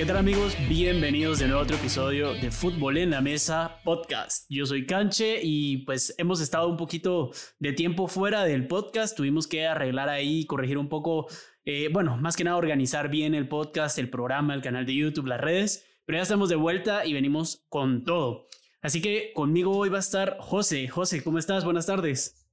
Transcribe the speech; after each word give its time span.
¿Qué 0.00 0.06
tal 0.06 0.16
amigos? 0.16 0.56
Bienvenidos 0.66 1.40
de 1.40 1.44
nuevo 1.44 1.60
a 1.60 1.64
otro 1.64 1.76
episodio 1.76 2.32
de 2.32 2.50
Fútbol 2.50 2.96
en 2.96 3.10
la 3.10 3.20
Mesa 3.20 3.82
podcast. 3.84 4.46
Yo 4.48 4.64
soy 4.64 4.86
Canche 4.86 5.40
y 5.42 5.84
pues 5.84 6.14
hemos 6.16 6.40
estado 6.40 6.68
un 6.68 6.78
poquito 6.78 7.32
de 7.58 7.74
tiempo 7.74 8.08
fuera 8.08 8.44
del 8.44 8.66
podcast. 8.66 9.14
Tuvimos 9.14 9.46
que 9.46 9.66
arreglar 9.66 10.08
ahí, 10.08 10.46
corregir 10.46 10.78
un 10.78 10.88
poco, 10.88 11.26
eh, 11.66 11.90
bueno, 11.92 12.16
más 12.16 12.34
que 12.34 12.44
nada 12.44 12.56
organizar 12.56 13.10
bien 13.10 13.34
el 13.34 13.46
podcast, 13.46 13.98
el 13.98 14.08
programa, 14.08 14.54
el 14.54 14.62
canal 14.62 14.86
de 14.86 14.94
YouTube, 14.94 15.26
las 15.26 15.38
redes. 15.42 15.84
Pero 16.06 16.16
ya 16.16 16.22
estamos 16.22 16.48
de 16.48 16.56
vuelta 16.56 17.04
y 17.04 17.12
venimos 17.12 17.66
con 17.68 18.02
todo. 18.02 18.48
Así 18.80 19.02
que 19.02 19.32
conmigo 19.34 19.76
hoy 19.76 19.90
va 19.90 19.98
a 19.98 20.00
estar 20.00 20.38
José. 20.40 20.88
José, 20.88 21.22
¿cómo 21.22 21.38
estás? 21.38 21.62
Buenas 21.66 21.84
tardes. 21.84 22.46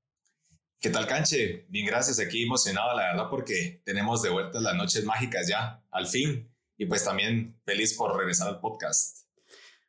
¿Qué 0.81 0.89
tal, 0.89 1.07
Canche? 1.07 1.65
Bien, 1.69 1.85
gracias. 1.85 2.19
Aquí 2.19 2.43
emocionado, 2.43 2.93
la 2.97 3.03
verdad, 3.03 3.29
porque 3.29 3.81
tenemos 3.85 4.21
de 4.21 4.31
vuelta 4.31 4.59
las 4.59 4.75
noches 4.75 5.05
mágicas 5.05 5.47
ya, 5.47 5.81
al 5.91 6.07
fin 6.07 6.45
y 6.77 6.85
pues 6.85 7.03
también 7.03 7.59
feliz 7.65 7.95
por 7.95 8.15
regresar 8.17 8.47
al 8.47 8.59
podcast. 8.59 9.25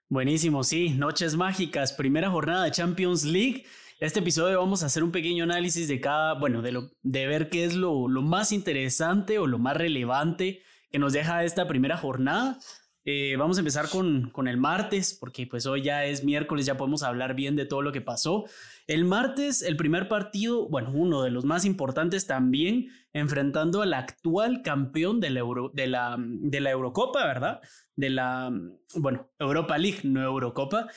Buenísimo, 0.08 0.64
sí, 0.64 0.90
Noches 0.90 1.36
Mágicas, 1.36 1.92
primera 1.92 2.30
jornada 2.30 2.64
de 2.64 2.70
Champions 2.70 3.24
League. 3.24 3.64
Este 4.00 4.20
episodio 4.20 4.58
vamos 4.58 4.82
a 4.82 4.86
hacer 4.86 5.04
un 5.04 5.12
pequeño 5.12 5.44
análisis 5.44 5.86
de 5.88 6.00
cada, 6.00 6.34
bueno, 6.34 6.62
de, 6.62 6.72
lo, 6.72 6.90
de 7.02 7.26
ver 7.26 7.50
qué 7.50 7.64
es 7.64 7.74
lo, 7.74 8.08
lo 8.08 8.22
más 8.22 8.52
interesante 8.52 9.38
o 9.38 9.46
lo 9.46 9.58
más 9.58 9.76
relevante 9.76 10.62
que 10.90 10.98
nos 10.98 11.12
deja 11.12 11.44
esta 11.44 11.66
primera 11.66 11.98
jornada. 11.98 12.58
Eh, 13.04 13.36
vamos 13.38 13.56
a 13.56 13.60
empezar 13.60 13.88
con, 13.88 14.30
con 14.30 14.48
el 14.48 14.58
martes, 14.58 15.14
porque 15.18 15.46
pues 15.46 15.64
hoy 15.66 15.82
ya 15.82 16.04
es 16.04 16.24
miércoles, 16.24 16.66
ya 16.66 16.76
podemos 16.76 17.02
hablar 17.02 17.34
bien 17.34 17.56
de 17.56 17.64
todo 17.64 17.80
lo 17.80 17.92
que 17.92 18.00
pasó. 18.00 18.44
El 18.86 19.04
martes, 19.04 19.62
el 19.62 19.76
primer 19.76 20.08
partido, 20.08 20.68
bueno, 20.68 20.90
uno 20.92 21.22
de 21.22 21.30
los 21.30 21.44
más 21.44 21.64
importantes 21.64 22.26
también, 22.26 22.88
enfrentando 23.12 23.82
al 23.82 23.94
actual 23.94 24.62
campeón 24.62 25.20
de 25.20 25.30
la, 25.30 25.42
de 25.72 25.86
la, 25.86 26.16
de 26.18 26.60
la 26.60 26.70
Eurocopa, 26.70 27.24
¿verdad? 27.26 27.60
De 27.96 28.10
la, 28.10 28.52
bueno, 28.94 29.30
Europa 29.38 29.78
League, 29.78 30.00
no 30.04 30.22
Eurocopa, 30.22 30.88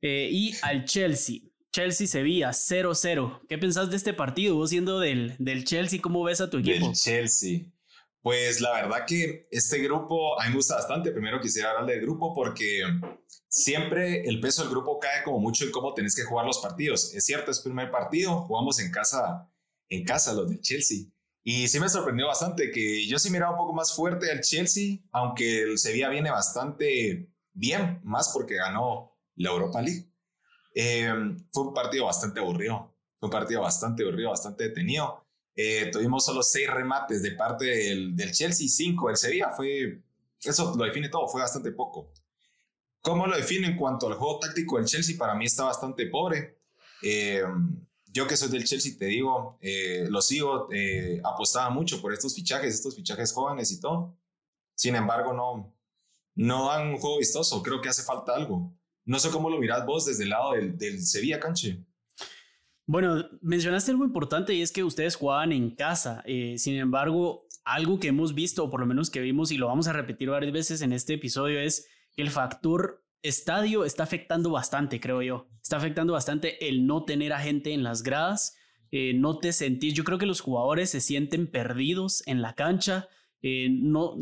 eh, 0.00 0.28
y 0.32 0.52
al 0.62 0.84
Chelsea. 0.84 1.40
Chelsea-Sevilla 1.72 2.50
0-0. 2.50 3.46
¿Qué 3.48 3.56
pensás 3.56 3.90
de 3.90 3.96
este 3.96 4.12
partido? 4.12 4.56
Vos 4.56 4.70
siendo 4.70 5.00
del, 5.00 5.34
del 5.38 5.64
Chelsea, 5.64 6.00
¿cómo 6.02 6.22
ves 6.22 6.40
a 6.40 6.50
tu 6.50 6.58
equipo? 6.58 6.86
Del 6.86 6.94
Chelsea. 6.94 7.60
Pues 8.22 8.60
la 8.60 8.72
verdad 8.72 9.04
que 9.06 9.48
este 9.50 9.78
grupo 9.80 10.40
a 10.40 10.44
mí 10.44 10.50
me 10.50 10.56
gusta 10.56 10.76
bastante. 10.76 11.10
Primero 11.10 11.40
quisiera 11.40 11.70
hablar 11.70 11.86
del 11.86 12.02
grupo 12.02 12.32
porque 12.32 12.82
siempre 13.48 14.22
el 14.22 14.38
peso 14.40 14.62
del 14.62 14.70
grupo 14.70 15.00
cae 15.00 15.24
como 15.24 15.40
mucho 15.40 15.64
en 15.64 15.72
cómo 15.72 15.92
tenés 15.92 16.14
que 16.14 16.22
jugar 16.22 16.46
los 16.46 16.58
partidos. 16.58 17.12
Es 17.14 17.24
cierto, 17.24 17.50
es 17.50 17.60
primer 17.60 17.90
partido, 17.90 18.42
jugamos 18.42 18.78
en 18.78 18.92
casa, 18.92 19.50
en 19.88 20.04
casa 20.04 20.32
los 20.34 20.48
del 20.48 20.60
Chelsea. 20.60 21.06
Y 21.42 21.66
sí 21.66 21.80
me 21.80 21.88
sorprendió 21.88 22.28
bastante 22.28 22.70
que 22.70 23.04
yo 23.08 23.18
sí 23.18 23.28
miraba 23.28 23.52
un 23.52 23.58
poco 23.58 23.72
más 23.72 23.94
fuerte 23.96 24.30
al 24.30 24.40
Chelsea, 24.40 24.98
aunque 25.10 25.62
el 25.62 25.78
Sevilla 25.78 26.08
viene 26.08 26.30
bastante 26.30 27.28
bien, 27.52 28.00
más 28.04 28.30
porque 28.32 28.54
ganó 28.54 29.18
la 29.34 29.50
Europa 29.50 29.82
League. 29.82 30.08
Eh, 30.74 31.12
fue 31.52 31.64
un 31.64 31.74
partido 31.74 32.04
bastante 32.04 32.38
aburrido, 32.38 32.96
fue 33.18 33.26
un 33.26 33.32
partido 33.32 33.62
bastante 33.62 34.04
aburrido, 34.04 34.30
bastante 34.30 34.68
detenido. 34.68 35.21
Eh, 35.54 35.90
tuvimos 35.92 36.24
solo 36.24 36.42
seis 36.42 36.68
remates 36.68 37.22
de 37.22 37.32
parte 37.32 37.64
del, 37.64 38.16
del 38.16 38.32
Chelsea, 38.32 38.68
cinco 38.68 39.08
del 39.08 39.16
Sevilla. 39.16 39.50
Fue, 39.50 40.02
eso 40.42 40.74
lo 40.76 40.84
define 40.84 41.08
todo, 41.08 41.28
fue 41.28 41.40
bastante 41.40 41.72
poco. 41.72 42.12
¿Cómo 43.00 43.26
lo 43.26 43.36
define 43.36 43.68
en 43.68 43.76
cuanto 43.76 44.06
al 44.06 44.14
juego 44.14 44.38
táctico 44.38 44.76
del 44.76 44.86
Chelsea? 44.86 45.16
Para 45.18 45.34
mí 45.34 45.44
está 45.44 45.64
bastante 45.64 46.06
pobre. 46.06 46.58
Eh, 47.02 47.42
yo 48.06 48.26
que 48.26 48.36
soy 48.36 48.48
del 48.50 48.64
Chelsea, 48.64 48.92
te 48.98 49.06
digo, 49.06 49.58
eh, 49.60 50.06
lo 50.08 50.22
sigo, 50.22 50.68
apostaba 51.24 51.70
mucho 51.70 52.00
por 52.00 52.12
estos 52.12 52.34
fichajes, 52.34 52.74
estos 52.74 52.94
fichajes 52.94 53.32
jóvenes 53.32 53.72
y 53.72 53.80
todo. 53.80 54.16
Sin 54.74 54.94
embargo, 54.94 55.32
no, 55.32 55.74
no 56.34 56.68
dan 56.68 56.88
un 56.88 56.98
juego 56.98 57.18
vistoso. 57.18 57.62
Creo 57.62 57.80
que 57.80 57.88
hace 57.88 58.02
falta 58.02 58.34
algo. 58.34 58.72
No 59.04 59.18
sé 59.18 59.30
cómo 59.30 59.50
lo 59.50 59.58
mirás 59.58 59.84
vos 59.84 60.06
desde 60.06 60.24
el 60.24 60.30
lado 60.30 60.52
del, 60.52 60.78
del 60.78 61.04
Sevilla, 61.04 61.40
Canche. 61.40 61.84
Bueno, 62.92 63.26
mencionaste 63.40 63.90
algo 63.90 64.04
importante 64.04 64.52
y 64.52 64.60
es 64.60 64.70
que 64.70 64.84
ustedes 64.84 65.16
jugaban 65.16 65.50
en 65.50 65.70
casa. 65.70 66.22
Eh, 66.26 66.56
sin 66.58 66.74
embargo, 66.74 67.46
algo 67.64 67.98
que 67.98 68.08
hemos 68.08 68.34
visto, 68.34 68.64
o 68.64 68.70
por 68.70 68.80
lo 68.80 68.86
menos 68.86 69.08
que 69.08 69.22
vimos 69.22 69.50
y 69.50 69.56
lo 69.56 69.68
vamos 69.68 69.88
a 69.88 69.94
repetir 69.94 70.28
varias 70.28 70.52
veces 70.52 70.82
en 70.82 70.92
este 70.92 71.14
episodio, 71.14 71.58
es 71.58 71.88
que 72.14 72.20
el 72.20 72.28
factor 72.28 73.02
estadio 73.22 73.86
está 73.86 74.02
afectando 74.02 74.50
bastante, 74.50 75.00
creo 75.00 75.22
yo. 75.22 75.48
Está 75.62 75.78
afectando 75.78 76.12
bastante 76.12 76.68
el 76.68 76.86
no 76.86 77.06
tener 77.06 77.32
a 77.32 77.40
gente 77.40 77.72
en 77.72 77.82
las 77.82 78.02
gradas. 78.02 78.58
Eh, 78.90 79.14
no 79.14 79.38
te 79.38 79.54
sentís, 79.54 79.94
yo 79.94 80.04
creo 80.04 80.18
que 80.18 80.26
los 80.26 80.42
jugadores 80.42 80.90
se 80.90 81.00
sienten 81.00 81.50
perdidos 81.50 82.22
en 82.26 82.42
la 82.42 82.54
cancha. 82.54 83.08
Eh, 83.40 83.68
no, 83.70 84.18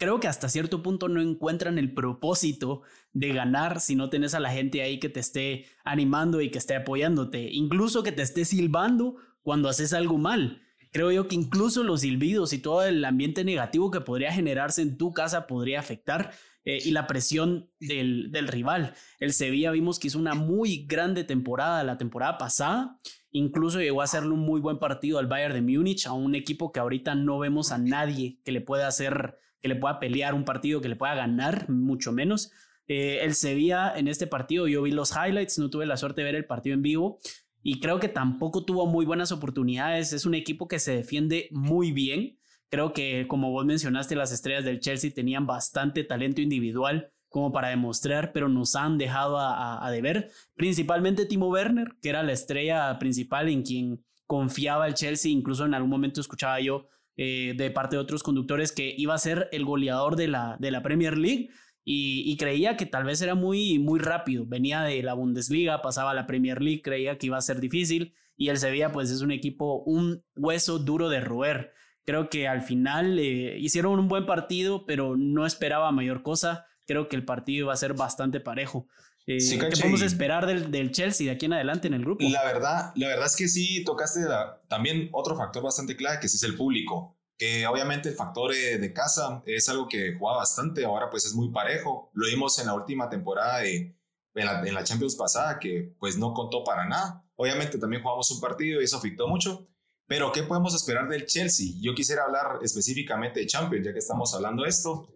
creo 0.00 0.18
que 0.18 0.26
hasta 0.28 0.48
cierto 0.48 0.82
punto 0.82 1.08
no 1.08 1.20
encuentran 1.20 1.78
el 1.78 1.92
propósito 1.92 2.82
de 3.12 3.34
ganar 3.34 3.80
si 3.80 3.94
no 3.94 4.08
tenés 4.08 4.34
a 4.34 4.40
la 4.40 4.50
gente 4.50 4.82
ahí 4.82 4.98
que 4.98 5.10
te 5.10 5.20
esté 5.20 5.66
animando 5.84 6.40
y 6.40 6.50
que 6.50 6.58
esté 6.58 6.74
apoyándote, 6.74 7.50
incluso 7.52 8.02
que 8.02 8.10
te 8.10 8.22
esté 8.22 8.44
silbando 8.44 9.16
cuando 9.42 9.68
haces 9.68 9.92
algo 9.92 10.16
mal. 10.16 10.62
Creo 10.90 11.12
yo 11.12 11.28
que 11.28 11.36
incluso 11.36 11.84
los 11.84 12.00
silbidos 12.00 12.52
y 12.52 12.58
todo 12.58 12.82
el 12.82 13.04
ambiente 13.04 13.44
negativo 13.44 13.90
que 13.90 14.00
podría 14.00 14.32
generarse 14.32 14.82
en 14.82 14.96
tu 14.96 15.12
casa 15.12 15.46
podría 15.46 15.78
afectar 15.78 16.32
eh, 16.64 16.78
y 16.82 16.90
la 16.92 17.06
presión 17.06 17.70
del, 17.78 18.32
del 18.32 18.48
rival. 18.48 18.94
El 19.20 19.34
Sevilla 19.34 19.70
vimos 19.70 19.98
que 19.98 20.08
hizo 20.08 20.18
una 20.18 20.34
muy 20.34 20.86
grande 20.86 21.24
temporada 21.24 21.84
la 21.84 21.98
temporada 21.98 22.38
pasada 22.38 22.98
Incluso 23.32 23.80
llegó 23.80 24.00
a 24.00 24.04
hacerle 24.04 24.30
un 24.30 24.40
muy 24.40 24.60
buen 24.60 24.78
partido 24.78 25.18
al 25.18 25.28
Bayern 25.28 25.54
de 25.54 25.62
Múnich, 25.62 26.06
a 26.06 26.12
un 26.12 26.34
equipo 26.34 26.72
que 26.72 26.80
ahorita 26.80 27.14
no 27.14 27.38
vemos 27.38 27.70
a 27.70 27.78
nadie 27.78 28.40
que 28.44 28.50
le 28.50 28.60
pueda 28.60 28.88
hacer 28.88 29.36
que 29.60 29.68
le 29.68 29.76
pueda 29.76 29.98
pelear 30.00 30.34
un 30.34 30.44
partido, 30.44 30.80
que 30.80 30.88
le 30.88 30.96
pueda 30.96 31.14
ganar, 31.14 31.68
mucho 31.68 32.12
menos. 32.12 32.52
Eh, 32.88 33.20
el 33.22 33.34
Sevilla 33.34 33.92
en 33.96 34.08
este 34.08 34.26
partido, 34.26 34.66
yo 34.66 34.82
vi 34.82 34.90
los 34.90 35.12
highlights, 35.12 35.58
no 35.58 35.70
tuve 35.70 35.86
la 35.86 35.96
suerte 35.96 36.22
de 36.22 36.24
ver 36.24 36.34
el 36.34 36.44
partido 36.44 36.74
en 36.74 36.82
vivo 36.82 37.20
y 37.62 37.80
creo 37.80 38.00
que 38.00 38.08
tampoco 38.08 38.64
tuvo 38.64 38.86
muy 38.86 39.04
buenas 39.04 39.32
oportunidades. 39.32 40.12
Es 40.12 40.26
un 40.26 40.34
equipo 40.34 40.66
que 40.66 40.78
se 40.78 40.96
defiende 40.96 41.48
muy 41.50 41.92
bien. 41.92 42.38
Creo 42.68 42.92
que, 42.92 43.26
como 43.28 43.50
vos 43.50 43.64
mencionaste, 43.66 44.16
las 44.16 44.32
estrellas 44.32 44.64
del 44.64 44.80
Chelsea 44.80 45.10
tenían 45.12 45.46
bastante 45.46 46.04
talento 46.04 46.40
individual 46.40 47.12
como 47.28 47.52
para 47.52 47.68
demostrar, 47.68 48.32
pero 48.32 48.48
nos 48.48 48.74
han 48.74 48.98
dejado 48.98 49.38
a, 49.38 49.86
a, 49.86 49.90
deber. 49.90 50.30
Principalmente 50.56 51.26
Timo 51.26 51.48
Werner, 51.48 51.96
que 52.02 52.08
era 52.08 52.22
la 52.22 52.32
estrella 52.32 52.98
principal 52.98 53.48
en 53.48 53.62
quien 53.62 54.04
confiaba 54.26 54.88
el 54.88 54.94
Chelsea. 54.94 55.30
Incluso 55.30 55.64
en 55.64 55.74
algún 55.74 55.90
momento 55.90 56.20
escuchaba 56.20 56.60
yo 56.60 56.88
eh, 57.22 57.52
de 57.54 57.70
parte 57.70 57.96
de 57.96 58.00
otros 58.00 58.22
conductores 58.22 58.72
que 58.72 58.94
iba 58.96 59.12
a 59.12 59.18
ser 59.18 59.50
el 59.52 59.66
goleador 59.66 60.16
de 60.16 60.26
la, 60.26 60.56
de 60.58 60.70
la 60.70 60.82
Premier 60.82 61.18
League 61.18 61.50
y, 61.84 62.34
creía 62.38 62.78
que 62.78 62.86
tal 62.86 63.04
vez 63.04 63.20
era 63.20 63.34
muy, 63.34 63.78
muy 63.78 64.00
rápido. 64.00 64.46
Venía 64.46 64.80
de 64.80 65.02
la 65.02 65.12
Bundesliga, 65.12 65.82
pasaba 65.82 66.12
a 66.12 66.14
la 66.14 66.26
Premier 66.26 66.62
League, 66.62 66.80
creía 66.80 67.18
que 67.18 67.26
iba 67.26 67.36
a 67.36 67.42
ser 67.42 67.60
difícil 67.60 68.14
y 68.38 68.48
el 68.48 68.56
Sevilla 68.56 68.90
pues 68.90 69.10
es 69.10 69.20
un 69.20 69.32
equipo, 69.32 69.82
un 69.82 70.24
hueso 70.34 70.78
duro 70.78 71.10
de 71.10 71.20
roer. 71.20 71.74
Creo 72.06 72.30
que 72.30 72.48
al 72.48 72.62
final 72.62 73.18
eh, 73.18 73.58
hicieron 73.58 73.98
un 73.98 74.08
buen 74.08 74.24
partido, 74.24 74.86
pero 74.86 75.18
no 75.18 75.44
esperaba 75.44 75.92
mayor 75.92 76.22
cosa. 76.22 76.68
Creo 76.90 77.08
que 77.08 77.14
el 77.14 77.24
partido 77.24 77.66
iba 77.66 77.72
a 77.72 77.76
ser 77.76 77.94
bastante 77.94 78.40
parejo. 78.40 78.88
Eh, 79.24 79.38
¿Qué 79.38 79.76
podemos 79.80 80.02
esperar 80.02 80.44
del, 80.44 80.72
del, 80.72 80.90
Chelsea 80.90 81.26
de 81.26 81.30
aquí 81.30 81.46
en 81.46 81.52
adelante 81.52 81.86
en 81.86 81.94
el 81.94 82.00
grupo? 82.00 82.24
La 82.28 82.44
verdad, 82.44 82.90
la 82.96 83.06
verdad 83.06 83.26
es 83.26 83.36
que 83.36 83.46
sí 83.46 83.84
tocaste 83.84 84.22
también 84.66 85.08
otro 85.12 85.36
factor 85.36 85.62
bastante 85.62 85.94
clave, 85.94 86.18
que 86.18 86.26
sí 86.26 86.34
es 86.34 86.42
el 86.42 86.56
público. 86.56 87.16
Que 87.38 87.64
obviamente 87.64 88.08
el 88.08 88.16
factor 88.16 88.52
eh, 88.52 88.78
de 88.78 88.92
casa 88.92 89.40
es 89.46 89.68
algo 89.68 89.86
que 89.86 90.16
juega 90.18 90.38
bastante, 90.38 90.84
ahora 90.84 91.08
pues 91.10 91.24
es 91.26 91.32
muy 91.32 91.52
parejo. 91.52 92.10
Lo 92.12 92.26
vimos 92.26 92.58
en 92.58 92.66
la 92.66 92.74
última 92.74 93.08
temporada 93.08 93.60
de, 93.60 93.96
en, 94.34 94.46
la, 94.46 94.66
en 94.66 94.74
la 94.74 94.82
Champions 94.82 95.14
pasada, 95.14 95.60
que 95.60 95.94
pues 96.00 96.18
no 96.18 96.34
contó 96.34 96.64
para 96.64 96.88
nada. 96.88 97.24
Obviamente 97.36 97.78
también 97.78 98.02
jugamos 98.02 98.28
un 98.32 98.40
partido 98.40 98.80
y 98.80 98.84
eso 98.84 98.96
afectó 98.96 99.28
mucho. 99.28 99.68
Pero, 100.08 100.32
¿qué 100.32 100.42
podemos 100.42 100.74
esperar 100.74 101.08
del 101.08 101.24
Chelsea? 101.24 101.68
Yo 101.80 101.94
quisiera 101.94 102.24
hablar 102.24 102.58
específicamente 102.62 103.38
de 103.38 103.46
Champions, 103.46 103.86
ya 103.86 103.92
que 103.92 104.00
estamos 104.00 104.34
hablando 104.34 104.64
de 104.64 104.70
esto. 104.70 105.06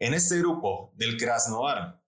En 0.00 0.14
este 0.14 0.38
grupo 0.38 0.92
del 0.96 1.16
Krasnodar, 1.16 2.02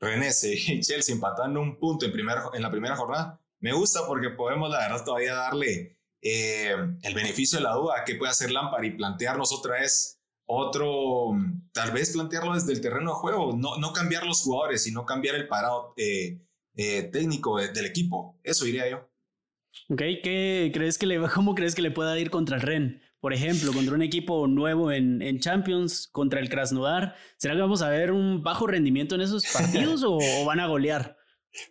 Rennes 0.00 0.42
y 0.68 0.80
Chelsea 0.80 1.14
empatando 1.14 1.60
un 1.60 1.78
punto 1.78 2.06
en, 2.06 2.12
en 2.12 2.62
la 2.62 2.70
primera 2.70 2.96
jornada, 2.96 3.40
me 3.60 3.72
gusta 3.72 4.06
porque 4.06 4.30
podemos, 4.30 4.70
la 4.70 4.78
verdad, 4.78 5.04
todavía 5.04 5.34
darle 5.34 5.98
eh, 6.20 6.74
el 7.02 7.14
beneficio 7.14 7.58
de 7.58 7.64
la 7.64 7.74
duda 7.74 8.02
que 8.04 8.14
puede 8.16 8.30
hacer 8.30 8.50
Lampard 8.50 8.84
y 8.84 8.90
plantearnos 8.92 9.52
otra 9.52 9.80
vez 9.80 10.20
otro, 10.46 11.32
tal 11.72 11.92
vez 11.92 12.12
plantearlo 12.12 12.54
desde 12.54 12.72
el 12.72 12.80
terreno 12.80 13.10
de 13.12 13.16
juego, 13.16 13.56
no, 13.56 13.76
no 13.78 13.92
cambiar 13.92 14.26
los 14.26 14.42
jugadores, 14.42 14.82
sino 14.82 15.06
cambiar 15.06 15.34
el 15.36 15.48
parado 15.48 15.94
eh, 15.96 16.40
eh, 16.76 17.04
técnico 17.04 17.58
del 17.58 17.86
equipo. 17.86 18.38
Eso 18.42 18.64
diría 18.64 18.88
yo. 18.88 19.10
Ok, 19.88 20.02
¿qué 20.22 20.70
crees 20.72 20.98
que 20.98 21.06
le, 21.06 21.20
¿cómo 21.34 21.54
crees 21.54 21.74
que 21.74 21.82
le 21.82 21.90
pueda 21.90 22.18
ir 22.18 22.30
contra 22.30 22.56
el 22.56 22.62
Ren? 22.62 23.02
Por 23.24 23.32
ejemplo, 23.32 23.72
contra 23.72 23.94
un 23.94 24.02
equipo 24.02 24.46
nuevo 24.46 24.92
en, 24.92 25.40
Champions, 25.40 26.10
contra 26.12 26.40
el 26.40 26.50
Krasnodar, 26.50 27.16
¿será 27.38 27.54
que 27.54 27.62
vamos 27.62 27.80
a 27.80 27.88
ver 27.88 28.12
un 28.12 28.42
bajo 28.42 28.66
rendimiento 28.66 29.14
en 29.14 29.22
esos 29.22 29.46
partidos 29.50 30.04
o, 30.06 30.18
van 30.44 30.60
a 30.60 30.66
golear? 30.66 31.16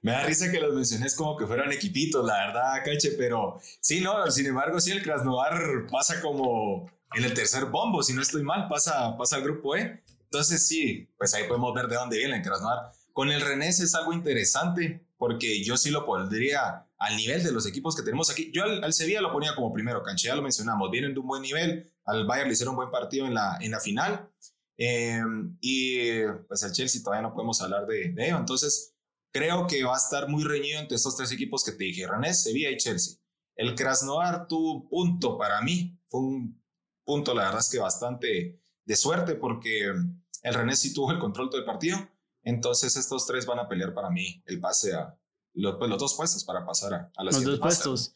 Me 0.01 0.13
da 0.13 0.23
risa 0.23 0.51
que 0.51 0.59
los 0.59 0.73
menciones 0.73 1.15
como 1.15 1.37
que 1.37 1.45
fueran 1.45 1.71
equipitos, 1.71 2.25
la 2.25 2.47
verdad, 2.47 2.83
Cache, 2.83 3.11
pero 3.19 3.59
sí, 3.81 4.01
no, 4.01 4.31
sin 4.31 4.47
embargo, 4.47 4.81
sí, 4.81 4.93
el 4.93 5.03
Krasnodar 5.03 5.85
pasa 5.91 6.21
como 6.21 6.91
en 7.13 7.23
el 7.23 7.35
tercer 7.35 7.65
bombo, 7.65 8.01
si 8.01 8.13
no 8.13 8.23
estoy 8.23 8.41
mal, 8.41 8.67
pasa, 8.67 9.15
pasa 9.15 9.35
al 9.35 9.43
grupo 9.43 9.75
E. 9.75 10.01
Entonces 10.23 10.65
sí, 10.65 11.07
pues 11.19 11.35
ahí 11.35 11.43
podemos 11.47 11.71
ver 11.75 11.85
de 11.85 11.97
dónde 11.97 12.17
viene 12.17 12.37
el 12.37 12.41
Krasnodar. 12.41 12.93
Con 13.11 13.29
el 13.29 13.41
Renés 13.41 13.79
es 13.79 13.93
algo 13.93 14.11
interesante 14.11 15.05
porque 15.23 15.63
yo 15.63 15.77
sí 15.77 15.89
lo 15.89 16.05
pondría 16.05 16.85
al 16.97 17.15
nivel 17.15 17.41
de 17.45 17.53
los 17.53 17.65
equipos 17.65 17.95
que 17.95 18.03
tenemos 18.03 18.29
aquí. 18.29 18.51
Yo 18.53 18.65
al, 18.65 18.91
Sevilla 18.91 19.21
lo 19.21 19.31
ponía 19.31 19.55
como 19.55 19.71
primero, 19.71 20.03
cancha, 20.03 20.27
ya 20.27 20.35
lo 20.35 20.41
mencionamos, 20.41 20.91
vienen 20.91 21.13
de 21.13 21.21
un 21.21 21.27
buen 21.27 21.41
nivel, 21.41 21.93
al 22.03 22.25
Bayern 22.27 22.49
le 22.49 22.53
hicieron 22.55 22.73
un 22.73 22.79
buen 22.79 22.91
partido 22.91 23.25
en 23.25 23.33
la, 23.33 23.57
en 23.61 23.71
la 23.71 23.79
final 23.79 24.29
em, 24.75 25.57
y 25.61 26.23
pues 26.45 26.63
el 26.63 26.73
Chelsea 26.73 27.01
todavía 27.01 27.21
no 27.21 27.33
podemos 27.33 27.61
hablar 27.61 27.87
de, 27.87 28.11
de, 28.11 28.27
ello. 28.27 28.37
Entonces 28.37 28.97
creo 29.31 29.65
que 29.65 29.85
va 29.85 29.93
a 29.93 29.97
estar 29.97 30.27
muy 30.27 30.43
reñido 30.43 30.81
entre 30.81 30.97
estos 30.97 31.15
tres 31.15 31.31
equipos 31.31 31.63
que 31.63 31.71
te 31.71 31.85
dije, 31.85 32.05
Renés, 32.05 32.43
Sevilla 32.43 32.69
y 32.69 32.75
Chelsea. 32.75 33.17
El 33.55 33.75
Krasnodar 33.75 34.49
tuvo 34.49 34.89
punto 34.89 35.37
para 35.37 35.61
mí, 35.61 35.97
fue 36.09 36.19
un 36.19 36.61
punto 37.05 37.33
la 37.33 37.43
verdad 37.43 37.61
es 37.61 37.69
que 37.69 37.79
bastante 37.79 38.61
de 38.83 38.95
suerte 38.97 39.35
porque 39.35 39.85
el 39.85 40.53
Renés 40.53 40.81
sí 40.81 40.93
tuvo 40.93 41.13
el 41.13 41.19
control 41.19 41.49
del 41.49 41.63
partido. 41.63 41.97
Entonces 42.43 42.95
estos 42.95 43.25
tres 43.25 43.45
van 43.45 43.59
a 43.59 43.67
pelear 43.67 43.93
para 43.93 44.09
mí 44.09 44.43
el 44.45 44.59
pase 44.59 44.93
a 44.93 45.17
los, 45.53 45.75
pues, 45.77 45.89
los 45.89 45.99
dos 45.99 46.15
puestos 46.15 46.43
para 46.43 46.65
pasar 46.65 46.93
a, 46.93 47.11
a 47.15 47.23
la 47.23 47.31
Los 47.31 47.43
dos 47.43 47.59
puestos. 47.59 48.13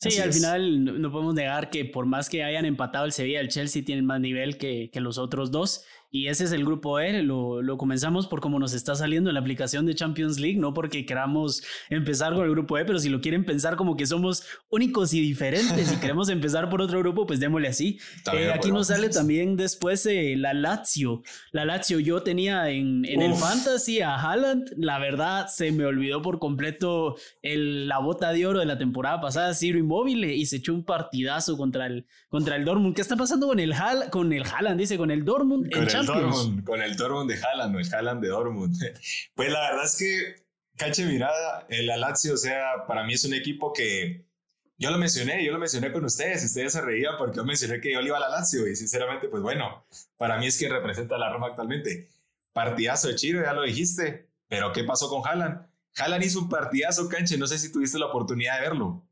Sí, 0.00 0.16
al 0.20 0.32
final 0.32 1.00
no, 1.00 1.10
podemos 1.10 1.34
negar 1.34 1.70
que 1.70 1.84
por 1.84 2.06
más 2.06 2.28
que 2.28 2.44
hayan 2.44 2.64
empatado 2.64 3.04
el 3.04 3.12
Sevilla, 3.12 3.40
el 3.40 3.48
Chelsea 3.48 3.84
tienen 3.84 4.06
más 4.06 4.20
nivel 4.20 4.56
que, 4.56 4.90
que 4.92 5.00
los 5.00 5.18
otros 5.18 5.50
dos. 5.50 5.84
Y 6.10 6.28
ese 6.28 6.44
es 6.44 6.52
el 6.52 6.64
grupo 6.64 7.00
E, 7.00 7.22
lo, 7.22 7.60
lo, 7.60 7.76
comenzamos 7.76 8.26
por 8.26 8.40
cómo 8.40 8.58
nos 8.58 8.72
está 8.72 8.94
saliendo 8.94 9.28
en 9.28 9.34
la 9.34 9.40
aplicación 9.40 9.84
de 9.84 9.94
Champions 9.94 10.40
League, 10.40 10.58
no 10.58 10.72
porque 10.72 11.04
queramos 11.04 11.62
empezar 11.90 12.34
con 12.34 12.44
el 12.44 12.50
grupo 12.52 12.78
E, 12.78 12.86
pero 12.86 12.98
si 12.98 13.10
lo 13.10 13.20
quieren 13.20 13.44
pensar 13.44 13.76
como 13.76 13.94
que 13.94 14.06
somos 14.06 14.44
únicos 14.70 15.12
y 15.12 15.20
diferentes 15.20 15.92
y 15.92 15.96
queremos 16.00 16.30
empezar 16.30 16.70
por 16.70 16.80
otro 16.80 16.98
grupo, 17.00 17.26
pues 17.26 17.40
démosle 17.40 17.68
así. 17.68 17.98
Eh, 18.32 18.50
aquí 18.54 18.72
nos 18.72 18.86
sale 18.86 19.10
también 19.10 19.56
después 19.56 20.06
eh, 20.06 20.34
la 20.38 20.54
Lazio. 20.54 21.22
La 21.52 21.66
Lazio 21.66 22.00
yo 22.00 22.22
tenía 22.22 22.70
en, 22.70 23.04
en 23.04 23.20
el 23.20 23.34
Fantasy 23.34 24.00
a 24.00 24.14
Haaland, 24.14 24.70
la 24.78 24.98
verdad 24.98 25.48
se 25.48 25.72
me 25.72 25.84
olvidó 25.84 26.22
por 26.22 26.38
completo 26.38 27.16
el, 27.42 27.86
la 27.86 27.98
bota 27.98 28.32
de 28.32 28.46
oro 28.46 28.60
de 28.60 28.66
la 28.66 28.78
temporada 28.78 29.20
pasada, 29.20 29.52
Ciro 29.52 29.78
Inmóvil, 29.78 30.24
y 30.24 30.46
se 30.46 30.56
echó 30.56 30.72
un 30.72 30.84
partidazo 30.84 31.58
contra 31.58 31.86
el, 31.86 32.06
contra 32.30 32.56
el 32.56 32.64
Dortmund. 32.64 32.94
¿Qué 32.94 33.02
está 33.02 33.16
pasando 33.16 33.46
con 33.46 33.60
el, 33.60 33.74
Hal, 33.74 34.08
con 34.10 34.32
el 34.32 34.44
Haaland? 34.44 34.80
Dice, 34.80 34.96
con 34.96 35.10
el 35.10 35.24
Dortmund 35.24 35.68
con 36.64 36.82
el 36.82 36.96
Dortmund 36.96 37.30
de 37.30 37.40
Haaland 37.42 37.76
o 37.76 37.78
el 37.78 37.94
Haaland 37.94 38.22
de 38.22 38.28
Dortmund. 38.28 38.76
Pues 39.34 39.50
la 39.50 39.60
verdad 39.70 39.84
es 39.84 39.96
que, 39.96 40.46
cache 40.76 41.04
mirada, 41.04 41.66
el 41.68 41.86
Lazio, 41.86 42.34
o 42.34 42.36
sea, 42.36 42.86
para 42.86 43.04
mí 43.04 43.14
es 43.14 43.24
un 43.24 43.34
equipo 43.34 43.72
que 43.72 44.24
yo 44.76 44.90
lo 44.90 44.98
mencioné, 44.98 45.44
yo 45.44 45.52
lo 45.52 45.58
mencioné 45.58 45.92
con 45.92 46.04
ustedes, 46.04 46.44
ustedes 46.44 46.72
se 46.72 46.80
reían 46.80 47.14
porque 47.18 47.36
yo 47.36 47.44
mencioné 47.44 47.80
que 47.80 47.92
yo 47.92 48.00
le 48.00 48.08
iba 48.08 48.16
a 48.16 48.20
la 48.20 48.28
Lazio 48.28 48.66
y 48.68 48.76
sinceramente, 48.76 49.28
pues 49.28 49.42
bueno, 49.42 49.84
para 50.16 50.38
mí 50.38 50.46
es 50.46 50.58
que 50.58 50.68
representa 50.68 51.16
a 51.16 51.18
la 51.18 51.32
Roma 51.32 51.48
actualmente. 51.48 52.08
Partidazo 52.52 53.08
de 53.08 53.16
Chiro, 53.16 53.42
ya 53.42 53.52
lo 53.52 53.62
dijiste, 53.62 54.28
pero 54.48 54.72
¿qué 54.72 54.84
pasó 54.84 55.08
con 55.08 55.26
Haaland? 55.26 55.66
Haaland 55.96 56.24
hizo 56.24 56.40
un 56.40 56.48
partidazo, 56.48 57.08
canche, 57.08 57.36
no 57.36 57.46
sé 57.46 57.58
si 57.58 57.72
tuviste 57.72 57.98
la 57.98 58.06
oportunidad 58.06 58.56
de 58.56 58.68
verlo. 58.68 59.07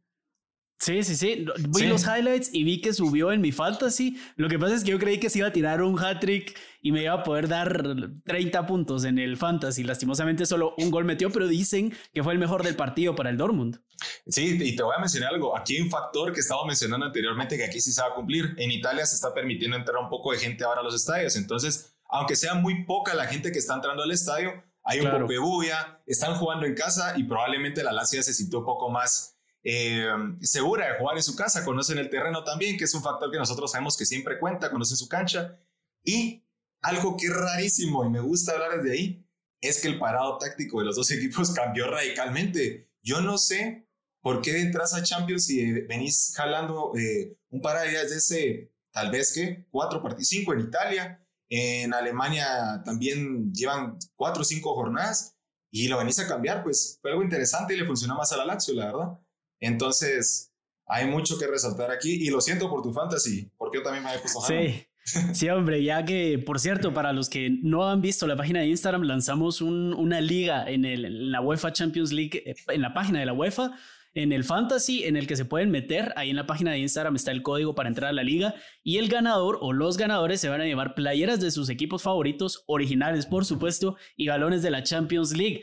Sí, 0.78 1.02
sí, 1.02 1.16
sí. 1.16 1.46
Vi 1.70 1.86
los 1.86 2.04
highlights 2.04 2.50
y 2.52 2.62
vi 2.64 2.80
que 2.80 2.92
subió 2.92 3.32
en 3.32 3.40
mi 3.40 3.50
fantasy. 3.50 4.20
Lo 4.36 4.48
que 4.48 4.58
pasa 4.58 4.74
es 4.74 4.84
que 4.84 4.90
yo 4.90 4.98
creí 4.98 5.18
que 5.18 5.30
se 5.30 5.38
iba 5.38 5.48
a 5.48 5.52
tirar 5.52 5.82
un 5.82 5.98
hat-trick 5.98 6.56
y 6.82 6.92
me 6.92 7.02
iba 7.02 7.14
a 7.14 7.22
poder 7.22 7.48
dar 7.48 7.82
30 8.24 8.66
puntos 8.66 9.04
en 9.04 9.18
el 9.18 9.36
fantasy. 9.36 9.84
Lastimosamente 9.84 10.44
solo 10.44 10.74
un 10.76 10.90
gol 10.90 11.04
metió, 11.04 11.30
pero 11.30 11.48
dicen 11.48 11.94
que 12.12 12.22
fue 12.22 12.34
el 12.34 12.38
mejor 12.38 12.62
del 12.62 12.76
partido 12.76 13.14
para 13.14 13.30
el 13.30 13.38
Dortmund. 13.38 13.80
Sí, 14.26 14.58
y 14.60 14.76
te 14.76 14.82
voy 14.82 14.94
a 14.94 15.00
mencionar 15.00 15.32
algo. 15.32 15.56
Aquí 15.56 15.76
hay 15.76 15.82
un 15.82 15.90
factor 15.90 16.32
que 16.32 16.40
estaba 16.40 16.64
mencionando 16.66 17.06
anteriormente 17.06 17.56
que 17.56 17.64
aquí 17.64 17.80
sí 17.80 17.92
se 17.92 18.02
va 18.02 18.08
a 18.08 18.14
cumplir. 18.14 18.54
En 18.58 18.70
Italia 18.70 19.06
se 19.06 19.14
está 19.14 19.32
permitiendo 19.32 19.76
entrar 19.76 19.96
un 19.96 20.10
poco 20.10 20.32
de 20.32 20.38
gente 20.38 20.64
ahora 20.64 20.82
a 20.82 20.84
los 20.84 20.94
estadios. 20.94 21.36
Entonces, 21.36 21.96
aunque 22.08 22.36
sea 22.36 22.54
muy 22.54 22.84
poca 22.84 23.14
la 23.14 23.26
gente 23.26 23.50
que 23.50 23.58
está 23.58 23.74
entrando 23.74 24.02
al 24.02 24.10
estadio, 24.10 24.62
hay 24.84 25.00
un 25.00 25.10
poco 25.10 25.26
de 25.26 25.38
bulla, 25.38 26.00
están 26.06 26.36
jugando 26.36 26.66
en 26.66 26.74
casa 26.74 27.14
y 27.16 27.24
probablemente 27.24 27.82
la 27.82 27.92
Lazio 27.92 28.22
se 28.22 28.32
sintió 28.32 28.60
un 28.60 28.66
poco 28.66 28.88
más 28.88 29.35
eh, 29.68 30.06
segura 30.42 30.86
de 30.86 30.98
jugar 30.98 31.16
en 31.16 31.24
su 31.24 31.34
casa, 31.34 31.64
conocen 31.64 31.98
el 31.98 32.08
terreno 32.08 32.44
también, 32.44 32.78
que 32.78 32.84
es 32.84 32.94
un 32.94 33.02
factor 33.02 33.32
que 33.32 33.38
nosotros 33.38 33.72
sabemos 33.72 33.96
que 33.96 34.06
siempre 34.06 34.38
cuenta, 34.38 34.70
conocen 34.70 34.96
su 34.96 35.08
cancha. 35.08 35.58
Y 36.04 36.44
algo 36.82 37.16
que 37.16 37.26
es 37.26 37.34
rarísimo 37.34 38.04
y 38.04 38.10
me 38.10 38.20
gusta 38.20 38.52
hablar 38.52 38.80
desde 38.80 38.92
ahí, 38.92 39.26
es 39.60 39.80
que 39.80 39.88
el 39.88 39.98
parado 39.98 40.38
táctico 40.38 40.78
de 40.78 40.84
los 40.84 40.94
dos 40.94 41.10
equipos 41.10 41.50
cambió 41.50 41.90
radicalmente. 41.90 42.92
Yo 43.02 43.20
no 43.20 43.38
sé 43.38 43.88
por 44.20 44.40
qué 44.40 44.60
entras 44.60 44.94
a 44.94 45.02
Champions 45.02 45.50
y 45.50 45.72
venís 45.82 46.32
jalando 46.36 46.92
eh, 46.96 47.36
un 47.50 47.60
parado 47.60 47.86
desde 47.86 48.18
ese, 48.18 48.72
tal 48.92 49.10
vez 49.10 49.32
que, 49.32 49.66
cuatro 49.72 50.00
partidos, 50.00 50.28
cinco 50.28 50.52
en 50.52 50.60
Italia, 50.60 51.26
en 51.48 51.92
Alemania 51.92 52.82
también 52.84 53.52
llevan 53.52 53.98
cuatro 54.14 54.42
o 54.42 54.44
cinco 54.44 54.76
jornadas 54.76 55.36
y 55.72 55.88
lo 55.88 55.98
venís 55.98 56.20
a 56.20 56.28
cambiar, 56.28 56.62
pues 56.62 57.00
fue 57.02 57.10
algo 57.10 57.24
interesante 57.24 57.74
y 57.74 57.78
le 57.78 57.84
funcionó 57.84 58.14
más 58.14 58.30
a 58.30 58.36
la 58.36 58.44
Lazio, 58.44 58.72
la 58.74 58.86
verdad. 58.86 59.25
Entonces, 59.60 60.52
hay 60.86 61.06
mucho 61.06 61.38
que 61.38 61.46
resaltar 61.46 61.90
aquí 61.90 62.12
y 62.12 62.30
lo 62.30 62.40
siento 62.40 62.70
por 62.70 62.82
tu 62.82 62.92
fantasy, 62.92 63.50
porque 63.56 63.78
yo 63.78 63.82
también 63.82 64.04
me 64.04 64.14
he 64.14 64.18
puesto 64.18 64.40
Sí. 64.40 64.86
Sí, 65.34 65.48
hombre, 65.48 65.84
ya 65.84 66.04
que, 66.04 66.36
por 66.44 66.58
cierto, 66.58 66.92
para 66.92 67.12
los 67.12 67.28
que 67.28 67.48
no 67.62 67.88
han 67.88 68.00
visto 68.00 68.26
la 68.26 68.36
página 68.36 68.60
de 68.60 68.66
Instagram, 68.66 69.02
lanzamos 69.02 69.60
una 69.60 70.20
liga 70.20 70.68
en, 70.68 70.84
el, 70.84 71.04
en 71.04 71.30
la 71.30 71.40
UEFA 71.40 71.72
Champions 71.72 72.12
League, 72.12 72.42
eh, 72.44 72.56
en 72.68 72.82
la 72.82 72.92
página 72.92 73.20
de 73.20 73.26
la 73.26 73.32
UEFA, 73.32 73.76
en 74.14 74.32
el 74.32 74.44
Fantasy, 74.44 75.04
en 75.04 75.16
el 75.16 75.26
que 75.26 75.36
se 75.36 75.44
pueden 75.44 75.70
meter. 75.70 76.12
Ahí 76.16 76.30
en 76.30 76.36
la 76.36 76.46
página 76.46 76.72
de 76.72 76.78
Instagram 76.78 77.16
está 77.16 77.30
el 77.30 77.42
código 77.42 77.74
para 77.74 77.88
entrar 77.88 78.10
a 78.10 78.12
la 78.14 78.24
liga. 78.24 78.54
Y 78.82 78.96
el 78.96 79.08
ganador 79.08 79.58
o 79.60 79.72
los 79.72 79.98
ganadores 79.98 80.40
se 80.40 80.48
van 80.48 80.62
a 80.62 80.64
llevar 80.64 80.94
playeras 80.94 81.38
de 81.40 81.50
sus 81.50 81.68
equipos 81.68 82.02
favoritos, 82.02 82.64
originales, 82.66 83.26
por 83.26 83.44
supuesto, 83.44 83.96
y 84.16 84.28
balones 84.28 84.62
de 84.62 84.70
la 84.70 84.82
Champions 84.82 85.36
League. 85.36 85.62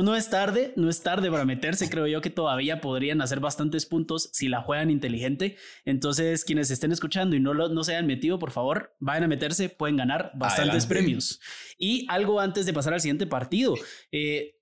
No 0.00 0.16
es 0.16 0.30
tarde, 0.30 0.72
no 0.76 0.88
es 0.88 1.02
tarde 1.02 1.30
para 1.30 1.44
meterse. 1.44 1.90
Creo 1.90 2.06
yo 2.06 2.20
que 2.20 2.30
todavía 2.30 2.80
podrían 2.80 3.20
hacer 3.20 3.40
bastantes 3.40 3.86
puntos 3.86 4.30
si 4.32 4.48
la 4.48 4.62
juegan 4.62 4.90
inteligente. 4.90 5.56
Entonces, 5.84 6.44
quienes 6.44 6.70
estén 6.70 6.92
escuchando 6.92 7.36
y 7.36 7.40
no, 7.40 7.52
lo, 7.52 7.68
no 7.68 7.84
se 7.84 7.92
hayan 7.92 8.06
metido, 8.06 8.38
por 8.38 8.50
favor, 8.50 8.94
vayan 9.00 9.24
a 9.24 9.28
meterse, 9.28 9.68
pueden 9.68 9.96
ganar 9.96 10.32
bastantes 10.34 10.86
premios. 10.86 11.40
Y 11.78 12.06
algo 12.08 12.40
antes 12.40 12.64
de 12.64 12.72
pasar 12.72 12.94
al 12.94 13.00
siguiente 13.00 13.26
partido. 13.26 13.74
Eh, 14.12 14.58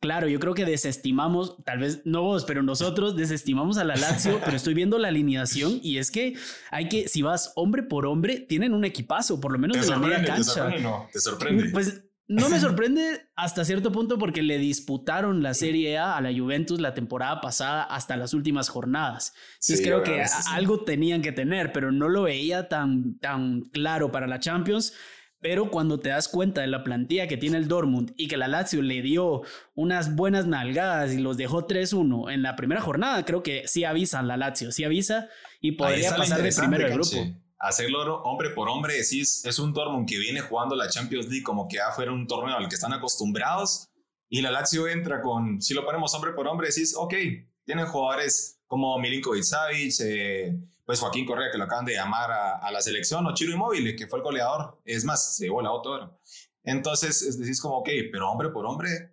claro, 0.00 0.28
yo 0.28 0.40
creo 0.40 0.54
que 0.54 0.64
desestimamos, 0.64 1.62
tal 1.64 1.78
vez 1.78 2.02
no 2.04 2.22
vos, 2.22 2.44
pero 2.44 2.62
nosotros 2.62 3.16
desestimamos 3.16 3.78
a 3.78 3.84
la 3.84 3.96
Lazio, 3.96 4.40
pero 4.44 4.56
estoy 4.56 4.74
viendo 4.74 4.98
la 4.98 5.08
alineación 5.08 5.78
y 5.82 5.98
es 5.98 6.10
que 6.10 6.34
hay 6.70 6.88
que, 6.88 7.08
si 7.08 7.22
vas 7.22 7.52
hombre 7.56 7.82
por 7.82 8.06
hombre, 8.06 8.40
tienen 8.40 8.74
un 8.74 8.84
equipazo, 8.84 9.40
por 9.40 9.52
lo 9.52 9.58
menos 9.58 9.80
de 9.80 9.90
la 9.90 9.98
media 9.98 10.24
cancha. 10.24 10.36
¿Te 10.36 10.42
sorprende 10.44 10.82
no? 10.82 11.08
¿Te 11.12 11.20
sorprende? 11.20 11.70
Pues 11.70 12.02
no 12.28 12.48
me 12.48 12.60
sorprende 12.60 13.26
hasta 13.36 13.64
cierto 13.64 13.92
punto 13.92 14.18
porque 14.18 14.42
le 14.42 14.58
disputaron 14.58 15.42
la 15.42 15.54
Serie 15.54 15.98
A 15.98 16.16
a 16.16 16.20
la 16.20 16.32
Juventus 16.32 16.80
la 16.80 16.94
temporada 16.94 17.40
pasada 17.40 17.82
hasta 17.84 18.16
las 18.16 18.34
últimas 18.34 18.68
jornadas. 18.68 19.34
Entonces 19.54 19.80
creo 19.82 20.02
que 20.02 20.24
algo 20.50 20.84
tenían 20.84 21.22
que 21.22 21.32
tener, 21.32 21.72
pero 21.72 21.92
no 21.92 22.08
lo 22.08 22.22
veía 22.22 22.68
tan, 22.68 23.18
tan 23.18 23.62
claro 23.62 24.10
para 24.10 24.26
la 24.26 24.40
Champions. 24.40 24.94
Pero 25.40 25.72
cuando 25.72 25.98
te 25.98 26.10
das 26.10 26.28
cuenta 26.28 26.60
de 26.60 26.68
la 26.68 26.84
plantilla 26.84 27.26
que 27.26 27.36
tiene 27.36 27.58
el 27.58 27.66
Dortmund 27.66 28.12
y 28.16 28.28
que 28.28 28.36
la 28.36 28.46
Lazio 28.46 28.80
le 28.80 29.02
dio 29.02 29.42
unas 29.74 30.14
buenas 30.14 30.46
nalgadas 30.46 31.12
y 31.12 31.18
los 31.18 31.36
dejó 31.36 31.66
3-1 31.66 32.32
en 32.32 32.42
la 32.42 32.54
primera 32.54 32.80
jornada, 32.80 33.24
creo 33.24 33.42
que 33.42 33.66
sí 33.66 33.82
avisan 33.82 34.28
la 34.28 34.36
Lazio, 34.36 34.70
sí 34.70 34.84
avisa 34.84 35.28
y 35.60 35.72
podría 35.72 36.14
pasar 36.14 36.42
de 36.42 36.52
primero 36.52 36.86
el 36.86 36.92
grupo 36.92 37.16
hacerlo 37.62 38.22
hombre 38.24 38.50
por 38.50 38.68
hombre, 38.68 38.94
decís, 38.94 39.44
es 39.44 39.58
un 39.58 39.72
Dortmund 39.72 40.08
que 40.08 40.18
viene 40.18 40.40
jugando 40.40 40.74
la 40.74 40.88
Champions 40.88 41.26
League 41.26 41.44
como 41.44 41.68
que 41.68 41.76
ya 41.76 41.92
fuera 41.92 42.12
un 42.12 42.26
torneo 42.26 42.56
al 42.56 42.68
que 42.68 42.74
están 42.74 42.92
acostumbrados 42.92 43.88
y 44.28 44.42
la 44.42 44.50
Lazio 44.50 44.88
entra 44.88 45.22
con, 45.22 45.62
si 45.62 45.72
lo 45.72 45.84
ponemos 45.84 46.12
hombre 46.14 46.32
por 46.32 46.48
hombre, 46.48 46.68
decís, 46.68 46.94
ok, 46.96 47.14
tienen 47.64 47.86
jugadores 47.86 48.58
como 48.66 48.98
Milinkovic 48.98 49.44
Savic, 49.44 49.94
eh, 50.00 50.58
pues 50.84 50.98
Joaquín 50.98 51.24
Correa 51.24 51.50
que 51.52 51.58
lo 51.58 51.64
acaban 51.64 51.84
de 51.84 51.92
llamar 51.92 52.30
a, 52.30 52.70
la 52.72 52.80
selección, 52.80 53.26
o 53.26 53.34
Chiro 53.34 53.52
Inmóvil, 53.52 53.94
que 53.94 54.08
fue 54.08 54.18
el 54.18 54.24
goleador, 54.24 54.80
es 54.84 55.04
más, 55.04 55.36
se 55.36 55.46
la 55.46 55.68
auto. 55.68 56.18
Entonces 56.64 57.38
decís 57.38 57.60
como, 57.60 57.76
ok, 57.76 57.88
pero 58.10 58.30
hombre 58.30 58.48
por 58.48 58.66
hombre, 58.66 59.11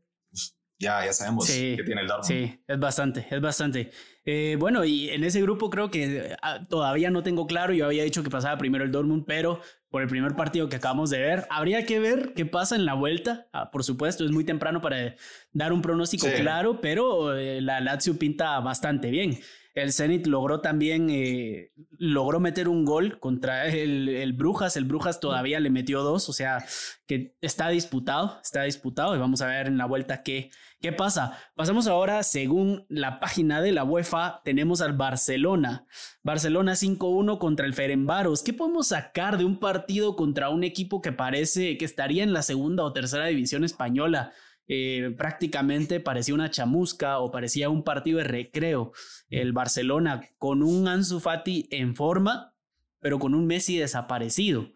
ya, 0.80 1.06
ya 1.06 1.12
sabemos 1.12 1.46
que 1.48 1.84
tiene 1.86 2.02
el 2.02 2.08
Dortmund. 2.08 2.26
Sí, 2.26 2.64
es 2.66 2.80
bastante, 2.80 3.28
es 3.30 3.42
bastante. 3.42 3.92
Eh, 4.24 4.56
bueno, 4.58 4.86
y 4.86 5.10
en 5.10 5.24
ese 5.24 5.42
grupo 5.42 5.70
creo 5.70 5.92
que 5.92 6.36
ah, 6.42 6.62
todavía 6.70 7.10
no 7.10 7.22
tengo 7.22 7.48
claro, 7.48 7.74
yo 7.74 7.86
había 7.86 8.04
dicho 8.04 8.24
que 8.24 8.30
pasaba 8.30 8.58
primero 8.58 8.86
el 8.86 8.92
Dortmund, 8.92 9.26
pero 9.28 9.60
por 9.90 10.02
el 10.02 10.08
primer 10.08 10.36
partido 10.36 10.70
que 10.70 10.78
acabamos 10.78 11.10
de 11.10 11.20
ver, 11.20 11.48
habría 11.50 11.86
que 11.86 12.00
ver 12.00 12.34
qué 12.34 12.46
pasa 12.46 12.76
en 12.76 12.86
la 12.86 12.94
vuelta. 12.94 13.48
Ah, 13.52 13.72
por 13.72 13.84
supuesto, 13.84 14.24
es 14.24 14.32
muy 14.32 14.46
temprano 14.46 14.82
para 14.82 15.16
dar 15.52 15.74
un 15.74 15.82
pronóstico 15.82 16.28
claro, 16.38 16.80
pero 16.80 17.36
eh, 17.36 17.60
la 17.60 17.82
Lazio 17.82 18.18
pinta 18.18 18.60
bastante 18.60 19.10
bien. 19.10 19.40
El 19.76 19.94
Zenit 19.94 20.28
logró 20.28 20.62
también, 20.62 21.10
eh, 21.10 21.72
logró 21.98 22.40
meter 22.40 22.68
un 22.68 22.86
gol 22.86 23.20
contra 23.20 23.68
el, 23.68 24.10
el, 24.10 24.34
Brujas. 24.34 24.76
El 24.78 24.86
Brujas 24.86 25.20
todavía 25.20 25.60
le 25.60 25.70
metió 25.70 26.04
dos, 26.04 26.30
o 26.30 26.34
sea 26.34 26.66
que 27.06 27.36
está 27.42 27.70
disputado, 27.70 28.40
está 28.44 28.64
disputado 28.64 29.16
y 29.16 29.20
vamos 29.20 29.42
a 29.42 29.48
ver 29.48 29.68
en 29.68 29.78
la 29.78 29.86
vuelta 29.86 30.24
qué, 30.24 30.52
¿Qué 30.82 30.94
pasa? 30.94 31.38
Pasamos 31.56 31.88
ahora, 31.88 32.24
según 32.24 32.86
la 32.88 33.20
página 33.20 33.62
de 33.62 33.74
la 33.74 33.84
UEFA, 33.84 34.42
tenemos 34.46 34.80
al 34.80 34.94
Barcelona. 34.94 35.86
Barcelona 36.24 36.72
5-1 36.72 37.38
contra 37.38 37.66
el 37.66 37.74
Ferenbaros. 37.74 38.44
¿Qué 38.44 38.54
podemos 38.54 38.88
sacar 38.88 39.38
de 39.38 39.44
un 39.44 39.60
partido 39.60 40.16
contra 40.16 40.50
un 40.50 40.64
equipo 40.64 41.02
que 41.02 41.12
parece 41.12 41.78
que 41.78 41.84
estaría 41.84 42.24
en 42.24 42.32
la 42.32 42.44
segunda 42.44 42.86
o 42.86 42.94
tercera 42.94 43.26
división 43.26 43.66
española? 43.66 44.32
Eh, 44.72 45.14
prácticamente 45.18 46.00
parecía 46.00 46.36
una 46.36 46.52
chamusca 46.52 47.20
o 47.20 47.32
parecía 47.32 47.70
un 47.70 47.84
partido 47.84 48.20
de 48.20 48.24
recreo. 48.24 48.94
El 49.30 49.52
Barcelona 49.52 50.30
con 50.38 50.64
un 50.64 50.88
Ansu 50.88 51.20
Fati 51.20 51.68
en 51.72 51.96
forma, 51.96 52.56
pero 53.02 53.20
con 53.20 53.34
un 53.34 53.48
Messi 53.48 53.78
desaparecido. 53.78 54.72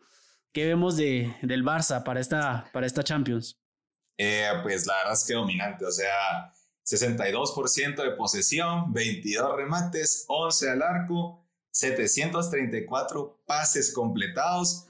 ¿Qué 0.52 0.66
vemos 0.66 0.98
de, 0.98 1.36
del 1.42 1.64
Barça 1.64 2.04
para 2.04 2.20
esta, 2.20 2.70
para 2.74 2.86
esta 2.86 3.04
Champions? 3.04 3.60
Eh, 4.18 4.50
pues 4.62 4.86
la 4.86 4.96
verdad 4.98 5.14
es 5.14 5.26
que 5.26 5.34
dominante, 5.34 5.86
o 5.86 5.92
sea, 5.92 6.52
62% 6.86 8.04
de 8.04 8.12
posesión, 8.12 8.94
22 8.94 9.56
remates, 9.56 10.26
11 10.28 10.70
al 10.70 10.82
arco, 10.82 11.46
734 11.72 13.44
pases 13.46 13.94
completados. 13.94 14.88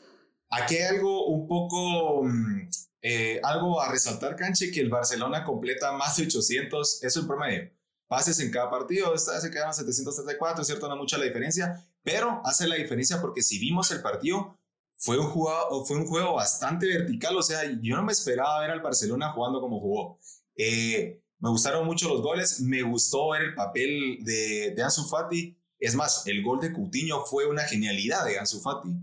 Aquí 0.50 0.76
hay 0.76 0.96
algo 0.96 1.28
un 1.28 1.48
poco, 1.48 2.24
mm, 2.24 2.70
eh, 3.06 3.42
algo 3.44 3.82
a 3.82 3.92
resaltar, 3.92 4.38
Canche, 4.38 4.72
que 4.72 4.80
el 4.80 4.90
Barcelona 4.90 5.44
completa 5.44 5.92
más 5.92 6.16
de 6.16 6.24
800, 6.24 7.04
es 7.04 7.18
el 7.18 7.28
promedio, 7.28 7.70
pases 8.08 8.40
en 8.40 8.50
cada 8.50 8.70
partido. 8.70 9.14
Esta 9.14 9.34
vez 9.34 9.42
se 9.42 9.52
quedaron 9.52 9.74
734, 9.74 10.62
es 10.62 10.68
cierto, 10.68 10.88
no 10.88 10.96
mucha 10.96 11.18
la 11.18 11.26
diferencia, 11.26 11.86
pero 12.02 12.42
hace 12.46 12.66
la 12.66 12.76
diferencia 12.76 13.20
porque 13.20 13.44
si 13.44 13.60
vimos 13.60 13.92
el 13.92 14.02
partido, 14.02 14.58
fue 14.96 15.20
un, 15.20 15.28
juego, 15.28 15.86
fue 15.86 15.98
un 15.98 16.08
juego 16.08 16.36
bastante 16.36 16.88
vertical, 16.88 17.36
o 17.36 17.44
sea, 17.44 17.64
yo 17.82 17.98
no 17.98 18.04
me 18.04 18.14
esperaba 18.14 18.62
ver 18.62 18.72
al 18.72 18.80
Barcelona 18.80 19.34
jugando 19.34 19.60
como 19.60 19.82
jugó. 19.82 20.18
Eh, 20.56 21.22
me 21.40 21.50
gustaron 21.50 21.86
mucho 21.86 22.08
los 22.08 22.22
goles, 22.22 22.62
me 22.62 22.84
gustó 22.84 23.32
ver 23.32 23.42
el 23.42 23.54
papel 23.54 24.20
de, 24.22 24.72
de 24.74 24.82
Ansu 24.82 25.10
Fati. 25.10 25.58
Es 25.78 25.94
más, 25.94 26.26
el 26.26 26.42
gol 26.42 26.62
de 26.62 26.72
Coutinho 26.72 27.26
fue 27.26 27.48
una 27.48 27.64
genialidad 27.64 28.24
de 28.24 28.40
Ansu 28.40 28.62
Fati. 28.62 28.96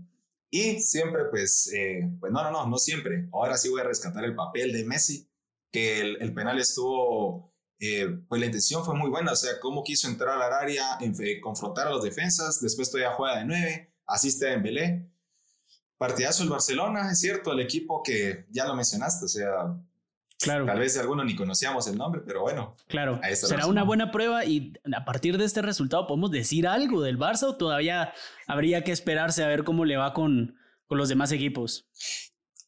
Y 0.51 0.81
siempre, 0.81 1.25
pues, 1.31 1.71
eh, 1.73 2.07
pues 2.19 2.31
no, 2.31 2.43
no, 2.43 2.51
no, 2.51 2.67
no 2.67 2.77
siempre. 2.77 3.27
Ahora 3.31 3.57
sí 3.57 3.69
voy 3.69 3.81
a 3.81 3.85
rescatar 3.85 4.23
el 4.25 4.35
papel 4.35 4.73
de 4.73 4.83
Messi, 4.83 5.27
que 5.71 6.01
el, 6.01 6.33
penal 6.33 6.59
estuvo, 6.59 7.55
eh, 7.79 8.07
pues 8.27 8.39
la 8.39 8.45
intención 8.45 8.85
fue 8.85 8.95
muy 8.95 9.09
buena, 9.09 9.31
o 9.31 9.35
sea, 9.35 9.59
cómo 9.61 9.83
quiso 9.83 10.07
entrar 10.09 10.41
al 10.41 10.53
área, 10.53 10.97
en, 10.99 11.15
confrontar 11.41 11.87
a 11.87 11.91
los 11.91 12.03
defensas, 12.03 12.61
después 12.61 12.91
todavía 12.91 13.15
juega 13.15 13.39
de 13.39 13.45
nueve, 13.45 13.93
asiste 14.05 14.47
a 14.47 14.51
Dembélé 14.51 15.11
partidazo 16.01 16.41
el 16.41 16.49
Barcelona, 16.49 17.11
es 17.11 17.19
cierto, 17.19 17.51
el 17.51 17.59
equipo 17.59 18.01
que 18.01 18.47
ya 18.49 18.65
lo 18.65 18.75
mencionaste, 18.75 19.25
o 19.25 19.27
sea, 19.27 19.77
Claro. 20.41 20.65
Tal 20.65 20.79
vez 20.79 20.97
alguno 20.97 21.23
ni 21.23 21.35
conocíamos 21.35 21.87
el 21.87 21.97
nombre, 21.97 22.21
pero 22.25 22.41
bueno. 22.41 22.75
Claro. 22.87 23.19
Será 23.33 23.67
una 23.67 23.83
buena 23.83 24.11
prueba 24.11 24.45
y 24.45 24.73
a 24.95 25.05
partir 25.05 25.37
de 25.37 25.45
este 25.45 25.61
resultado 25.61 26.07
podemos 26.07 26.31
decir 26.31 26.67
algo 26.67 27.01
del 27.01 27.17
Barça 27.17 27.43
o 27.43 27.57
todavía 27.57 28.13
habría 28.47 28.83
que 28.83 28.91
esperarse 28.91 29.43
a 29.43 29.47
ver 29.47 29.63
cómo 29.63 29.85
le 29.85 29.97
va 29.97 30.13
con, 30.13 30.57
con 30.87 30.97
los 30.97 31.09
demás 31.09 31.31
equipos. 31.31 31.89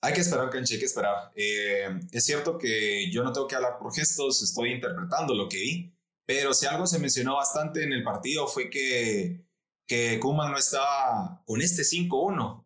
Hay 0.02 0.14
que 0.14 0.22
esperar, 0.22 0.50
Canche, 0.50 0.74
hay 0.74 0.80
que 0.80 0.86
esperar. 0.86 1.32
Eh, 1.36 1.88
es 2.12 2.26
cierto 2.26 2.58
que 2.58 3.10
yo 3.10 3.24
no 3.24 3.32
tengo 3.32 3.48
que 3.48 3.56
hablar 3.56 3.78
por 3.80 3.94
gestos, 3.94 4.44
estoy 4.44 4.74
interpretando 4.74 5.34
lo 5.34 5.48
que 5.48 5.58
vi, 5.58 5.96
pero 6.26 6.54
si 6.54 6.66
algo 6.66 6.86
se 6.86 7.00
mencionó 7.00 7.36
bastante 7.36 7.84
en 7.84 7.94
el 7.94 8.04
partido 8.04 8.48
fue 8.48 8.70
que, 8.70 9.46
que 9.88 10.20
Kuman 10.20 10.52
no 10.52 10.58
estaba 10.58 11.42
con 11.46 11.62
este 11.62 11.84
5-1 11.84 12.63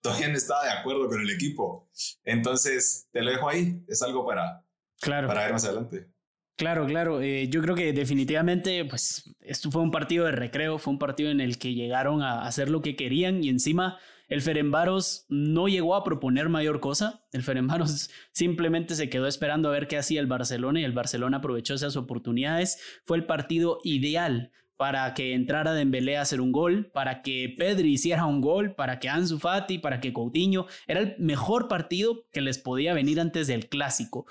todavía 0.00 0.28
no 0.28 0.36
estaba 0.36 0.64
de 0.64 0.70
acuerdo 0.70 1.08
con 1.08 1.20
el 1.20 1.30
equipo. 1.30 1.88
Entonces, 2.24 3.08
te 3.12 3.22
lo 3.22 3.30
dejo 3.30 3.48
ahí. 3.48 3.82
Es 3.88 4.02
algo 4.02 4.26
para, 4.26 4.64
claro. 5.00 5.28
para 5.28 5.42
ver 5.42 5.52
más 5.52 5.64
adelante. 5.64 6.08
Claro, 6.56 6.86
claro. 6.86 7.22
Eh, 7.22 7.48
yo 7.48 7.62
creo 7.62 7.74
que 7.74 7.92
definitivamente, 7.92 8.84
pues, 8.84 9.34
esto 9.40 9.70
fue 9.70 9.82
un 9.82 9.90
partido 9.90 10.26
de 10.26 10.32
recreo, 10.32 10.78
fue 10.78 10.92
un 10.92 10.98
partido 10.98 11.30
en 11.30 11.40
el 11.40 11.58
que 11.58 11.74
llegaron 11.74 12.22
a 12.22 12.42
hacer 12.42 12.68
lo 12.68 12.82
que 12.82 12.96
querían 12.96 13.42
y 13.42 13.48
encima 13.48 13.98
el 14.30 14.42
Ferenbaros 14.42 15.26
no 15.28 15.68
llegó 15.68 15.96
a 15.96 16.04
proponer 16.04 16.48
mayor 16.48 16.78
cosa. 16.80 17.24
El 17.32 17.42
Ferenbaros 17.42 18.10
simplemente 18.32 18.94
se 18.94 19.10
quedó 19.10 19.26
esperando 19.26 19.68
a 19.68 19.72
ver 19.72 19.88
qué 19.88 19.98
hacía 19.98 20.20
el 20.20 20.28
Barcelona 20.28 20.80
y 20.80 20.84
el 20.84 20.92
Barcelona 20.92 21.38
aprovechó 21.38 21.74
esas 21.74 21.96
oportunidades. 21.96 22.78
Fue 23.04 23.16
el 23.16 23.26
partido 23.26 23.78
ideal 23.82 24.52
para 24.80 25.12
que 25.12 25.34
entrara 25.34 25.74
Dembélé 25.74 26.16
a 26.16 26.22
hacer 26.22 26.40
un 26.40 26.52
gol, 26.52 26.86
para 26.86 27.20
que 27.20 27.54
Pedri 27.58 27.92
hiciera 27.92 28.24
un 28.24 28.40
gol, 28.40 28.74
para 28.74 28.98
que 28.98 29.10
Ansu 29.10 29.38
Fati, 29.38 29.78
para 29.78 30.00
que 30.00 30.14
Coutinho, 30.14 30.68
era 30.86 31.00
el 31.00 31.16
mejor 31.18 31.68
partido 31.68 32.24
que 32.32 32.40
les 32.40 32.56
podía 32.56 32.94
venir 32.94 33.20
antes 33.20 33.46
del 33.46 33.68
clásico. 33.68 34.24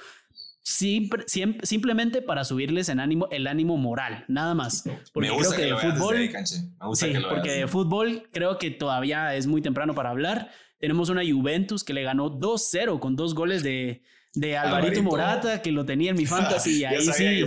simplemente 0.64 2.24
para 2.24 2.44
subirles 2.46 2.90
en 2.90 3.00
ánimo, 3.00 3.28
el 3.30 3.46
ánimo 3.46 3.78
moral, 3.78 4.26
nada 4.28 4.56
más. 4.56 4.86
Porque 5.14 5.30
creo 5.30 5.52
que, 5.52 5.66
de 5.66 5.76
fútbol, 5.76 6.18
sí, 6.96 7.14
porque 7.30 7.52
de 7.52 7.68
fútbol 7.68 8.28
creo 8.32 8.58
que 8.58 8.72
todavía 8.72 9.36
es 9.36 9.46
muy 9.46 9.62
temprano 9.62 9.94
para 9.94 10.10
hablar. 10.10 10.50
Tenemos 10.80 11.10
una 11.10 11.22
Juventus 11.22 11.84
que 11.84 11.94
le 11.94 12.02
ganó 12.02 12.40
2-0 12.40 13.00
con 13.00 13.16
dos 13.16 13.36
goles 13.36 13.62
de, 13.62 14.02
de 14.36 14.56
Alvarito, 14.58 15.02
Morata, 15.02 15.62
que 15.62 15.72
lo 15.72 15.86
tenía 15.86 16.12
en 16.12 16.18
mi 16.18 16.26
fantasy. 16.28 16.84
ahí 16.86 17.02
sí, 17.02 17.44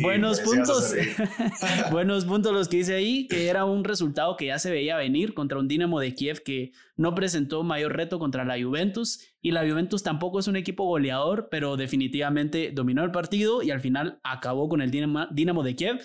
buenos 0.00 0.40
puntos. 0.40 0.94
buenos 1.90 2.24
puntos 2.24 2.52
los 2.52 2.68
que 2.68 2.78
hice 2.78 2.94
ahí, 2.94 3.26
que 3.26 3.48
era 3.48 3.64
un 3.64 3.84
resultado 3.84 4.36
que 4.36 4.46
ya 4.46 4.58
se 4.58 4.70
veía 4.70 4.96
venir 4.96 5.34
contra 5.34 5.58
un 5.58 5.68
Dinamo 5.68 5.98
de 6.00 6.14
Kiev 6.14 6.42
que 6.44 6.72
no 6.96 7.14
presentó 7.14 7.62
mayor 7.64 7.96
reto 7.96 8.18
contra 8.18 8.44
la 8.44 8.62
Juventus. 8.62 9.20
Y 9.40 9.50
la 9.50 9.68
Juventus 9.68 10.02
tampoco 10.02 10.38
es 10.38 10.46
un 10.46 10.56
equipo 10.56 10.84
goleador, 10.84 11.48
pero 11.50 11.76
definitivamente 11.76 12.70
dominó 12.72 13.02
el 13.02 13.10
partido 13.10 13.62
y 13.62 13.70
al 13.72 13.80
final 13.80 14.20
acabó 14.22 14.68
con 14.68 14.80
el 14.80 14.90
Dinamo 14.90 15.62
de 15.62 15.76
Kiev. 15.76 16.00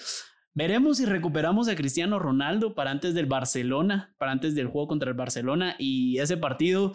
Veremos 0.55 0.97
si 0.97 1.05
recuperamos 1.05 1.67
a 1.67 1.75
Cristiano 1.75 2.17
Ronaldo 2.17 2.73
para 2.73 2.89
antes 2.89 3.13
del 3.13 3.27
Barcelona, 3.27 4.15
para 4.17 4.31
antes 4.31 4.55
del 4.55 4.65
juego 4.65 4.87
contra 4.87 5.11
el 5.11 5.15
Barcelona. 5.15 5.75
Y 5.77 6.17
ese 6.17 6.35
partido, 6.35 6.93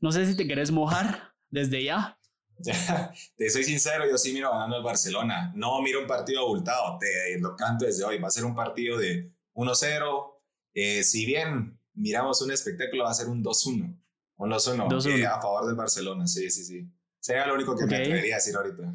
no 0.00 0.12
sé 0.12 0.24
si 0.24 0.34
te 0.34 0.46
querés 0.46 0.70
mojar 0.70 1.34
desde 1.50 1.84
ya. 1.84 2.18
te 3.36 3.50
soy 3.50 3.64
sincero, 3.64 4.08
yo 4.08 4.16
sí 4.16 4.32
miro 4.32 4.50
ganando 4.50 4.76
el 4.76 4.82
Barcelona. 4.82 5.52
No 5.54 5.80
miro 5.82 6.00
un 6.00 6.06
partido 6.06 6.42
abultado, 6.42 6.98
te 6.98 7.38
lo 7.40 7.56
canto 7.56 7.84
desde 7.84 8.04
hoy. 8.04 8.18
Va 8.18 8.28
a 8.28 8.30
ser 8.30 8.44
un 8.44 8.54
partido 8.54 8.98
de 8.98 9.32
1-0. 9.54 10.34
Eh, 10.74 11.02
si 11.02 11.26
bien 11.26 11.78
miramos 11.94 12.40
un 12.42 12.52
espectáculo, 12.52 13.04
va 13.04 13.10
a 13.10 13.14
ser 13.14 13.28
un 13.28 13.42
2-1. 13.42 13.98
Un 14.36 14.50
2-1 14.50 15.18
eh, 15.18 15.26
a 15.26 15.40
favor 15.40 15.66
del 15.66 15.76
Barcelona. 15.76 16.26
Sí, 16.26 16.50
sí, 16.50 16.64
sí. 16.64 16.88
Sería 17.20 17.46
lo 17.46 17.54
único 17.54 17.76
que 17.76 17.86
me 17.86 17.96
atrevería 17.96 18.34
a 18.34 18.38
decir 18.38 18.56
ahorita. 18.56 18.94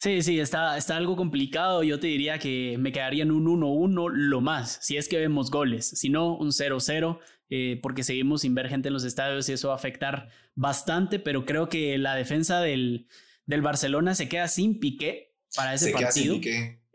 Sí, 0.00 0.22
sí, 0.22 0.38
está, 0.38 0.76
está 0.76 0.96
algo 0.96 1.16
complicado. 1.16 1.82
Yo 1.82 1.98
te 1.98 2.06
diría 2.06 2.38
que 2.38 2.76
me 2.78 2.92
quedaría 2.92 3.24
en 3.24 3.32
un 3.32 3.46
1-1 3.46 4.10
lo 4.12 4.40
más, 4.40 4.78
si 4.80 4.96
es 4.96 5.08
que 5.08 5.18
vemos 5.18 5.50
goles. 5.50 5.88
Si 5.88 6.08
no, 6.08 6.36
un 6.36 6.50
0-0. 6.50 7.18
Eh, 7.50 7.80
porque 7.82 8.02
seguimos 8.02 8.42
sin 8.42 8.54
ver 8.54 8.68
gente 8.68 8.88
en 8.88 8.94
los 8.94 9.04
estadios 9.04 9.48
y 9.48 9.52
eso 9.52 9.68
va 9.68 9.74
a 9.74 9.78
afectar 9.78 10.28
bastante, 10.54 11.18
pero 11.18 11.46
creo 11.46 11.68
que 11.68 11.96
la 11.96 12.14
defensa 12.14 12.60
del, 12.60 13.06
del 13.46 13.62
Barcelona 13.62 14.14
se 14.14 14.28
queda 14.28 14.48
sin 14.48 14.80
piqué 14.80 15.34
para 15.56 15.74
ese 15.74 15.92
partido. 15.92 16.38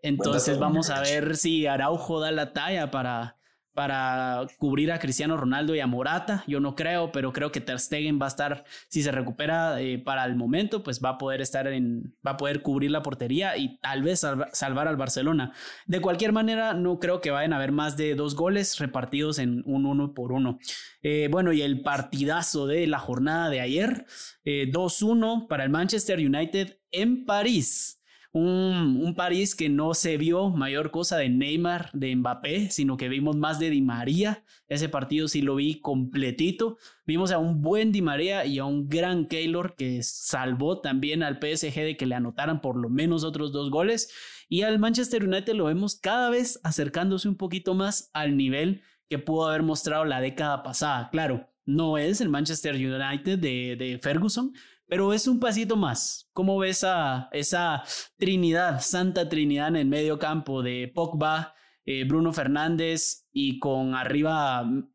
Entonces 0.04 0.60
vamos 0.60 0.90
a 0.90 1.02
ver 1.02 1.38
si 1.38 1.66
Araujo 1.66 2.20
da 2.20 2.32
la 2.32 2.54
talla 2.54 2.92
para, 2.92 3.38
para 3.74 4.46
cubrir 4.58 4.92
a 4.92 5.00
Cristiano 5.00 5.36
Ronaldo 5.38 5.76
y 5.76 5.80
a 5.80 5.88
Morata. 5.88 6.44
Yo 6.48 6.60
no 6.60 6.76
creo, 6.76 7.12
pero 7.12 7.34
creo 7.34 7.52
que 7.52 7.62
Ter 7.62 7.80
Stegen 7.80 8.20
va 8.22 8.26
a 8.26 8.30
estar, 8.30 8.66
si 8.88 9.02
se 9.02 9.12
recupera 9.12 9.82
eh, 9.82 9.98
para 9.98 10.26
el 10.26 10.36
momento, 10.36 10.84
pues 10.84 11.02
va 11.04 11.10
a 11.10 11.18
poder 11.18 11.42
estar 11.42 11.68
en, 11.68 12.16
va 12.26 12.32
a 12.32 12.38
poder 12.38 12.62
cubrir 12.62 12.92
la 12.92 13.02
portería 13.02 13.58
y 13.58 13.80
tal 13.80 14.04
vez 14.04 14.26
salvar 14.52 14.88
al 14.88 14.98
Barcelona. 14.98 15.54
De 15.88 16.02
cualquier 16.02 16.32
manera, 16.32 16.74
no 16.74 17.00
creo 17.00 17.20
que 17.22 17.32
vayan 17.32 17.54
a 17.54 17.58
haber 17.58 17.72
más 17.72 17.98
de 17.98 18.16
dos 18.16 18.36
goles 18.36 18.78
repartidos 18.80 19.40
en 19.40 19.64
un 19.66 19.86
uno 19.86 20.14
por 20.14 20.32
uno. 20.32 20.60
Eh, 21.02 21.28
bueno, 21.32 21.52
y 21.52 21.62
el 21.62 21.82
partidazo 21.82 22.68
de 22.68 22.88
la 22.88 23.00
jornada 23.00 23.50
de 23.50 23.60
ayer, 23.60 24.06
2-1 24.46 25.44
eh, 25.44 25.46
para 25.50 25.64
el 25.64 25.70
Manchester 25.70 26.20
United 26.20 26.78
en 26.92 27.26
París 27.26 28.03
un, 28.34 29.14
París 29.16 29.54
que 29.54 29.70
no 29.70 29.94
se 29.94 30.18
vio 30.18 30.50
mayor 30.50 30.90
cosa 30.90 31.18
de 31.18 31.30
Neymar, 31.30 31.92
de 31.94 32.16
Mbappé, 32.16 32.72
sino 32.72 32.98
que 32.98 33.08
vimos 33.08 33.36
más 33.36 33.60
de 33.60 33.70
Di 33.70 33.82
María. 33.82 34.44
Ese 34.68 34.90
partido 34.90 35.28
sí 35.28 35.44
lo 35.44 35.56
vi 35.56 35.80
completito. 35.80 36.78
Vimos 37.06 37.32
a 37.32 37.38
un 37.38 37.62
buen 37.62 37.92
Di 37.92 38.02
María 38.02 38.46
y 38.46 38.58
a 38.58 38.66
un 38.66 38.90
gran 38.90 39.28
Keylor 39.28 39.76
que 39.76 40.02
salvó 40.02 40.82
también 40.82 41.22
al 41.22 41.36
PSG 41.36 41.76
de 41.76 41.96
que 41.96 42.08
le 42.08 42.16
anotaran 42.16 42.60
por 42.60 42.76
lo 42.76 42.90
menos 42.90 43.24
otros 43.24 43.52
dos 43.52 43.70
goles. 43.70 44.12
Y 44.50 44.64
al 44.64 44.80
Manchester 44.80 45.24
United 45.28 45.54
lo 45.54 45.66
vemos 45.66 45.96
cada 45.96 46.32
vez 46.32 46.60
acercándose 46.64 47.30
un 47.30 47.38
poquito 47.38 47.76
más 47.76 48.10
al 48.14 48.36
nivel 48.36 48.82
que 49.10 49.20
pudo 49.20 49.48
haber 49.48 49.62
mostrado 49.62 50.06
la 50.06 50.22
década 50.22 50.64
pasada. 50.64 51.10
Claro, 51.12 51.50
no 51.66 52.00
es 52.00 52.20
el 52.20 52.30
Manchester 52.30 52.76
United 52.76 53.38
de, 53.38 53.76
de 53.78 54.00
Ferguson, 54.02 54.54
pero 54.94 55.12
es 55.12 55.26
un 55.26 55.40
pasito 55.40 55.76
más. 55.76 56.30
¿Cómo 56.34 56.60
ves 56.60 56.84
a 56.84 57.28
esa 57.32 57.84
Trinidad, 58.16 58.80
Santa 58.80 59.28
Trinidad 59.28 59.70
en 59.70 59.78
el 59.78 59.88
medio 59.88 60.20
campo 60.20 60.62
de 60.62 60.92
Pogba, 60.94 61.56
eh, 61.84 62.04
Bruno 62.04 62.32
Fernández 62.32 63.26
y 63.32 63.58
con 63.58 63.96
arriba 63.96 64.64
mm, 64.64 64.94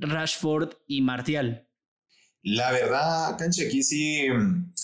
Rashford 0.00 0.72
y 0.88 1.02
Martial? 1.02 1.68
La 2.42 2.72
verdad, 2.72 3.38
Canche, 3.38 3.68
aquí 3.68 3.84
sí 3.84 4.28
mm, 4.28 4.74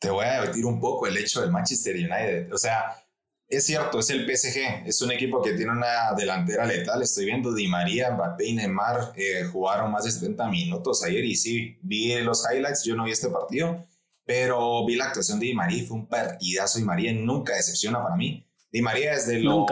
te 0.00 0.10
voy 0.10 0.24
a 0.24 0.40
debatir 0.40 0.64
un 0.64 0.80
poco 0.80 1.06
el 1.06 1.16
hecho 1.16 1.40
del 1.40 1.52
Manchester 1.52 1.94
United. 1.94 2.52
O 2.52 2.58
sea, 2.58 2.96
es 3.52 3.66
cierto, 3.66 3.98
es 3.98 4.08
el 4.08 4.24
PSG, 4.24 4.86
es 4.86 5.02
un 5.02 5.12
equipo 5.12 5.42
que 5.42 5.52
tiene 5.52 5.72
una 5.72 6.14
delantera 6.16 6.64
letal. 6.64 7.02
Estoy 7.02 7.26
viendo 7.26 7.52
Di 7.52 7.68
María, 7.68 8.10
Mbappé 8.10 8.46
y 8.46 8.54
Neymar 8.54 9.12
eh, 9.14 9.44
jugaron 9.44 9.92
más 9.92 10.04
de 10.04 10.10
70 10.10 10.48
minutos 10.48 11.04
ayer 11.04 11.22
y 11.22 11.36
sí, 11.36 11.78
vi 11.82 12.18
los 12.22 12.44
highlights, 12.50 12.82
yo 12.82 12.96
no 12.96 13.04
vi 13.04 13.10
este 13.10 13.28
partido, 13.28 13.86
pero 14.24 14.86
vi 14.86 14.96
la 14.96 15.04
actuación 15.04 15.38
de 15.38 15.46
Di 15.46 15.54
María 15.54 15.82
y 15.82 15.86
fue 15.86 15.98
un 15.98 16.08
partidazo. 16.08 16.78
Di 16.78 16.84
María 16.86 17.12
nunca 17.12 17.54
decepciona 17.54 18.02
para 18.02 18.16
mí. 18.16 18.42
Di 18.72 18.80
María 18.80 19.12
desde 19.12 19.40
lo, 19.40 19.66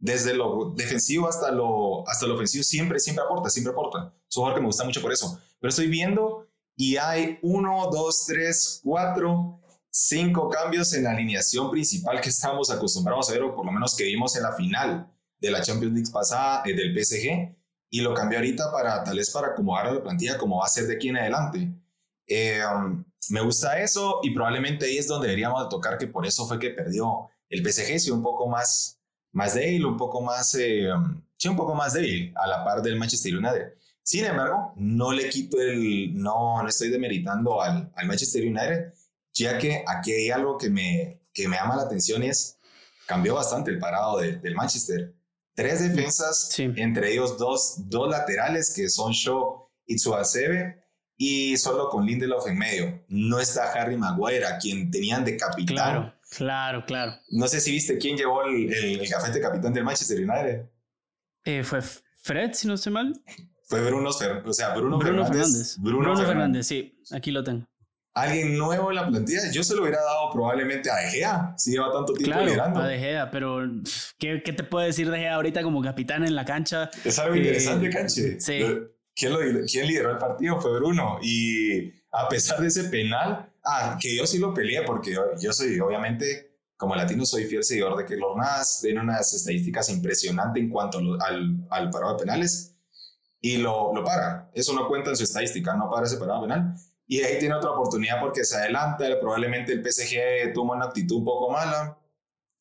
desde 0.00 0.34
lo 0.34 0.72
defensivo 0.76 1.28
hasta 1.28 1.52
lo, 1.52 2.06
hasta 2.08 2.26
lo 2.26 2.34
ofensivo 2.34 2.64
siempre, 2.64 2.98
siempre 2.98 3.24
aporta, 3.24 3.48
siempre 3.48 3.72
aporta. 3.72 4.12
Es 4.28 4.36
un 4.36 4.40
jugador 4.40 4.56
que 4.56 4.62
me 4.62 4.66
gusta 4.66 4.84
mucho 4.84 5.00
por 5.00 5.12
eso. 5.12 5.40
Pero 5.60 5.68
estoy 5.68 5.86
viendo 5.86 6.48
y 6.74 6.96
hay 6.96 7.38
uno, 7.42 7.88
dos, 7.92 8.26
tres, 8.26 8.80
cuatro 8.82 9.60
cinco 9.98 10.48
cambios 10.50 10.92
en 10.92 11.04
la 11.04 11.12
alineación 11.12 11.70
principal 11.70 12.20
que 12.20 12.28
estamos 12.28 12.70
acostumbrados 12.70 13.30
a 13.30 13.32
ver, 13.32 13.42
o 13.42 13.54
por 13.54 13.64
lo 13.64 13.72
menos 13.72 13.94
que 13.96 14.04
vimos 14.04 14.36
en 14.36 14.42
la 14.42 14.52
final 14.52 15.10
de 15.40 15.50
la 15.50 15.62
Champions 15.62 15.94
League 15.94 16.10
pasada 16.12 16.62
eh, 16.66 16.74
del 16.74 16.92
PSG, 16.92 17.56
y 17.90 18.00
lo 18.00 18.12
cambió 18.12 18.38
ahorita 18.38 18.70
para 18.72 19.02
tal 19.04 19.16
vez 19.16 19.30
para 19.30 19.48
acomodar 19.48 19.92
la 19.92 20.02
plantilla 20.02 20.36
como 20.36 20.58
va 20.58 20.66
a 20.66 20.68
ser 20.68 20.86
de 20.86 20.96
aquí 20.96 21.08
en 21.08 21.16
adelante. 21.16 21.72
Eh, 22.26 22.60
um, 22.66 23.04
me 23.30 23.40
gusta 23.40 23.80
eso 23.80 24.20
y 24.22 24.34
probablemente 24.34 24.86
ahí 24.86 24.98
es 24.98 25.06
donde 25.06 25.28
deberíamos 25.28 25.68
tocar 25.68 25.96
que 25.96 26.08
por 26.08 26.26
eso 26.26 26.46
fue 26.46 26.58
que 26.58 26.70
perdió 26.70 27.28
el 27.48 27.64
PSG, 27.64 27.98
sí, 28.00 28.10
un 28.10 28.22
poco 28.22 28.48
más, 28.48 29.00
más 29.32 29.54
débil, 29.54 29.86
un 29.86 29.96
poco 29.96 30.20
más, 30.20 30.54
eh, 30.56 30.92
um, 30.92 31.22
sí, 31.36 31.48
un 31.48 31.56
poco 31.56 31.74
más 31.74 31.94
débil 31.94 32.34
a 32.36 32.46
la 32.46 32.64
par 32.64 32.82
del 32.82 32.96
Manchester 32.96 33.34
United. 33.34 33.74
Sin 34.02 34.24
embargo, 34.24 34.72
no 34.76 35.12
le 35.12 35.28
quito 35.30 35.60
el, 35.60 36.14
no, 36.14 36.62
no 36.62 36.68
estoy 36.68 36.90
demeritando 36.90 37.62
al, 37.62 37.90
al 37.94 38.06
Manchester 38.06 38.42
United, 38.42 38.92
ya 39.36 39.58
que 39.58 39.84
aquí 39.86 40.12
hay 40.12 40.30
algo 40.30 40.56
que 40.56 40.70
me, 40.70 41.20
que 41.32 41.48
me 41.48 41.56
llama 41.56 41.76
la 41.76 41.82
atención 41.82 42.22
es, 42.22 42.58
cambió 43.06 43.34
bastante 43.34 43.70
el 43.70 43.78
parado 43.78 44.18
del 44.18 44.54
Manchester. 44.54 45.14
Tres 45.54 45.80
defensas, 45.80 46.54
entre 46.58 47.12
ellos 47.12 47.38
dos, 47.38 47.88
dos 47.88 48.10
laterales 48.10 48.74
que 48.74 48.88
son 48.88 49.12
Shaw 49.12 49.68
y 49.86 49.96
Tsuasebe, 49.96 50.82
y 51.16 51.56
solo 51.56 51.88
con 51.88 52.04
Lindelof 52.04 52.46
en 52.46 52.58
medio. 52.58 53.04
No 53.08 53.38
está 53.38 53.72
Harry 53.72 53.96
Maguire, 53.96 54.44
a 54.46 54.58
quien 54.58 54.90
tenían 54.90 55.24
de 55.24 55.36
capitán. 55.36 55.76
Claro, 55.76 56.14
claro, 56.30 56.84
claro. 56.86 57.12
No 57.30 57.48
sé 57.48 57.60
si 57.60 57.72
viste 57.72 57.96
quién 57.96 58.18
llevó 58.18 58.42
el, 58.42 58.72
el, 58.72 59.08
café 59.08 59.32
de 59.32 59.40
capitán 59.40 59.72
del 59.72 59.84
Manchester 59.84 60.18
United. 60.18 60.66
Eh, 61.44 61.64
fue 61.64 61.80
Fred, 61.80 62.52
si 62.52 62.66
no 62.66 62.74
estoy 62.74 62.92
mal. 62.92 63.18
Fue 63.64 63.80
Bruno, 63.82 64.10
o 64.10 64.12
sea, 64.12 64.74
Bruno, 64.74 65.00
Fernández. 65.00 65.76
Bruno, 65.78 66.16
Fernández, 66.16 66.66
sí, 66.66 67.00
aquí 67.12 67.30
lo 67.30 67.42
tengo 67.42 67.66
alguien 68.16 68.56
nuevo 68.56 68.90
en 68.90 68.96
la 68.96 69.06
plantilla, 69.06 69.42
yo 69.52 69.62
se 69.62 69.76
lo 69.76 69.82
hubiera 69.82 70.02
dado 70.02 70.30
probablemente 70.32 70.90
a 70.90 70.96
De 70.96 71.10
Gea, 71.10 71.54
si 71.58 71.72
lleva 71.72 71.92
tanto 71.92 72.14
tiempo 72.14 72.32
claro, 72.32 72.46
liderando. 72.46 72.80
a 72.80 72.88
De 72.88 72.98
Gea, 72.98 73.30
pero 73.30 73.60
¿qué, 74.18 74.42
¿qué, 74.42 74.54
te 74.54 74.64
puede 74.64 74.86
decir 74.86 75.10
De 75.10 75.18
Gea 75.18 75.34
ahorita 75.34 75.62
como 75.62 75.82
capitán 75.82 76.24
en 76.24 76.34
la 76.34 76.46
cancha? 76.46 76.90
Es 77.04 77.18
algo 77.18 77.36
interesante, 77.36 77.90
Canche. 77.90 78.40
Sí. 78.40 78.60
¿Quién, 79.14 79.32
lo, 79.32 79.38
¿Quién 79.66 79.86
lideró 79.86 80.12
el 80.12 80.18
partido? 80.18 80.58
Fue 80.58 80.72
Bruno. 80.78 81.18
Y 81.22 81.90
a 82.10 82.26
pesar 82.30 82.58
de 82.58 82.68
ese 82.68 82.84
penal, 82.84 83.52
ah, 83.64 83.98
que 84.00 84.16
yo 84.16 84.26
sí 84.26 84.38
lo 84.38 84.54
peleé 84.54 84.82
porque 84.82 85.12
yo, 85.12 85.52
soy, 85.52 85.78
obviamente, 85.78 86.56
como 86.78 86.96
latino, 86.96 87.26
soy 87.26 87.44
fiel 87.44 87.64
seguidor 87.64 87.98
de 87.98 88.06
que 88.06 88.16
los 88.16 88.34
Nas 88.34 88.80
tiene 88.80 89.00
unas 89.00 89.30
estadísticas 89.34 89.90
impresionantes 89.90 90.62
en 90.62 90.70
cuanto 90.70 90.98
al, 91.20 91.66
al 91.68 91.90
parado 91.90 92.14
de 92.14 92.24
penales 92.24 92.74
y 93.42 93.58
lo, 93.58 93.94
lo 93.94 94.02
para. 94.02 94.50
Eso 94.54 94.72
no 94.72 94.88
cuenta 94.88 95.10
en 95.10 95.16
su 95.16 95.24
estadística, 95.24 95.74
no 95.74 95.90
para 95.90 96.06
ese 96.06 96.16
parado 96.16 96.40
penal 96.42 96.74
y 97.06 97.20
ahí 97.20 97.38
tiene 97.38 97.54
otra 97.54 97.70
oportunidad 97.70 98.20
porque 98.20 98.44
se 98.44 98.56
adelanta, 98.56 99.04
probablemente 99.20 99.72
el 99.72 99.84
PSG 99.84 100.52
toma 100.52 100.74
una 100.74 100.86
actitud 100.86 101.18
un 101.18 101.24
poco 101.24 101.50
mala. 101.50 101.98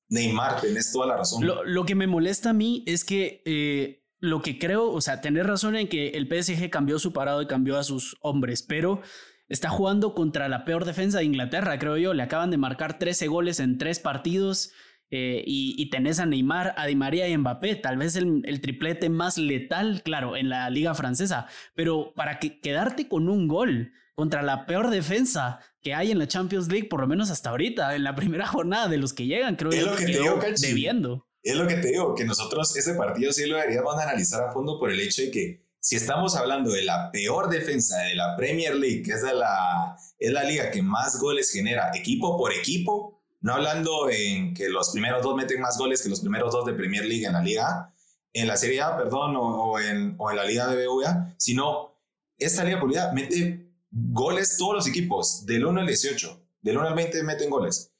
Neymar, 0.07 0.61
tenés 0.61 0.91
toda 0.91 1.07
la 1.07 1.17
razón. 1.17 1.43
Lo, 1.45 1.85
que 1.85 1.95
me 1.95 2.05
molesta 2.05 2.51
a 2.51 2.53
mí 2.53 2.83
es 2.85 3.03
que 3.03 3.41
eh, 3.45 4.05
lo 4.19 4.43
que 4.43 4.59
creo, 4.59 4.91
o 4.91 5.01
sea, 5.01 5.19
tener 5.19 5.47
razón 5.47 5.75
en 5.75 5.87
que 5.87 6.09
el 6.09 6.27
PSG 6.27 6.69
cambió 6.69 6.99
su 6.99 7.11
parado 7.11 7.41
y 7.41 7.47
cambió 7.47 7.77
a 7.77 7.83
sus 7.83 8.17
hombres, 8.21 8.61
pero 8.61 9.01
está 9.49 9.69
jugando 9.69 10.13
contra 10.13 10.47
la 10.47 10.63
peor 10.63 10.85
defensa 10.85 11.19
de 11.19 11.25
Inglaterra, 11.25 11.79
creo 11.79 11.97
yo. 11.97 12.13
Le 12.13 12.21
acaban 12.21 12.51
de 12.51 12.57
marcar 12.57 12.99
13 12.99 13.27
goles 13.27 13.59
en 13.59 13.79
tres 13.79 13.99
partidos. 13.99 14.71
Eh, 15.11 15.43
y, 15.45 15.89
tenés 15.91 16.19
a 16.19 16.25
Neymar, 16.25 16.73
a 16.77 16.87
Di 16.87 16.95
María 16.95 17.27
y 17.29 17.37
Mbappé, 17.37 17.75
tal 17.75 17.97
vez 17.97 18.15
el, 18.15 18.41
el, 18.45 18.59
triplete 18.59 19.09
más 19.09 19.37
letal, 19.37 20.01
claro, 20.03 20.35
en 20.35 20.49
la 20.49 20.69
liga 20.69 20.95
francesa, 20.95 21.47
pero 21.75 22.11
para 22.15 22.39
que, 22.39 22.59
quedarte 22.59 23.07
con 23.07 23.29
un 23.29 23.47
gol, 23.47 23.93
contra 24.15 24.41
la 24.41 24.65
peor 24.65 24.89
defensa 24.89 25.59
que 25.81 25.93
hay 25.93 26.09
en 26.09 26.19
la 26.19 26.27
Champions 26.27 26.69
League, 26.69 26.87
por 26.87 27.01
lo 27.01 27.07
menos 27.07 27.29
hasta 27.29 27.51
ahorita, 27.51 27.95
en 27.95 28.03
la 28.03 28.15
primera 28.15 28.47
jornada 28.47 28.87
de 28.87 28.97
los 28.97 29.13
que 29.13 29.27
llegan, 29.27 29.55
creo 29.55 29.71
es 29.71 29.83
lo 29.83 29.95
que, 29.95 30.05
te 30.05 30.11
digo, 30.13 30.39
debiendo. 30.59 31.27
Es 31.43 31.55
lo 31.55 31.67
que 31.67 31.75
te 31.75 31.89
digo, 31.89 32.15
que 32.15 32.25
nosotros 32.25 32.75
ese 32.75 32.95
partido 32.95 33.31
sí 33.31 33.45
lo 33.45 33.57
deberíamos 33.57 33.95
analizar 34.01 34.43
a 34.43 34.51
fondo 34.51 34.79
por 34.79 34.91
el 34.91 34.99
hecho 34.99 35.21
de 35.21 35.31
que 35.31 35.65
si 35.79 35.95
estamos 35.95 36.35
hablando 36.35 36.71
de 36.71 36.83
la 36.83 37.11
peor 37.11 37.49
defensa 37.49 37.99
de 37.99 38.15
la 38.15 38.35
Premier 38.35 38.75
League, 38.75 39.03
que 39.03 39.11
es, 39.11 39.21
de 39.21 39.35
la, 39.35 39.95
es 40.17 40.31
la 40.31 40.43
liga 40.43 40.71
que 40.71 40.81
más 40.81 41.19
goles 41.19 41.51
genera 41.51 41.91
equipo 41.93 42.35
por 42.37 42.51
equipo, 42.51 43.14
no 43.45 43.53
hablando 43.53 44.09
en 44.09 44.55
que 44.55 44.69
los 44.69 44.89
primeros 44.89 45.21
dos 45.21 45.35
meten 45.35 45.61
más 45.61 45.77
goles 45.77 46.01
que 46.01 46.09
los 46.09 46.19
primeros 46.19 46.51
dos 46.51 46.65
de 46.65 46.73
Premier 46.73 47.05
League 47.05 47.27
en 47.27 47.33
la 47.33 47.43
liga, 47.43 47.93
en 48.33 48.47
la 48.47 48.57
Serie 48.57 48.81
A, 48.81 48.97
perdón, 48.97 49.35
o, 49.37 49.79
en, 49.79 50.15
o 50.17 50.31
en 50.31 50.37
la 50.37 50.45
liga 50.45 50.67
de 50.67 50.87
BBVA, 50.87 51.35
sino 51.37 51.95
esta 52.39 52.63
liga 52.63 52.79
Pulida 52.79 53.11
mete 53.13 53.71
goles 53.91 54.57
todos 54.57 54.73
los 54.73 54.87
equipos, 54.87 55.45
del 55.45 55.63
1 55.63 55.79
al 55.79 55.85
18, 55.85 56.43
del 56.63 56.77
1 56.79 56.87
al 56.87 56.95
20 56.95 57.21
meten 57.21 57.51
goles. 57.51 57.93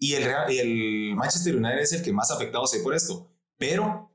Y 0.00 0.14
el, 0.14 0.24
el 0.48 1.14
Manchester 1.14 1.54
United 1.54 1.78
es 1.78 1.92
el 1.92 2.02
que 2.02 2.12
más 2.12 2.32
afectado 2.32 2.66
se 2.66 2.80
por 2.80 2.92
esto, 2.92 3.30
pero 3.56 4.12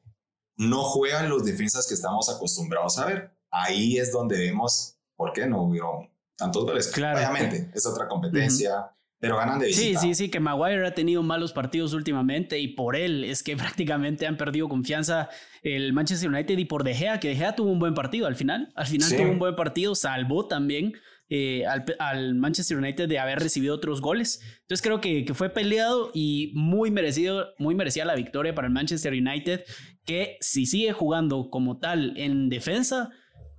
no 0.58 0.84
juegan 0.84 1.30
los 1.30 1.46
defensas 1.46 1.88
que 1.88 1.93
estamos 1.93 2.28
acostumbrados 2.28 2.98
a 2.98 3.06
ver. 3.06 3.32
Ahí 3.52 4.00
es 4.00 4.12
donde 4.12 4.38
vemos 4.38 4.98
por 5.15 5.32
qué 5.32 5.48
no 5.48 5.63
hubieron 5.63 6.12
tantos 6.36 6.65
goles. 6.65 6.88
Claro. 6.88 7.19
Obviamente, 7.19 7.72
es 7.74 7.86
otra 7.86 8.10
competencia. 8.10 8.93
Pero 9.23 9.38
ganan 9.38 9.57
de 9.57 9.67
visita. 9.67 10.01
Sí, 10.01 10.07
sí, 10.09 10.15
sí, 10.15 10.29
que 10.29 10.41
Maguire 10.41 10.86
ha 10.86 10.93
tenido 10.93 11.23
malos 11.23 11.53
partidos 11.53 11.93
últimamente 11.93 12.59
y 12.59 12.67
por 12.67 12.97
él 12.97 13.23
es 13.23 13.41
que 13.41 13.55
prácticamente 13.57 14.27
han 14.27 14.36
perdido 14.36 14.67
confianza 14.67 15.29
el 15.62 15.93
Manchester 15.93 16.29
United 16.29 16.57
y 16.57 16.65
por 16.65 16.83
De 16.83 16.93
Gea, 16.93 17.21
que 17.21 17.29
De 17.29 17.38
Gea 17.38 17.55
tuvo 17.55 17.71
un 17.71 17.79
buen 17.79 17.93
partido 17.93 18.27
al 18.27 18.36
final. 18.36 18.73
Al 18.75 18.86
final 18.86 19.15
tuvo 19.15 19.31
un 19.31 19.39
buen 19.39 19.55
partido, 19.55 19.95
salvó 19.95 20.49
también 20.49 20.91
eh, 21.29 21.63
al, 21.99 22.36
Manchester 22.36 22.77
United 22.77 23.07
de 23.07 23.17
haber 23.17 23.39
recibido 23.39 23.75
otros 23.75 24.01
goles. 24.01 24.41
Entonces 24.59 24.81
creo 24.81 24.99
que, 24.99 25.23
que, 25.23 25.33
fue 25.33 25.49
peleado 25.49 26.12
y 26.13 26.51
muy 26.53 26.91
merecido, 26.91 27.53
muy 27.57 27.75
merecida 27.75 28.03
la 28.03 28.15
victoria 28.15 28.53
para 28.53 28.67
el 28.67 28.73
Manchester 28.73 29.13
United, 29.13 29.63
que 30.03 30.36
si 30.41 30.65
sigue 30.65 30.91
jugando 30.91 31.49
como 31.49 31.79
tal 31.79 32.12
en 32.17 32.49
defensa, 32.49 33.12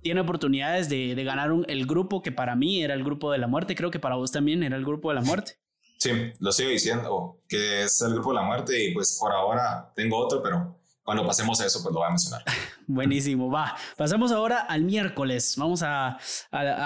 tiene 0.05 0.21
oportunidades 0.21 0.87
de, 0.87 1.15
de 1.15 1.23
ganar 1.23 1.51
un, 1.51 1.65
el 1.67 1.87
grupo 1.87 2.21
que 2.21 2.31
para 2.31 2.55
mí 2.55 2.83
era 2.83 2.93
el 2.93 3.03
grupo 3.03 3.31
de 3.31 3.39
la 3.39 3.47
muerte. 3.47 3.73
Creo 3.73 3.89
que 3.89 3.97
para 3.99 4.13
vos 4.13 4.31
también 4.31 4.61
era 4.61 4.77
el 4.77 4.85
grupo 4.85 5.09
de 5.09 5.15
la 5.15 5.21
muerte. 5.21 5.57
Sí, 5.97 6.11
lo 6.39 6.51
sigo 6.51 6.69
diciendo, 6.69 7.39
que 7.49 7.81
es 7.81 8.01
el 8.01 8.13
grupo 8.13 8.29
de 8.29 8.35
la 8.35 8.43
muerte 8.43 8.83
y 8.83 8.93
pues 8.93 9.17
por 9.19 9.31
ahora 9.31 9.91
tengo 9.95 10.19
otro, 10.19 10.43
pero 10.43 10.79
cuando 11.03 11.25
pasemos 11.25 11.59
a 11.59 11.65
eso, 11.65 11.81
pues 11.81 11.91
lo 11.91 12.01
voy 12.01 12.05
a 12.05 12.11
mencionar. 12.11 12.43
Buenísimo, 12.85 13.49
va. 13.49 13.75
Pasamos 13.97 14.31
ahora 14.31 14.59
al 14.59 14.83
miércoles. 14.83 15.55
Vamos 15.57 15.81
a, 15.81 16.19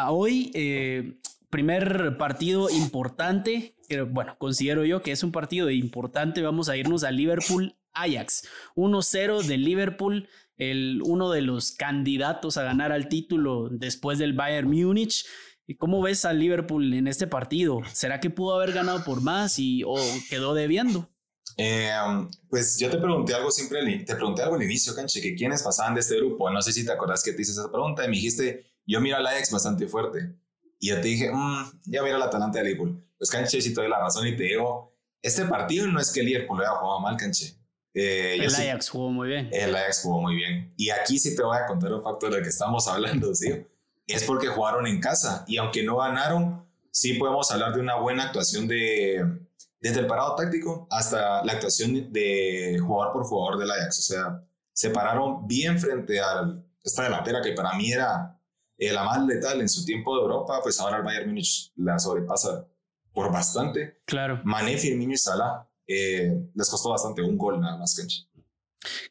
hoy, 0.07 0.53
eh, 0.55 1.19
primer 1.49 2.15
partido 2.17 2.69
importante. 2.69 3.75
Que, 3.89 4.03
bueno, 4.03 4.37
considero 4.37 4.85
yo 4.85 5.01
que 5.01 5.11
es 5.11 5.23
un 5.23 5.33
partido 5.33 5.69
importante. 5.69 6.41
Vamos 6.41 6.69
a 6.69 6.77
irnos 6.77 7.03
a 7.03 7.11
Liverpool 7.11 7.75
Ajax. 7.91 8.47
1-0 8.77 9.43
de 9.43 9.57
Liverpool, 9.57 10.29
el, 10.59 11.01
uno 11.03 11.31
de 11.31 11.41
los 11.41 11.71
candidatos 11.71 12.57
a 12.57 12.63
ganar 12.63 12.91
al 12.91 13.09
título 13.09 13.69
después 13.71 14.19
del 14.19 14.33
Bayern 14.33 14.69
Múnich. 14.69 15.25
¿Cómo 15.77 16.01
ves 16.01 16.25
a 16.25 16.33
Liverpool 16.33 16.93
en 16.93 17.07
este 17.07 17.27
partido? 17.27 17.81
¿Será 17.93 18.19
que 18.19 18.29
pudo 18.29 18.55
haber 18.55 18.73
ganado 18.73 19.03
por 19.03 19.21
más 19.21 19.57
y 19.57 19.83
o 19.83 19.95
quedó 20.29 20.53
debiendo? 20.53 21.09
Eh, 21.57 21.91
pues 22.49 22.79
yo 22.79 22.89
te 22.89 22.97
pregunté 22.97 23.33
algo 23.33 23.51
siempre, 23.51 23.81
te 23.99 24.15
pregunté 24.15 24.41
algo 24.41 24.55
al 24.55 24.63
inicio, 24.63 24.95
Canche, 24.95 25.21
que 25.21 25.35
quiénes 25.35 25.61
pasaban 25.61 25.93
de 25.93 26.01
este 26.01 26.15
grupo. 26.17 26.49
No 26.49 26.61
sé 26.61 26.71
si 26.71 26.85
te 26.85 26.91
acuerdas 26.91 27.23
que 27.23 27.33
te 27.33 27.41
hice 27.41 27.51
esa 27.51 27.71
pregunta 27.71 28.05
y 28.05 28.07
me 28.07 28.15
dijiste, 28.15 28.65
yo 28.85 28.99
miro 29.01 29.17
al 29.17 29.27
Ajax 29.27 29.51
bastante 29.51 29.87
fuerte. 29.87 30.35
Y 30.79 30.89
yo 30.89 31.01
te 31.01 31.07
dije, 31.07 31.29
mmm, 31.31 31.81
ya 31.85 32.01
miro 32.01 32.15
al 32.15 32.23
Atalanta 32.23 32.59
de 32.59 32.65
Liverpool. 32.65 33.05
Pues 33.17 33.29
Canche, 33.29 33.61
si 33.61 33.73
te 33.73 33.81
doy 33.81 33.89
la 33.89 33.99
razón 33.99 34.25
y 34.27 34.35
te 34.35 34.43
digo, 34.43 34.97
este 35.21 35.45
partido 35.45 35.85
no 35.87 35.99
es 35.99 36.11
que 36.11 36.23
Liverpool 36.23 36.61
haya 36.61 36.71
jugado 36.77 36.99
mal, 37.01 37.17
Canche. 37.17 37.58
Eh, 37.93 38.35
el 38.35 38.53
Ajax 38.53 38.89
jugó 38.89 39.11
muy 39.11 39.29
bien. 39.29 39.49
El 39.51 39.75
Ajax 39.75 40.01
jugó 40.03 40.21
muy 40.21 40.35
bien. 40.35 40.73
Y 40.77 40.89
aquí 40.89 41.17
sí 41.17 41.35
te 41.35 41.43
voy 41.43 41.57
a 41.57 41.65
contar 41.65 41.93
un 41.93 42.03
factor 42.03 42.31
del 42.33 42.43
que 42.43 42.49
estamos 42.49 42.87
hablando, 42.87 43.33
¿sí? 43.33 43.65
Es 44.07 44.23
porque 44.23 44.47
jugaron 44.47 44.87
en 44.87 44.99
casa 44.99 45.43
y 45.47 45.57
aunque 45.57 45.83
no 45.83 45.97
ganaron, 45.97 46.65
sí 46.91 47.13
podemos 47.13 47.51
hablar 47.51 47.73
de 47.73 47.81
una 47.81 47.95
buena 47.95 48.23
actuación 48.23 48.67
de, 48.67 49.23
desde 49.79 49.99
el 49.99 50.07
parado 50.07 50.35
táctico 50.35 50.87
hasta 50.89 51.43
la 51.43 51.53
actuación 51.53 52.11
de 52.11 52.79
jugador 52.79 53.13
por 53.13 53.23
jugador 53.25 53.59
del 53.59 53.71
Ajax. 53.71 53.99
O 53.99 54.01
sea, 54.01 54.43
se 54.73 54.89
pararon 54.89 55.47
bien 55.47 55.79
frente 55.79 56.19
a 56.19 56.55
esta 56.83 57.03
delantera 57.03 57.41
que 57.41 57.51
para 57.53 57.73
mí 57.73 57.91
era 57.91 58.39
eh, 58.77 58.91
la 58.91 59.03
más 59.03 59.25
letal 59.25 59.61
en 59.61 59.69
su 59.69 59.85
tiempo 59.85 60.15
de 60.15 60.21
Europa, 60.21 60.59
pues 60.63 60.79
ahora 60.79 60.97
el 60.97 61.03
Bayern 61.03 61.27
Múnich 61.27 61.71
la 61.75 61.99
sobrepasa 61.99 62.65
por 63.13 63.31
bastante. 63.31 64.01
Claro. 64.05 64.41
Mané, 64.43 64.77
Firmino 64.77 65.13
y 65.13 65.17
Salah 65.17 65.68
eh, 65.89 66.31
les 66.53 66.69
costó 66.69 66.91
bastante, 66.91 67.21
un 67.21 67.37
gol 67.37 67.59
nada 67.59 67.77
más, 67.77 67.95
cancha. 67.95 68.23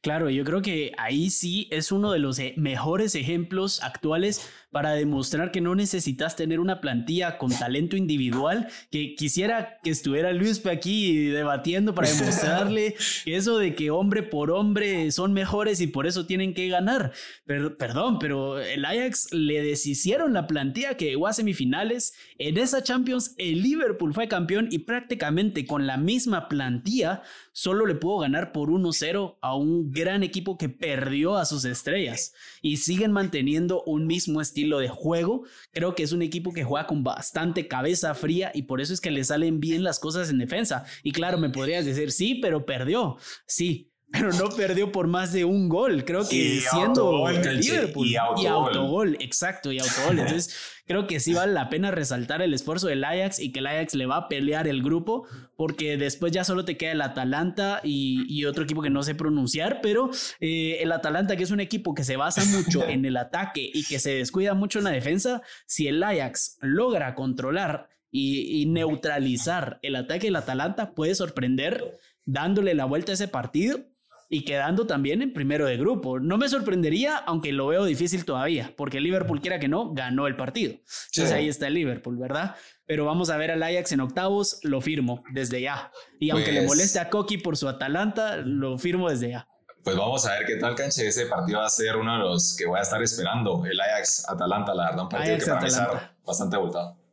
Claro, 0.01 0.31
yo 0.31 0.45
creo 0.45 0.63
que 0.63 0.93
ahí 0.97 1.29
sí 1.29 1.69
es 1.71 1.93
uno 1.93 2.13
de 2.13 2.21
los 2.21 2.39
eh, 2.39 2.55
mejores 2.57 3.15
ejemplos 3.15 3.83
actuales 3.83 4.49
para 4.71 4.93
demostrar 4.93 5.51
que 5.51 5.61
no 5.61 5.75
necesitas 5.75 6.37
tener 6.37 6.61
una 6.61 6.81
plantilla 6.81 7.39
con 7.39 7.51
talento 7.51 7.97
individual, 7.97 8.69
que 8.91 9.15
quisiera 9.15 9.79
que 9.83 9.91
estuviera 9.91 10.33
Luis 10.33 10.65
aquí 10.67 11.29
debatiendo 11.29 11.95
para 11.95 12.11
demostrarle 12.11 12.95
que 13.25 13.37
eso 13.37 13.59
de 13.59 13.75
que 13.75 13.91
hombre 13.91 14.23
por 14.23 14.51
hombre 14.51 15.11
son 15.11 15.33
mejores 15.33 15.81
y 15.81 15.87
por 15.87 16.07
eso 16.07 16.27
tienen 16.27 16.53
que 16.53 16.69
ganar. 16.69 17.13
Pero, 17.47 17.79
perdón, 17.79 18.19
pero 18.19 18.59
el 18.61 18.85
Ajax 18.85 19.33
le 19.33 19.63
deshicieron 19.63 20.35
la 20.35 20.47
plantilla 20.47 20.97
que 20.97 21.07
llegó 21.07 21.27
a 21.27 21.33
semifinales. 21.33 22.15
En 22.39 22.59
esa 22.59 22.83
Champions 22.83 23.35
el 23.39 23.63
Liverpool 23.63 24.13
fue 24.13 24.29
campeón 24.29 24.69
y 24.71 24.81
prácticamente 24.81 25.67
con 25.67 25.87
la 25.87 25.97
misma 25.97 26.49
plantilla 26.49 27.23
solo 27.53 27.87
le 27.87 27.95
pudo 27.95 28.19
ganar 28.19 28.53
por 28.53 28.69
1-0 28.69 29.39
a 29.41 29.57
un 29.57 29.91
gran 29.91 30.23
equipo 30.23 30.59
que 30.59 30.69
perdió 30.69 31.37
a 31.37 31.45
sus 31.45 31.65
estrellas 31.65 32.35
y 32.63 32.77
siguen 32.77 33.13
manteniendo 33.13 33.83
un 33.85 34.07
mismo 34.07 34.41
estilo 34.41 34.58
estilo 34.59 34.79
de 34.79 34.89
juego. 34.89 35.45
Creo 35.73 35.95
que 35.95 36.03
es 36.03 36.13
un 36.13 36.23
equipo 36.23 36.53
que 36.53 36.65
juega 36.65 36.87
con 36.87 37.05
bastante 37.05 37.69
cabeza 37.69 38.15
fría 38.15 38.51
y 38.55 38.63
por 38.63 38.81
eso 38.81 38.93
es 38.93 39.01
que 39.01 39.11
le 39.11 39.23
salen 39.23 39.61
bien 39.61 39.85
las 39.85 40.01
cosas 40.01 40.31
en 40.31 40.39
defensa. 40.39 40.85
Y 41.03 41.13
claro, 41.13 41.39
me 41.39 41.51
podrías 41.51 41.85
decir, 41.85 42.11
sí, 42.11 42.37
pero 42.43 42.67
perdió. 42.67 43.17
Sí, 43.47 43.88
pero 44.11 44.33
no 44.33 44.49
perdió 44.49 44.91
por 44.91 45.07
más 45.07 45.33
de 45.33 45.45
un 45.45 45.69
gol. 45.69 46.05
Creo 46.05 46.27
que 46.27 46.61
siendo 46.61 47.29
Liverpool 47.29 48.07
y 48.07 48.17
autogol. 48.17 49.17
exacto, 49.21 49.71
y 49.71 49.79
autogol. 49.79 50.19
Entonces, 50.21 50.57
creo 50.87 51.07
que 51.07 51.21
sí 51.21 51.35
vale 51.35 51.53
la 51.53 51.69
pena 51.69 51.91
resaltar 51.91 52.41
el 52.41 52.55
esfuerzo 52.55 52.89
del 52.89 53.05
Ajax 53.05 53.39
y 53.39 53.53
que 53.53 53.59
el 53.59 53.67
Ajax 53.67 53.95
le 53.95 54.07
va 54.07 54.17
a 54.17 54.29
pelear 54.29 54.67
el 54.67 54.83
grupo, 54.83 55.27
porque 55.57 55.99
después 55.99 56.33
ya 56.33 56.45
solo 56.45 56.65
te 56.65 56.79
queda 56.79 56.93
el 56.93 57.03
Atalanta 57.03 57.81
y, 57.85 58.45
otro 58.47 58.65
equipo 58.65 58.81
que 58.81 58.89
no 58.89 59.03
sé 59.03 59.15
pronunciar, 59.15 59.81
pero 59.83 60.11
eh, 60.41 60.79
el 60.81 60.91
Atalanta, 60.93 61.37
que 61.37 61.43
es 61.43 61.51
un 61.51 61.61
equipo 61.61 61.95
que 61.95 62.05
se 62.05 62.17
basa 62.17 62.45
mucho 62.47 62.89
en 62.89 63.05
el 63.05 63.17
ataque 63.17 63.71
y 63.73 63.85
que 63.85 63.99
se 63.99 64.15
descuida 64.15 64.55
mucho 64.55 64.79
en 64.79 64.87
la 64.87 64.91
defensa, 64.91 65.43
si 65.67 65.87
el 65.87 66.03
Ajax 66.03 66.57
logra 66.63 67.15
controlar 67.15 67.91
y, 68.11 68.63
y 68.63 68.67
neutralizar 68.67 69.81
el 69.83 69.97
ataque 69.97 70.29
del 70.29 70.37
Atalanta, 70.37 70.95
puede 70.95 71.15
sorprender 71.15 71.99
dándole 72.25 72.75
la 72.75 72.87
vuelta 72.87 73.13
a 73.13 73.15
ese 73.15 73.29
partido 73.29 73.81
y 74.29 74.45
quedando 74.45 74.87
también 74.87 75.23
en 75.23 75.33
primero 75.33 75.67
de 75.67 75.77
grupo. 75.77 76.21
No 76.21 76.37
me 76.37 76.49
sorprendería, 76.49 77.17
aunque 77.17 77.53
lo 77.53 77.69
veo 77.69 77.85
difícil 77.85 78.25
todavía, 78.25 78.75
porque 78.77 79.01
Liverpool, 79.01 79.41
quiera 79.41 79.59
que 79.59 79.69
no, 79.69 79.93
ganó 79.95 80.27
el 80.27 80.37
partido. 80.37 80.73
Entonces 80.73 81.33
ahí 81.33 81.49
está 81.49 81.67
el 81.67 81.75
Liverpool, 81.75 82.19
¿verdad? 82.19 82.55
Pero 82.87 83.05
vamos 83.05 83.31
a 83.31 83.37
ver 83.37 83.51
al 83.51 83.63
Ajax 83.63 83.93
en 83.93 84.01
octavos, 84.01 84.61
lo 84.63 84.81
firmo 84.81 85.23
desde 85.33 85.61
ya. 85.61 85.91
Y 86.21 86.31
aunque 86.31 86.53
le 86.53 86.61
pues 86.61 86.69
moleste 86.69 86.99
a 86.99 87.11
Coqui 87.11 87.39
por 87.39 87.57
su 87.57 87.69
Atalanta, 87.69 88.37
lo 88.37 88.79
firmo 88.79 89.09
desde 89.09 89.31
ya. 89.31 89.49
Pues 89.83 89.97
vamos 89.97 90.27
a 90.27 90.33
ver 90.33 90.47
qué 90.47 90.57
tal 90.57 90.75
canche. 90.75 91.07
Ese 91.07 91.27
partido 91.27 91.61
va 91.61 91.67
a 91.67 91.71
ser 91.71 91.97
uno 91.97 92.13
de 92.13 92.19
los 92.19 92.55
que 92.57 92.67
voy 92.67 92.79
a 92.79 92.83
estar 92.83 93.03
esperando. 93.03 93.65
El 93.65 93.81
Ajax-Atalanta, 93.81 94.75
la 94.75 94.85
verdad, 94.91 95.03
un 95.05 95.09
partido 95.09 95.39
que 95.39 95.51
va 95.51 95.61
a 95.61 95.67
estar 95.67 96.17
bastante 96.25 96.57
abultado. 96.57 97.08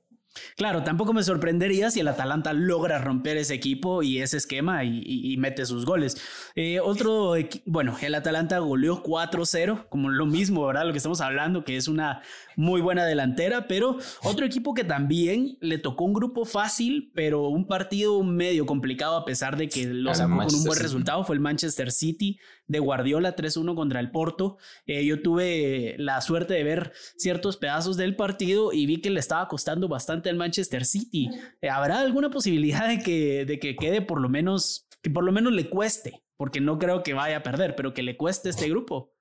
Claro, 0.58 0.84
tampoco 0.84 1.14
me 1.14 1.24
sorprendería 1.24 1.92
si 1.92 2.00
el 2.00 2.08
Atalanta 2.08 2.54
logra 2.54 3.00
romper 3.00 3.38
ese 3.38 3.54
equipo 3.54 4.04
y 4.04 4.20
ese 4.20 4.38
esquema 4.38 4.84
y, 4.84 5.36
mete 5.38 5.66
sus 5.66 5.86
goles. 5.86 6.18
Eh, 6.56 6.80
otro, 6.80 7.34
bueno, 7.66 7.98
el 8.02 8.16
Atalanta 8.16 8.60
goleó 8.60 9.04
4-0, 9.04 9.88
como 9.90 10.10
lo 10.10 10.26
mismo, 10.26 10.66
¿verdad? 10.66 10.86
Lo 10.86 10.92
que 10.92 10.98
estamos 10.98 11.22
hablando, 11.22 11.64
que 11.64 11.78
es 11.78 11.88
una 11.88 12.22
muy 12.56 12.82
buena 12.82 13.06
delantera, 13.06 13.68
pero 13.68 13.98
otro 14.24 14.46
equipo 14.46 14.74
que 14.74 14.84
también 14.84 15.58
le 15.62 15.78
tocó 15.78 16.06
un 16.06 16.14
grupo 16.14 16.46
fácil, 16.46 17.12
pero 17.14 17.50
un 17.50 17.68
partido 17.68 18.24
medio 18.24 18.66
complicado 18.66 19.18
a 19.18 19.26
pesar 19.26 19.58
de 19.58 19.68
que 19.68 19.86
lo 19.86 20.14
sacó 20.16 20.38
con 20.38 20.56
un 20.56 20.64
buen 20.64 20.80
resultado, 20.80 21.24
fue 21.24 21.36
el 21.36 21.42
Manchester 21.42 21.92
City 21.92 22.40
de 22.68 22.80
Guardiola 22.80 23.36
3-1 23.36 23.76
contra 23.76 24.00
el 24.00 24.12
Porto. 24.12 24.58
Eh, 24.88 25.06
yo 25.06 25.22
tuve 25.22 25.96
la 25.98 26.22
suerte 26.22 26.54
de 26.54 26.64
ver 26.64 26.94
ciertos 27.18 27.58
pedazos 27.58 27.98
del 27.98 28.16
partido 28.16 28.74
y 28.74 28.86
vi 28.86 29.02
que 29.02 29.10
le 29.10 29.20
estaba 29.20 29.48
costando 29.48 29.88
bastante 29.88 30.25
al 30.30 30.38
Manchester 30.38 30.86
City. 30.86 31.30
Eh, 31.62 31.70
¿Habrá 31.70 32.00
alguna 32.00 32.30
posibilidad 32.30 32.88
de 32.88 33.00
que, 33.00 33.46
de 33.46 33.60
que 33.60 33.76
quede 33.76 34.02
por 34.02 34.22
lo 34.22 34.30
menos, 34.30 34.88
que 35.02 35.10
por 35.10 35.24
lo 35.24 35.32
menos 35.32 35.54
le 35.54 35.70
cueste? 35.70 36.24
Porque 36.38 36.60
no 36.60 36.78
creo 36.78 37.04
que 37.04 37.14
vaya 37.14 37.38
a 37.38 37.44
perder, 37.44 37.76
pero 37.76 37.94
que 37.94 38.04
le 38.04 38.18
cueste 38.18 38.50
este 38.50 38.70
grupo. 38.70 39.16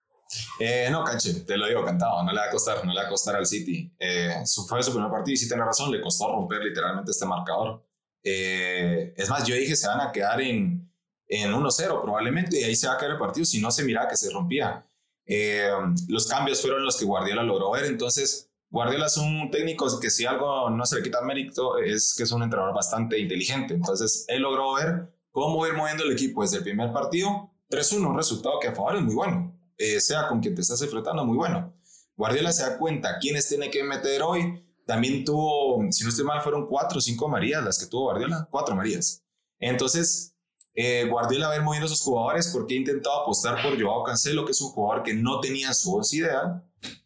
Eh, 0.58 0.88
no, 0.90 1.04
Canche, 1.04 1.32
te 1.40 1.56
lo 1.56 1.66
digo 1.66 1.84
cantado, 1.84 2.22
no 2.22 2.32
le 2.32 2.38
va 2.38 2.46
a 2.46 2.50
costar, 2.50 2.84
no 2.84 2.92
le 2.92 3.00
va 3.00 3.06
a 3.06 3.10
costar 3.10 3.36
al 3.36 3.46
City. 3.46 3.94
Eh, 3.98 4.42
fue 4.68 4.82
su 4.82 4.92
primer 4.92 5.10
partido 5.10 5.34
y 5.34 5.36
sí 5.36 5.48
tiene 5.48 5.64
razón, 5.64 5.92
le 5.92 6.00
costó 6.00 6.32
romper 6.32 6.62
literalmente 6.62 7.10
este 7.10 7.26
marcador. 7.26 7.86
Eh, 8.22 9.12
es 9.16 9.28
más, 9.28 9.46
yo 9.46 9.54
dije 9.54 9.76
se 9.76 9.86
van 9.86 10.00
a 10.00 10.10
quedar 10.10 10.40
en, 10.40 10.90
en 11.28 11.52
1-0 11.52 12.02
probablemente 12.02 12.58
y 12.58 12.64
ahí 12.64 12.74
se 12.74 12.88
va 12.88 12.94
a 12.94 12.96
caer 12.96 13.12
el 13.12 13.18
partido 13.18 13.44
si 13.44 13.60
no 13.60 13.70
se 13.70 13.84
mira 13.84 14.08
que 14.08 14.16
se 14.16 14.30
rompía. 14.30 14.86
Eh, 15.26 15.70
los 16.08 16.26
cambios 16.26 16.60
fueron 16.60 16.84
los 16.84 16.96
que 16.96 17.04
Guardiola 17.04 17.42
logró 17.42 17.70
ver, 17.70 17.84
entonces 17.86 18.50
Guardiola 18.74 19.06
es 19.06 19.16
un 19.16 19.50
técnico 19.52 19.86
que 20.00 20.10
si 20.10 20.26
algo 20.26 20.68
no 20.68 20.84
se 20.84 20.96
le 20.96 21.02
quita 21.02 21.20
mérito 21.20 21.78
es 21.78 22.12
que 22.16 22.24
es 22.24 22.32
un 22.32 22.42
entrenador 22.42 22.74
bastante 22.74 23.16
inteligente, 23.20 23.74
entonces 23.74 24.24
él 24.26 24.42
logró 24.42 24.74
ver 24.74 25.14
cómo 25.30 25.64
ir 25.64 25.74
moviendo 25.74 26.02
el 26.02 26.10
equipo 26.10 26.42
desde 26.42 26.56
el 26.56 26.64
primer 26.64 26.92
partido, 26.92 27.52
3-1, 27.70 28.08
un 28.08 28.16
resultado 28.16 28.58
que 28.60 28.66
a 28.66 28.74
favor 28.74 28.96
es 28.96 29.02
muy 29.02 29.14
bueno 29.14 29.54
eh, 29.78 30.00
sea 30.00 30.26
con 30.28 30.40
quien 30.40 30.56
te 30.56 30.62
estás 30.62 30.82
enfrentando, 30.82 31.24
muy 31.24 31.36
bueno. 31.36 31.72
Guardiola 32.16 32.52
se 32.52 32.62
da 32.62 32.76
cuenta 32.76 33.18
quiénes 33.20 33.48
tiene 33.48 33.70
que 33.70 33.82
meter 33.82 34.22
hoy. 34.22 34.60
También 34.86 35.24
tuvo, 35.24 35.80
si 35.90 36.02
no 36.04 36.10
estoy 36.10 36.24
mal, 36.24 36.42
fueron 36.42 36.66
cuatro 36.66 36.98
o 36.98 37.00
cinco 37.00 37.28
Marías 37.28 37.64
las 37.64 37.78
que 37.78 37.86
tuvo 37.86 38.04
Guardiola, 38.04 38.48
cuatro 38.50 38.74
Marías. 38.74 39.22
Entonces, 39.58 40.34
eh, 40.74 41.06
Guardiola 41.08 41.48
va 41.48 41.54
a 41.54 41.56
ir 41.56 41.62
moviendo 41.62 41.86
a 41.86 41.92
esos 41.92 42.02
jugadores 42.02 42.48
porque 42.52 42.74
ha 42.74 42.78
intentado 42.78 43.22
apostar 43.22 43.62
por 43.62 43.80
Joao 43.80 44.02
Cancelo, 44.02 44.44
que 44.44 44.52
es 44.52 44.60
un 44.60 44.70
jugador 44.70 45.02
que 45.02 45.14
no 45.14 45.40
tenía 45.40 45.72
su 45.72 45.94
once 45.94 46.16
ideal 46.16 46.62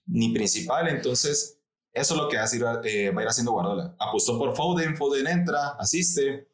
ni 0.07 0.33
principal. 0.33 0.89
Entonces, 0.89 1.58
eso 1.99 2.15
es 2.15 2.21
lo 2.21 2.29
que 2.29 2.37
va 2.37 2.45
a, 2.45 2.57
ir, 2.57 2.65
eh, 2.85 3.11
va 3.11 3.21
a 3.21 3.25
ir 3.25 3.29
haciendo 3.29 3.53
Guardiola. 3.53 3.95
Apostó 3.99 4.39
por 4.39 4.55
Foden, 4.57 4.97
Foden 4.97 5.27
entra, 5.27 5.77
asiste. 5.79 6.49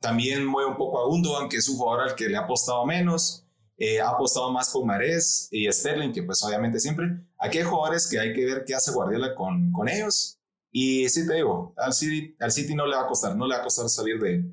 también 0.00 0.44
mueve 0.46 0.70
un 0.70 0.76
poco 0.76 1.00
a 1.00 1.06
Gundogan, 1.06 1.48
que 1.48 1.56
es 1.56 1.68
un 1.68 1.76
jugador 1.76 2.08
al 2.08 2.14
que 2.14 2.28
le 2.28 2.36
ha 2.36 2.40
apostado 2.40 2.84
menos. 2.86 3.46
Eh, 3.78 4.00
ha 4.00 4.08
apostado 4.08 4.50
más 4.52 4.70
con 4.70 4.86
Marés 4.86 5.48
y 5.50 5.70
Sterling, 5.70 6.12
que 6.12 6.22
pues 6.22 6.42
obviamente 6.42 6.80
siempre. 6.80 7.20
Aquí 7.38 7.58
hay 7.58 7.64
jugadores 7.64 8.08
que 8.08 8.18
hay 8.18 8.32
que 8.32 8.44
ver 8.44 8.64
qué 8.66 8.74
hace 8.74 8.90
Guardiola 8.90 9.34
con, 9.34 9.70
con 9.72 9.88
ellos. 9.88 10.38
Y 10.70 11.08
sí 11.08 11.26
te 11.26 11.34
digo, 11.34 11.74
al 11.76 11.92
City, 11.92 12.34
al 12.40 12.52
City 12.52 12.74
no 12.74 12.86
le 12.86 12.96
va 12.96 13.02
a 13.02 13.06
costar, 13.06 13.36
no 13.36 13.46
le 13.46 13.54
va 13.54 13.60
a 13.60 13.64
costar 13.64 13.88
salir 13.88 14.18
de, 14.18 14.44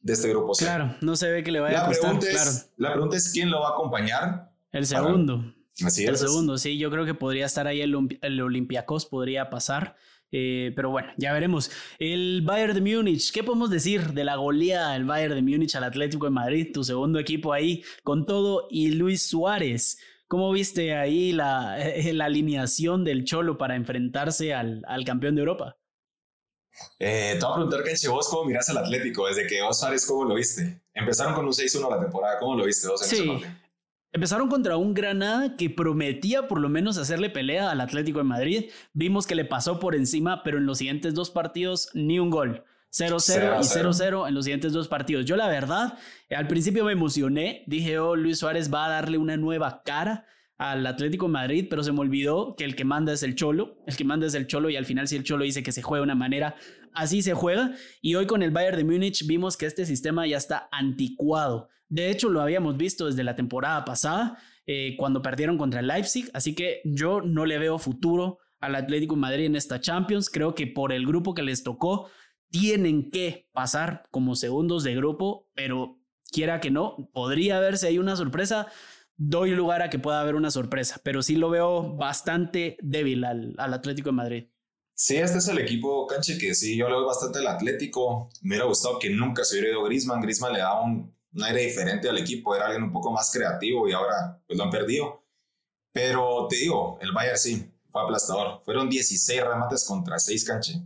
de 0.00 0.12
este 0.12 0.28
grupo. 0.28 0.52
Claro, 0.52 0.96
no 1.00 1.16
se 1.16 1.30
ve 1.30 1.44
que 1.44 1.52
le 1.52 1.60
vaya 1.60 1.84
a 1.84 1.86
costar. 1.86 2.18
claro. 2.18 2.50
La 2.76 2.92
pregunta 2.92 3.16
es 3.16 3.30
quién 3.32 3.50
lo 3.50 3.60
va 3.60 3.68
a 3.68 3.72
acompañar. 3.72 4.52
El 4.72 4.86
segundo. 4.86 5.44
Así 5.84 6.04
el 6.04 6.16
segundo, 6.16 6.58
sí, 6.58 6.78
yo 6.78 6.90
creo 6.90 7.04
que 7.04 7.14
podría 7.14 7.46
estar 7.46 7.66
ahí 7.66 7.80
el, 7.80 8.18
el 8.20 8.40
Olympiacos, 8.40 9.06
podría 9.06 9.48
pasar. 9.50 9.96
Eh, 10.34 10.72
pero 10.74 10.90
bueno, 10.90 11.12
ya 11.18 11.32
veremos. 11.32 11.70
El 11.98 12.42
Bayern 12.42 12.74
de 12.74 12.80
Múnich, 12.80 13.32
¿qué 13.32 13.44
podemos 13.44 13.70
decir 13.70 14.12
de 14.12 14.24
la 14.24 14.36
goleada 14.36 14.94
del 14.94 15.04
Bayern 15.04 15.34
de 15.34 15.42
Múnich 15.42 15.74
al 15.76 15.84
Atlético 15.84 16.24
de 16.24 16.30
Madrid, 16.30 16.68
tu 16.72 16.82
segundo 16.84 17.18
equipo 17.18 17.52
ahí 17.52 17.84
con 18.02 18.24
todo 18.24 18.66
y 18.70 18.92
Luis 18.92 19.26
Suárez? 19.26 19.98
¿Cómo 20.28 20.50
viste 20.50 20.94
ahí 20.94 21.32
la, 21.32 21.76
la 22.12 22.24
alineación 22.24 23.04
del 23.04 23.24
Cholo 23.24 23.58
para 23.58 23.76
enfrentarse 23.76 24.54
al, 24.54 24.82
al 24.86 25.04
campeón 25.04 25.34
de 25.34 25.40
Europa? 25.40 25.76
Eh, 26.98 27.36
te 27.38 27.44
voy 27.44 27.52
a 27.52 27.54
preguntar, 27.56 27.82
Kenche, 27.84 28.08
vos 28.08 28.28
cómo 28.30 28.46
mirás 28.46 28.68
al 28.70 28.78
Atlético 28.78 29.26
desde 29.26 29.46
que 29.46 29.60
vos 29.60 29.78
Suárez, 29.78 30.06
¿cómo 30.06 30.24
lo 30.24 30.34
viste? 30.34 30.82
Empezaron 30.94 31.34
con 31.34 31.44
un 31.44 31.52
6-1 31.52 31.90
la 31.90 32.00
temporada, 32.00 32.38
¿cómo 32.38 32.56
lo 32.56 32.64
viste 32.64 32.88
vos 32.88 33.02
en 33.02 33.08
sí. 33.08 33.44
Empezaron 34.14 34.48
contra 34.48 34.76
un 34.76 34.92
Granada 34.92 35.56
que 35.56 35.70
prometía 35.70 36.46
por 36.46 36.60
lo 36.60 36.68
menos 36.68 36.98
hacerle 36.98 37.30
pelea 37.30 37.70
al 37.70 37.80
Atlético 37.80 38.18
de 38.18 38.24
Madrid. 38.24 38.64
Vimos 38.92 39.26
que 39.26 39.34
le 39.34 39.46
pasó 39.46 39.78
por 39.80 39.94
encima, 39.94 40.42
pero 40.42 40.58
en 40.58 40.66
los 40.66 40.78
siguientes 40.78 41.14
dos 41.14 41.30
partidos 41.30 41.88
ni 41.94 42.18
un 42.18 42.28
gol. 42.28 42.62
0-0 42.92 43.60
y 43.60 43.64
0-0 43.64 44.28
en 44.28 44.34
los 44.34 44.44
siguientes 44.44 44.74
dos 44.74 44.86
partidos. 44.86 45.24
Yo 45.24 45.36
la 45.36 45.48
verdad, 45.48 45.98
al 46.28 46.46
principio 46.46 46.84
me 46.84 46.92
emocioné. 46.92 47.64
Dije, 47.66 47.98
oh, 47.98 48.14
Luis 48.14 48.38
Suárez 48.38 48.72
va 48.72 48.84
a 48.84 48.90
darle 48.90 49.16
una 49.16 49.38
nueva 49.38 49.82
cara 49.82 50.26
al 50.62 50.86
Atlético 50.86 51.26
Madrid, 51.26 51.66
pero 51.68 51.82
se 51.82 51.90
me 51.90 51.98
olvidó 51.98 52.54
que 52.54 52.62
el 52.62 52.76
que 52.76 52.84
manda 52.84 53.12
es 53.12 53.24
el 53.24 53.34
Cholo. 53.34 53.82
El 53.84 53.96
que 53.96 54.04
manda 54.04 54.28
es 54.28 54.34
el 54.34 54.46
Cholo 54.46 54.70
y 54.70 54.76
al 54.76 54.86
final 54.86 55.08
si 55.08 55.16
el 55.16 55.24
Cholo 55.24 55.42
dice 55.42 55.64
que 55.64 55.72
se 55.72 55.82
juega 55.82 56.02
de 56.02 56.04
una 56.04 56.14
manera, 56.14 56.54
así 56.94 57.20
se 57.20 57.34
juega. 57.34 57.74
Y 58.00 58.14
hoy 58.14 58.26
con 58.26 58.44
el 58.44 58.52
Bayern 58.52 58.76
de 58.76 58.84
Múnich 58.84 59.26
vimos 59.26 59.56
que 59.56 59.66
este 59.66 59.84
sistema 59.84 60.24
ya 60.24 60.36
está 60.36 60.68
anticuado. 60.70 61.68
De 61.88 62.10
hecho, 62.10 62.28
lo 62.28 62.40
habíamos 62.40 62.76
visto 62.76 63.06
desde 63.06 63.24
la 63.24 63.34
temporada 63.34 63.84
pasada, 63.84 64.38
eh, 64.64 64.94
cuando 64.96 65.20
perdieron 65.20 65.58
contra 65.58 65.80
el 65.80 65.88
Leipzig, 65.88 66.30
así 66.32 66.54
que 66.54 66.80
yo 66.84 67.22
no 67.22 67.44
le 67.44 67.58
veo 67.58 67.80
futuro 67.80 68.38
al 68.60 68.76
Atlético 68.76 69.16
Madrid 69.16 69.46
en 69.46 69.56
esta 69.56 69.80
Champions. 69.80 70.30
Creo 70.30 70.54
que 70.54 70.68
por 70.68 70.92
el 70.92 71.04
grupo 71.04 71.34
que 71.34 71.42
les 71.42 71.64
tocó, 71.64 72.08
tienen 72.50 73.10
que 73.10 73.48
pasar 73.52 74.04
como 74.12 74.36
segundos 74.36 74.84
de 74.84 74.94
grupo, 74.94 75.48
pero 75.54 75.98
quiera 76.30 76.60
que 76.60 76.70
no, 76.70 77.10
podría 77.12 77.58
verse 77.58 77.88
ahí 77.88 77.98
una 77.98 78.14
sorpresa. 78.14 78.68
Doy 79.16 79.50
lugar 79.50 79.82
a 79.82 79.90
que 79.90 79.98
pueda 79.98 80.20
haber 80.20 80.34
una 80.34 80.50
sorpresa, 80.50 81.00
pero 81.04 81.22
sí 81.22 81.36
lo 81.36 81.50
veo 81.50 81.94
bastante 81.96 82.76
débil 82.82 83.24
al, 83.24 83.54
al 83.58 83.74
Atlético 83.74 84.08
de 84.08 84.16
Madrid. 84.16 84.44
Sí, 84.94 85.16
este 85.16 85.38
es 85.38 85.48
el 85.48 85.58
equipo, 85.58 86.06
Canche, 86.06 86.38
que 86.38 86.54
sí, 86.54 86.76
yo 86.76 86.88
lo 86.88 86.98
veo 86.98 87.06
bastante 87.06 87.40
el 87.40 87.46
Atlético. 87.46 88.30
Me 88.42 88.50
hubiera 88.50 88.66
gustado 88.66 88.98
que 88.98 89.10
nunca 89.10 89.44
se 89.44 89.54
hubiera 89.54 89.70
ido 89.70 89.84
Grisman. 89.84 90.20
Grisman 90.20 90.52
le 90.52 90.60
daba 90.60 90.82
un, 90.82 91.14
aire 91.42 91.62
diferente 91.62 92.08
al 92.08 92.18
equipo, 92.18 92.54
era 92.54 92.66
alguien 92.66 92.84
un 92.84 92.92
poco 92.92 93.10
más 93.10 93.32
creativo 93.32 93.88
y 93.88 93.92
ahora 93.92 94.40
pues, 94.46 94.56
lo 94.56 94.64
han 94.64 94.70
perdido. 94.70 95.24
Pero 95.92 96.46
te 96.48 96.56
digo, 96.56 96.98
el 97.00 97.12
Bayern 97.12 97.38
sí, 97.38 97.70
fue 97.90 98.02
aplastador. 98.02 98.62
Fueron 98.64 98.88
16 98.88 99.42
remates 99.42 99.84
contra 99.84 100.18
6, 100.18 100.44
Canche. 100.44 100.82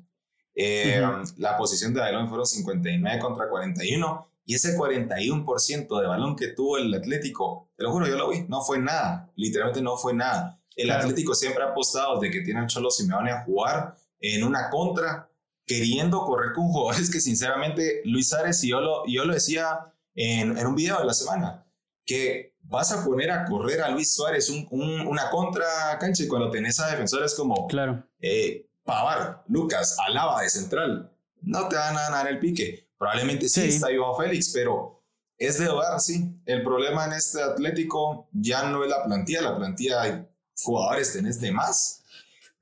Eh, 0.55 1.03
la 1.37 1.57
posición 1.57 1.93
de 1.93 2.01
balón 2.01 2.29
fueron 2.29 2.47
59 2.47 3.19
contra 3.19 3.49
41 3.49 4.31
y 4.47 4.55
ese 4.55 4.79
41% 4.79 6.01
de 6.01 6.07
balón 6.07 6.37
que 6.37 6.49
tuvo 6.49 6.79
el 6.79 6.95
Atlético, 6.95 7.69
te 7.77 7.83
lo 7.83 7.93
juro, 7.93 8.07
yo 8.07 8.17
lo 8.17 8.29
vi, 8.31 8.43
no 8.49 8.63
fue 8.63 8.79
nada, 8.79 9.31
literalmente 9.35 9.83
no 9.83 9.97
fue 9.97 10.15
nada. 10.15 10.61
El 10.77 10.91
Atlético 10.91 11.35
siempre 11.35 11.65
ha 11.65 11.71
apostado 11.71 12.21
desde 12.21 12.33
que 12.33 12.45
tiene 12.45 12.61
al 12.61 12.69
Cholo 12.69 12.91
Simeone 12.91 13.33
a 13.33 13.45
jugar 13.45 13.97
en 14.21 14.45
una 14.45 14.71
contra, 14.71 15.29
queriendo 15.67 16.25
correr 16.25 16.53
con 16.53 16.69
jugadores 16.73 17.11
que 17.11 17.21
sinceramente 17.21 18.03
Luis 18.05 18.33
Ares 18.33 18.63
y 18.63 18.69
yo 18.69 18.81
lo, 18.81 19.03
yo 19.07 19.25
lo 19.25 19.35
decía 19.35 19.93
en, 20.15 20.57
en 20.57 20.67
un 20.67 20.77
video 20.77 21.01
de 21.01 21.07
la 21.07 21.15
semana, 21.15 21.67
que 22.05 22.55
vas 22.61 22.93
a 22.93 23.05
poner 23.05 23.33
a 23.33 23.45
correr 23.47 23.83
a 23.83 23.91
Luis 23.91 24.15
Suárez 24.15 24.49
un, 24.49 24.67
una 25.07 25.29
contra 25.31 25.99
cancha 25.99 26.23
y 26.23 26.29
cuando 26.29 26.51
tenés 26.51 26.79
a 26.79 26.89
defensores 26.89 27.35
como 27.35 27.67
claro. 27.67 28.07
Eh, 28.21 28.69
Pavar, 28.85 29.43
Lucas, 29.49 29.97
Alaba 30.07 30.43
de 30.43 30.49
central, 30.49 31.13
no 31.47 31.69
te 31.69 31.77
van 31.77 31.97
a 31.97 32.03
ganar 32.03 32.29
el 32.29 32.39
pique. 32.39 32.91
Probablemente 32.99 33.49
sí, 33.49 33.63
está 33.63 33.91
Iván 33.91 34.17
Félix, 34.19 34.53
pero 34.53 35.03
es 35.39 35.59
de 35.59 35.69
hogar, 35.69 36.01
sí. 36.01 36.35
El 36.45 36.63
problema 36.63 37.07
en 37.07 37.13
este 37.13 37.43
Atlético 37.43 38.29
ya 38.33 38.69
no 38.69 38.83
es 38.85 38.91
la 38.91 39.05
plantilla, 39.05 39.43
la 39.43 39.57
plantilla 39.57 40.03
hay 40.03 40.27
jugadores 40.63 41.13
tenés 41.13 41.41
de 41.41 41.53
más, 41.53 42.03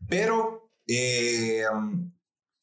pero 0.08 0.70
eh, 0.86 1.62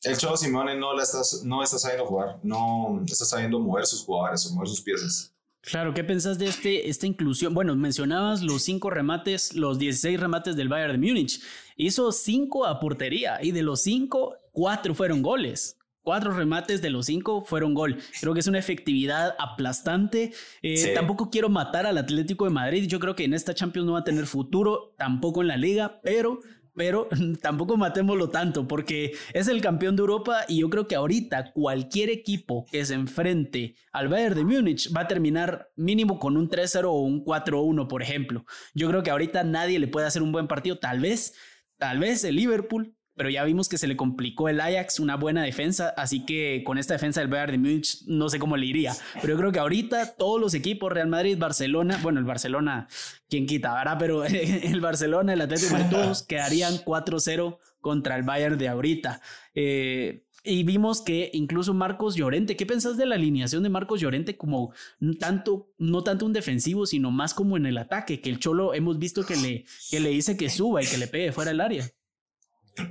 el 0.03 0.17
Chavo 0.17 0.37
Simone 0.37 0.75
no, 0.77 0.93
la 0.93 1.03
está, 1.03 1.21
no 1.43 1.63
está 1.63 1.79
sabiendo 1.79 2.05
jugar, 2.05 2.39
no 2.43 3.01
está 3.05 3.25
sabiendo 3.25 3.59
mover 3.59 3.85
sus 3.85 4.03
jugadores 4.03 4.51
mover 4.51 4.67
sus 4.67 4.81
piezas. 4.81 5.33
Claro, 5.61 5.93
¿qué 5.93 6.03
pensás 6.03 6.39
de 6.39 6.47
este, 6.47 6.89
esta 6.89 7.05
inclusión? 7.05 7.53
Bueno, 7.53 7.75
mencionabas 7.75 8.41
los 8.41 8.63
cinco 8.63 8.89
remates, 8.89 9.53
los 9.53 9.77
16 9.77 10.19
remates 10.19 10.55
del 10.55 10.69
Bayern 10.69 10.99
de 10.99 11.07
Múnich. 11.07 11.41
Hizo 11.77 12.11
cinco 12.11 12.65
a 12.65 12.79
portería 12.79 13.37
y 13.41 13.51
de 13.51 13.61
los 13.61 13.81
cinco, 13.83 14.35
cuatro 14.51 14.95
fueron 14.95 15.21
goles. 15.21 15.77
Cuatro 16.03 16.33
remates 16.33 16.81
de 16.81 16.89
los 16.89 17.05
cinco 17.05 17.41
fueron 17.41 17.73
gol. 17.73 17.97
Creo 18.19 18.33
que 18.33 18.39
es 18.39 18.47
una 18.47 18.57
efectividad 18.57 19.35
aplastante. 19.37 20.33
Eh, 20.63 20.93
tampoco 20.95 21.29
quiero 21.29 21.47
matar 21.47 21.85
al 21.85 21.97
Atlético 21.97 22.45
de 22.45 22.51
Madrid. 22.51 22.87
Yo 22.87 22.99
creo 22.99 23.15
que 23.15 23.23
en 23.23 23.33
esta 23.33 23.53
Champions 23.53 23.85
no 23.85 23.93
va 23.93 23.99
a 23.99 24.03
tener 24.03 24.25
futuro, 24.25 24.95
tampoco 24.97 25.41
en 25.41 25.47
la 25.47 25.57
liga, 25.57 25.99
pero 26.01 26.39
pero 26.75 27.07
tampoco 27.41 27.77
matémoslo 27.77 28.29
tanto 28.29 28.67
porque 28.67 29.11
es 29.33 29.47
el 29.47 29.61
campeón 29.61 29.95
de 29.95 30.01
Europa 30.01 30.45
y 30.47 30.59
yo 30.59 30.69
creo 30.69 30.87
que 30.87 30.95
ahorita 30.95 31.51
cualquier 31.53 32.09
equipo 32.09 32.65
que 32.71 32.85
se 32.85 32.93
enfrente 32.93 33.75
al 33.91 34.07
Bayern 34.07 34.35
de 34.35 34.45
Múnich 34.45 34.95
va 34.95 35.01
a 35.01 35.07
terminar 35.07 35.69
mínimo 35.75 36.19
con 36.19 36.37
un 36.37 36.49
3-0 36.49 36.85
o 36.85 37.01
un 37.01 37.23
4-1, 37.23 37.87
por 37.87 38.01
ejemplo. 38.01 38.45
Yo 38.73 38.87
creo 38.89 39.03
que 39.03 39.11
ahorita 39.11 39.43
nadie 39.43 39.79
le 39.79 39.87
puede 39.87 40.07
hacer 40.07 40.21
un 40.21 40.31
buen 40.31 40.47
partido, 40.47 40.79
tal 40.79 40.99
vez, 40.99 41.33
tal 41.77 41.99
vez 41.99 42.23
el 42.23 42.35
Liverpool, 42.35 42.95
pero 43.15 43.29
ya 43.29 43.43
vimos 43.43 43.69
que 43.69 43.77
se 43.77 43.87
le 43.87 43.95
complicó 43.95 44.49
el 44.49 44.61
Ajax, 44.61 44.99
una 44.99 45.15
buena 45.15 45.43
defensa, 45.43 45.93
así 45.97 46.25
que 46.25 46.63
con 46.65 46.77
esta 46.77 46.93
defensa 46.93 47.19
del 47.21 47.29
Bayern 47.29 47.51
de 47.51 47.57
Múnich 47.57 48.03
no 48.07 48.29
sé 48.29 48.39
cómo 48.39 48.57
le 48.57 48.65
iría, 48.65 48.93
pero 49.21 49.33
yo 49.33 49.37
creo 49.37 49.51
que 49.51 49.59
ahorita 49.59 50.15
todos 50.15 50.39
los 50.39 50.53
equipos, 50.53 50.91
Real 50.91 51.07
Madrid, 51.07 51.37
Barcelona, 51.37 51.99
bueno, 52.01 52.19
el 52.19 52.25
Barcelona, 52.25 52.87
quien 53.29 53.45
quita, 53.45 53.73
¿verdad? 53.73 53.97
Pero 53.99 54.23
el 54.25 54.81
Barcelona, 54.81 55.33
el 55.33 55.41
Atlético 55.41 55.75
de 55.75 55.83
todos 55.85 56.23
quedarían 56.23 56.75
4-0 56.75 57.57
contra 57.79 58.15
el 58.15 58.23
Bayern 58.23 58.57
de 58.57 58.67
ahorita. 58.67 59.21
Eh, 59.55 60.25
y 60.43 60.63
vimos 60.63 61.01
que 61.01 61.29
incluso 61.33 61.73
Marcos 61.73 62.15
Llorente, 62.15 62.55
¿qué 62.55 62.65
pensás 62.65 62.97
de 62.97 63.05
la 63.05 63.15
alineación 63.15 63.61
de 63.61 63.69
Marcos 63.69 64.01
Llorente 64.01 64.37
como 64.37 64.73
tanto, 65.19 65.71
no 65.77 66.03
tanto 66.03 66.25
un 66.25 66.33
defensivo, 66.33 66.87
sino 66.87 67.11
más 67.11 67.35
como 67.35 67.57
en 67.57 67.67
el 67.67 67.77
ataque, 67.77 68.21
que 68.21 68.31
el 68.31 68.39
Cholo 68.39 68.73
hemos 68.73 68.97
visto 68.97 69.23
que 69.23 69.35
le, 69.35 69.65
que 69.91 69.99
le 69.99 70.09
dice 70.09 70.37
que 70.37 70.49
suba 70.49 70.81
y 70.81 70.87
que 70.87 70.97
le 70.97 71.07
pegue 71.07 71.31
fuera 71.31 71.51
del 71.51 71.61
área? 71.61 71.91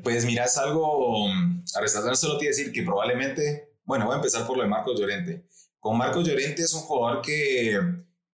Pues 0.03 0.25
mira, 0.25 0.45
es 0.45 0.57
algo 0.57 1.27
a 1.29 1.81
resaltar, 1.81 2.17
solo 2.17 2.39
te 2.39 2.47
decir 2.47 2.73
que 2.73 2.83
probablemente, 2.83 3.75
bueno, 3.85 4.07
voy 4.07 4.15
a 4.15 4.17
empezar 4.17 4.47
por 4.47 4.57
lo 4.57 4.63
de 4.63 4.69
Marcos 4.69 4.99
Llorente. 4.99 5.47
Con 5.79 5.97
Marcos 5.97 6.27
Llorente 6.27 6.63
es 6.63 6.75
un 6.75 6.83
jugador 6.83 7.23
que 7.23 7.79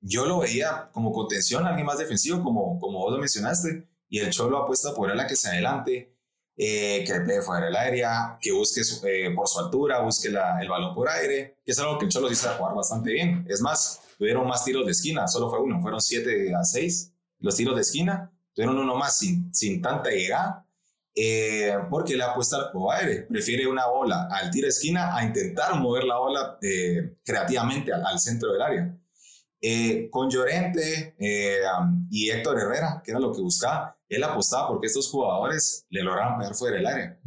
yo 0.01 0.27
lo 0.27 0.41
veía 0.41 0.91
como 0.93 1.13
contención, 1.13 1.67
alguien 1.67 1.87
más 1.87 1.99
defensivo, 1.99 2.43
como, 2.43 2.79
como 2.79 2.99
vos 2.99 3.13
lo 3.13 3.19
mencionaste, 3.19 3.89
y 4.09 4.21
el 4.21 4.31
Cholo 4.31 4.59
apuesta 4.59 4.95
por 4.95 5.11
él 5.11 5.19
a 5.19 5.27
que 5.27 5.37
se 5.37 5.49
adelante, 5.49 6.17
eh, 6.57 7.05
que 7.05 7.19
le 7.19 7.43
fuera 7.43 7.69
el 7.69 7.77
área, 7.77 8.39
que 8.41 8.53
busque 8.53 8.83
eh, 9.05 9.31
por 9.35 9.49
su 9.49 9.59
altura, 9.61 10.01
busque 10.01 10.29
el 10.29 10.69
balón 10.69 10.95
por 10.95 11.09
aire, 11.09 11.59
que 11.65 11.73
es 11.73 11.79
algo 11.79 11.99
que 11.99 12.07
el 12.07 12.11
Cholo 12.11 12.29
dice 12.29 12.49
jugar 12.57 12.75
bastante 12.75 13.13
bien. 13.13 13.47
Es 13.49 13.61
más, 13.61 14.01
tuvieron 14.19 14.47
más 14.47 14.65
tiros 14.65 14.87
de 14.87 14.93
esquina, 14.93 15.29
solo 15.29 15.51
fue 15.51 15.61
uno, 15.61 15.81
fueron 15.81 16.01
7 16.01 16.55
a 16.55 16.65
6 16.65 17.13
los 17.41 17.57
tiros 17.57 17.75
de 17.75 17.83
esquina, 17.83 18.33
tuvieron 18.55 18.79
uno 18.79 18.97
más 18.97 19.19
sin, 19.19 19.55
sin 19.55 19.83
tanta 19.83 20.11
llegada 20.11 20.66
eh, 21.19 21.75
porque 21.89 22.15
le 22.15 22.25
apuesta 22.25 22.57
al 22.57 22.71
juego 22.73 22.93
aire. 22.93 23.23
Prefiere 23.23 23.67
una 23.67 23.87
bola 23.87 24.29
al 24.31 24.51
tiro 24.51 24.69
esquina 24.69 25.17
a 25.17 25.25
intentar 25.25 25.81
mover 25.81 26.05
la 26.05 26.19
bola 26.19 26.59
eh, 26.61 27.17
creativamente 27.25 27.91
al, 27.91 28.19
centro 28.21 28.53
del 28.53 28.61
área. 28.61 28.99
Eh, 29.63 30.11
con 30.11 30.29
Llorente 30.29 31.17
y 32.11 32.29
Héctor 32.29 32.61
Herrera, 32.61 33.01
que 33.03 33.13
era 33.13 33.21
lo 33.21 33.33
que 33.33 33.41
buscaba, 33.41 33.97
él 34.11 34.23
apostaba 34.23 34.69
porque 34.69 34.89
estos 34.89 35.11
jugadores 35.11 35.87
le 35.89 36.03
lograban 36.03 36.39
pegar 36.39 36.55
fuera 36.55 36.77
del 36.77 36.87
área. 36.87 37.19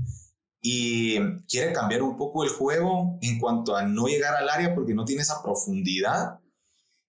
Y 0.62 1.19
quiere 1.47 1.73
cambiar 1.73 2.04
un 2.04 2.15
poco 2.15 2.43
el 2.43 2.49
juego 2.52 3.17
en 3.21 3.39
cuanto 3.39 3.75
a 3.75 3.82
no 3.82 4.06
llegar 4.06 4.36
al 4.36 4.49
área 4.49 4.75
porque 4.75 4.93
no 4.93 5.04
tiene 5.04 5.23
esa 5.23 5.41
profundidad. 5.41 6.39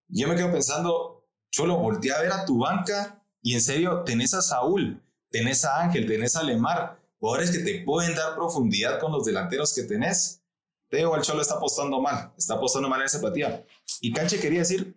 Yo 0.08 0.28
me 0.28 0.34
quedo 0.34 0.50
pensando, 0.50 1.26
Cholo, 1.50 1.76
volteé 1.76 2.12
a 2.12 2.22
ver 2.22 2.32
a 2.32 2.46
tu 2.46 2.58
banca 2.58 3.22
y 3.42 3.52
en 3.52 3.60
serio, 3.60 4.02
tenés 4.04 4.32
a 4.32 4.40
Saúl 4.40 5.02
tenés 5.30 5.64
a 5.64 5.82
Ángel, 5.82 6.06
tenés 6.06 6.36
a 6.36 6.42
Lemar, 6.42 6.98
jugadores 7.18 7.50
que 7.50 7.58
te 7.60 7.82
pueden 7.84 8.14
dar 8.14 8.34
profundidad 8.34 8.98
con 8.98 9.12
los 9.12 9.24
delanteros 9.24 9.74
que 9.74 9.82
tenés. 9.82 10.42
Te 10.88 10.98
digo, 10.98 11.14
el 11.16 11.22
Cholo 11.22 11.40
está 11.40 11.54
apostando 11.54 12.00
mal, 12.00 12.32
está 12.36 12.54
apostando 12.54 12.88
mal 12.88 13.00
en 13.00 13.06
esa 13.06 13.20
partida. 13.20 13.62
Y 14.00 14.12
Canche 14.12 14.40
quería 14.40 14.60
decir, 14.60 14.96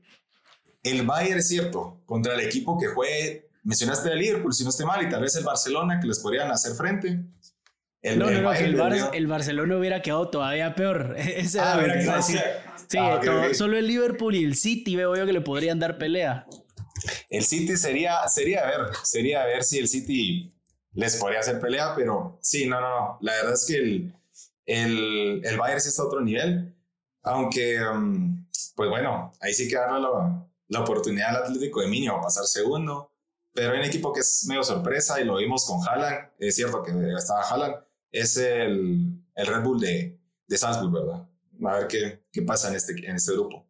el 0.82 1.06
Bayern 1.06 1.40
es 1.40 1.48
cierto, 1.48 2.02
contra 2.06 2.34
el 2.34 2.42
equipo 2.42 2.80
que 2.80 2.88
juegue, 2.88 3.50
mencionaste 3.64 4.12
el 4.12 4.20
Liverpool, 4.20 4.54
si 4.54 4.64
no 4.64 4.72
esté 4.72 4.86
mal, 4.86 5.06
y 5.06 5.10
tal 5.10 5.22
vez 5.22 5.36
el 5.36 5.44
Barcelona, 5.44 6.00
que 6.00 6.08
les 6.08 6.20
podrían 6.20 6.52
hacer 6.52 6.74
frente. 6.74 7.24
El, 8.02 8.20
no, 8.20 8.30
no, 8.30 8.42
no, 8.42 8.52
que 8.52 8.66
el, 8.66 9.28
Barcelona 9.28 9.78
hubiera 9.78 10.02
quedado 10.02 10.30
todavía 10.30 10.76
peor. 10.76 11.16
Ese 11.18 11.60
ah, 11.60 11.80
era 11.82 12.22
Sí, 12.22 12.98
ah, 13.00 13.22
solo 13.54 13.78
el 13.78 13.88
Liverpool 13.88 14.36
y 14.36 14.44
el 14.44 14.56
City 14.56 14.96
veo 14.96 15.16
yo 15.16 15.26
que 15.26 15.34
le 15.34 15.42
podrían 15.42 15.80
dar 15.80 15.98
pelea. 15.98 16.46
El 17.34 17.44
City 17.44 17.76
sería, 17.78 18.28
sería 18.28 18.64
ver, 18.64 18.96
sería 19.04 19.44
ver 19.44 19.64
si 19.64 19.80
el 19.80 19.88
City 19.88 20.54
les 20.92 21.18
podría 21.18 21.40
hacer 21.40 21.60
pelea, 21.60 21.96
pero 21.96 22.38
sí, 22.44 22.68
no, 22.68 22.80
no, 22.80 22.90
no. 22.90 23.18
La 23.22 23.34
verdad 23.34 23.54
es 23.54 23.66
que 23.66 23.76
el, 23.78 24.14
el, 24.68 25.42
el 25.44 25.58
Bayern 25.58 25.82
sí 25.82 25.90
está 25.90 26.04
a 26.04 26.06
otro 26.06 26.22
nivel, 26.22 26.76
aunque, 27.24 27.82
um, 27.82 28.48
pues 28.76 28.88
bueno, 28.88 29.34
ahí 29.42 29.52
sí 29.52 29.68
que 29.68 29.76
darle 29.76 30.02
la, 30.02 30.48
la 30.68 30.82
oportunidad 30.82 31.30
al 31.30 31.44
Atlético 31.46 31.82
de 31.82 31.88
Minio 31.88 32.18
a 32.18 32.22
pasar 32.22 32.46
segundo, 32.46 33.12
pero 33.52 33.72
hay 33.72 33.80
un 33.80 33.86
equipo 33.86 34.14
que 34.14 34.20
es 34.20 34.46
medio 34.48 34.64
sorpresa 34.64 35.20
y 35.20 35.26
lo 35.26 35.38
vimos 35.38 35.66
con 35.66 35.80
Haaland, 35.88 36.30
es 36.38 36.56
cierto 36.56 36.84
que 36.84 36.92
estaba 37.18 37.50
Haaland, 37.50 37.76
es 38.12 38.38
el, 38.38 39.26
el 39.34 39.48
Red 39.48 39.64
Bull 39.64 39.80
de, 39.80 40.20
de 40.48 40.58
Salzburg, 40.60 40.94
¿verdad? 40.94 41.28
A 41.66 41.80
ver 41.80 41.88
qué, 41.88 42.24
qué 42.32 42.44
pasa 42.44 42.70
en 42.70 42.76
este, 42.76 42.94
en 43.08 43.16
este 43.16 43.34
grupo. 43.34 43.66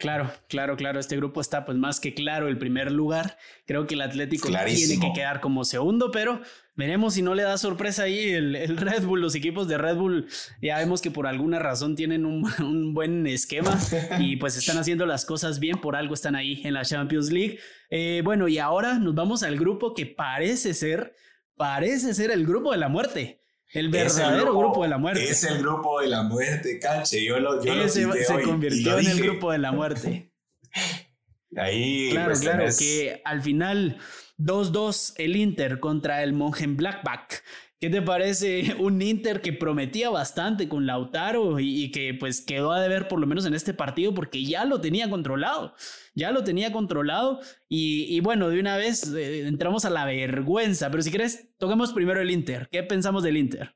Claro, 0.00 0.32
claro, 0.48 0.78
claro. 0.78 0.98
Este 0.98 1.14
grupo 1.16 1.42
está 1.42 1.66
pues 1.66 1.76
más 1.76 2.00
que 2.00 2.14
claro 2.14 2.48
el 2.48 2.56
primer 2.56 2.90
lugar. 2.90 3.36
Creo 3.66 3.86
que 3.86 3.94
el 3.94 4.00
Atlético 4.00 4.48
tiene 4.48 4.98
que 4.98 5.12
quedar 5.14 5.42
como 5.42 5.62
segundo, 5.66 6.10
pero 6.10 6.40
veremos 6.74 7.12
si 7.12 7.22
no 7.22 7.34
le 7.34 7.42
da 7.42 7.58
sorpresa 7.58 8.04
ahí 8.04 8.30
el, 8.30 8.78
Red 8.78 9.04
Bull. 9.04 9.20
Los 9.20 9.34
equipos 9.34 9.68
de 9.68 9.76
Red 9.76 9.96
Bull 9.96 10.26
ya 10.62 10.78
vemos 10.78 11.02
que 11.02 11.10
por 11.10 11.26
alguna 11.26 11.58
razón 11.58 11.96
tienen 11.96 12.24
un, 12.24 12.94
buen 12.94 13.26
esquema 13.26 13.78
y 14.18 14.36
pues 14.36 14.56
están 14.56 14.78
haciendo 14.78 15.04
las 15.04 15.26
cosas 15.26 15.60
bien. 15.60 15.78
Por 15.82 15.94
algo 15.96 16.14
están 16.14 16.34
ahí 16.34 16.62
en 16.64 16.72
la 16.72 16.82
Champions 16.82 17.30
League. 17.30 17.58
Eh, 17.90 18.22
bueno, 18.24 18.48
y 18.48 18.56
ahora 18.56 18.98
nos 18.98 19.14
vamos 19.14 19.42
al 19.42 19.58
grupo 19.58 19.92
que 19.92 20.06
parece 20.06 20.72
ser, 20.72 21.14
parece 21.56 22.14
ser 22.14 22.30
el 22.30 22.46
grupo 22.46 22.72
de 22.72 22.78
la 22.78 22.88
muerte. 22.88 23.39
El 23.72 23.88
verdadero 23.88 24.56
grupo, 24.56 24.82
de 24.82 24.88
la 24.88 24.98
muerte. 24.98 25.30
Es 25.30 25.44
el 25.44 25.58
grupo 25.58 26.00
de 26.00 26.08
la 26.08 26.22
muerte, 26.22 26.78
Canche. 26.80 27.24
Yo 27.24 27.38
lo, 27.38 27.62
yo 27.64 27.88
se, 27.88 28.04
convirtió 28.42 28.98
en 28.98 29.06
el 29.06 29.22
grupo 29.22 29.52
de 29.52 29.58
la 29.58 29.70
muerte. 29.70 30.32
Ahí. 31.56 32.10
Claro, 32.10 32.30
pues, 32.30 32.40
claro, 32.40 32.64
que 32.78 33.22
al 33.24 33.42
final 33.42 33.98
2-2 34.38 35.14
el 35.16 35.36
Inter 35.36 35.78
contra 35.78 36.22
el 36.22 36.32
Mongen 36.32 36.76
Blackback. 36.76 37.44
¿Qué 37.80 37.88
te 37.88 38.02
parece 38.02 38.74
un 38.78 39.00
Inter 39.00 39.40
que 39.40 39.54
prometía 39.54 40.10
bastante 40.10 40.68
con 40.68 40.86
Lautaro 40.86 41.58
y, 41.58 41.90
que 41.90 42.12
pues 42.12 42.42
quedó 42.42 42.72
a 42.72 42.80
deber 42.80 43.08
por 43.08 43.18
lo 43.18 43.26
menos 43.26 43.46
en 43.46 43.54
este 43.54 43.72
partido 43.72 44.14
porque 44.14 44.44
ya 44.44 44.66
lo 44.66 44.82
tenía 44.82 45.08
controlado? 45.08 45.74
Ya 46.14 46.30
lo 46.30 46.44
tenía 46.44 46.72
controlado 46.72 47.40
y, 47.68 48.20
bueno, 48.20 48.50
de 48.50 48.60
una 48.60 48.76
vez 48.76 49.10
eh, 49.14 49.46
entramos 49.46 49.86
a 49.86 49.90
la 49.90 50.04
vergüenza, 50.04 50.90
pero 50.90 51.02
si 51.02 51.10
quieres, 51.10 51.48
toquemos 51.56 51.94
primero 51.94 52.20
el 52.20 52.30
Inter. 52.30 52.68
¿Qué 52.70 52.82
pensamos 52.82 53.22
del 53.22 53.38
Inter? 53.38 53.74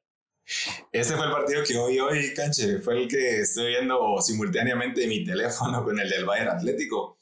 Este 0.92 1.14
fue 1.14 1.24
el 1.24 1.32
partido 1.32 1.62
que 1.66 1.76
hoy, 1.78 1.98
hoy, 1.98 2.34
Canche, 2.34 2.80
fue 2.80 3.00
el 3.00 3.08
que 3.08 3.40
estoy 3.40 3.68
viendo 3.68 4.20
simultáneamente 4.20 5.04
en 5.04 5.08
mi 5.08 5.24
teléfono 5.24 5.82
con 5.82 5.98
el 5.98 6.10
del 6.10 6.26
Bayern 6.26 6.50
Atlético. 6.50 7.16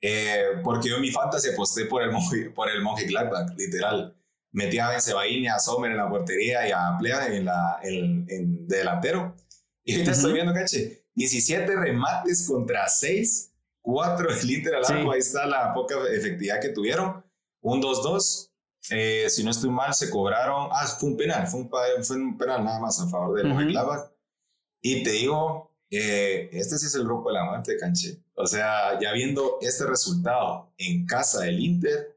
Eh, 0.00 0.44
porque 0.62 0.90
yo 0.90 0.96
en 0.96 1.02
mi 1.02 1.10
fantasy 1.10 1.50
aposté 1.50 1.86
por 1.86 2.02
el, 2.04 2.10
por 2.54 2.70
el 2.70 2.80
Monje 2.82 3.06
Gladbach, 3.06 3.50
literal 3.58 4.14
metía 4.52 4.86
a 4.86 4.90
Benzebaini, 4.90 5.48
a 5.48 5.58
Sommer 5.58 5.90
en 5.90 5.96
la 5.96 6.08
portería 6.08 6.68
y 6.68 6.72
a 6.72 6.96
Plea 6.98 7.26
en, 7.34 7.44
la, 7.44 7.80
en, 7.82 8.66
delantero. 8.66 9.36
Y 9.84 9.94
ahorita 9.94 10.12
estoy 10.12 10.32
viendo, 10.32 10.52
caché, 10.52 11.04
17 11.14 11.76
remates 11.76 12.46
contra 12.46 12.88
6, 12.88 13.52
4 13.82 14.34
del 14.34 14.50
Inter 14.50 14.74
al 14.76 14.84
arco, 14.84 15.12
ahí 15.12 15.20
está 15.20 15.46
la 15.46 15.72
poca 15.74 15.96
efectividad 16.12 16.60
que 16.60 16.70
tuvieron. 16.70 17.24
Un 17.60 17.82
2-2. 17.82 18.50
Eh, 18.90 19.26
si 19.28 19.44
no 19.44 19.50
estoy 19.50 19.70
mal, 19.70 19.92
se 19.94 20.08
cobraron. 20.10 20.68
Ah, 20.72 20.86
fue 20.86 21.10
un 21.10 21.16
penal, 21.16 21.46
fue 21.46 21.60
un, 21.60 21.70
fue 22.04 22.16
un 22.16 22.38
penal 22.38 22.64
nada 22.64 22.80
más 22.80 23.00
a 23.00 23.08
favor 23.08 23.36
del 23.36 23.52
uh 23.52 24.10
Y 24.80 25.02
te 25.02 25.10
digo, 25.10 25.70
eh, 25.90 26.48
este 26.52 26.78
sí 26.78 26.86
es 26.86 26.94
el 26.94 27.04
grupo 27.04 27.28
de 27.28 27.34
la 27.34 27.44
muerte, 27.44 27.76
canche. 27.76 28.22
O 28.34 28.46
sea, 28.46 28.98
ya 29.00 29.12
viendo 29.12 29.58
este 29.60 29.86
resultado 29.86 30.72
en 30.78 31.04
casa 31.04 31.42
del 31.42 31.60
Inter, 31.60 32.16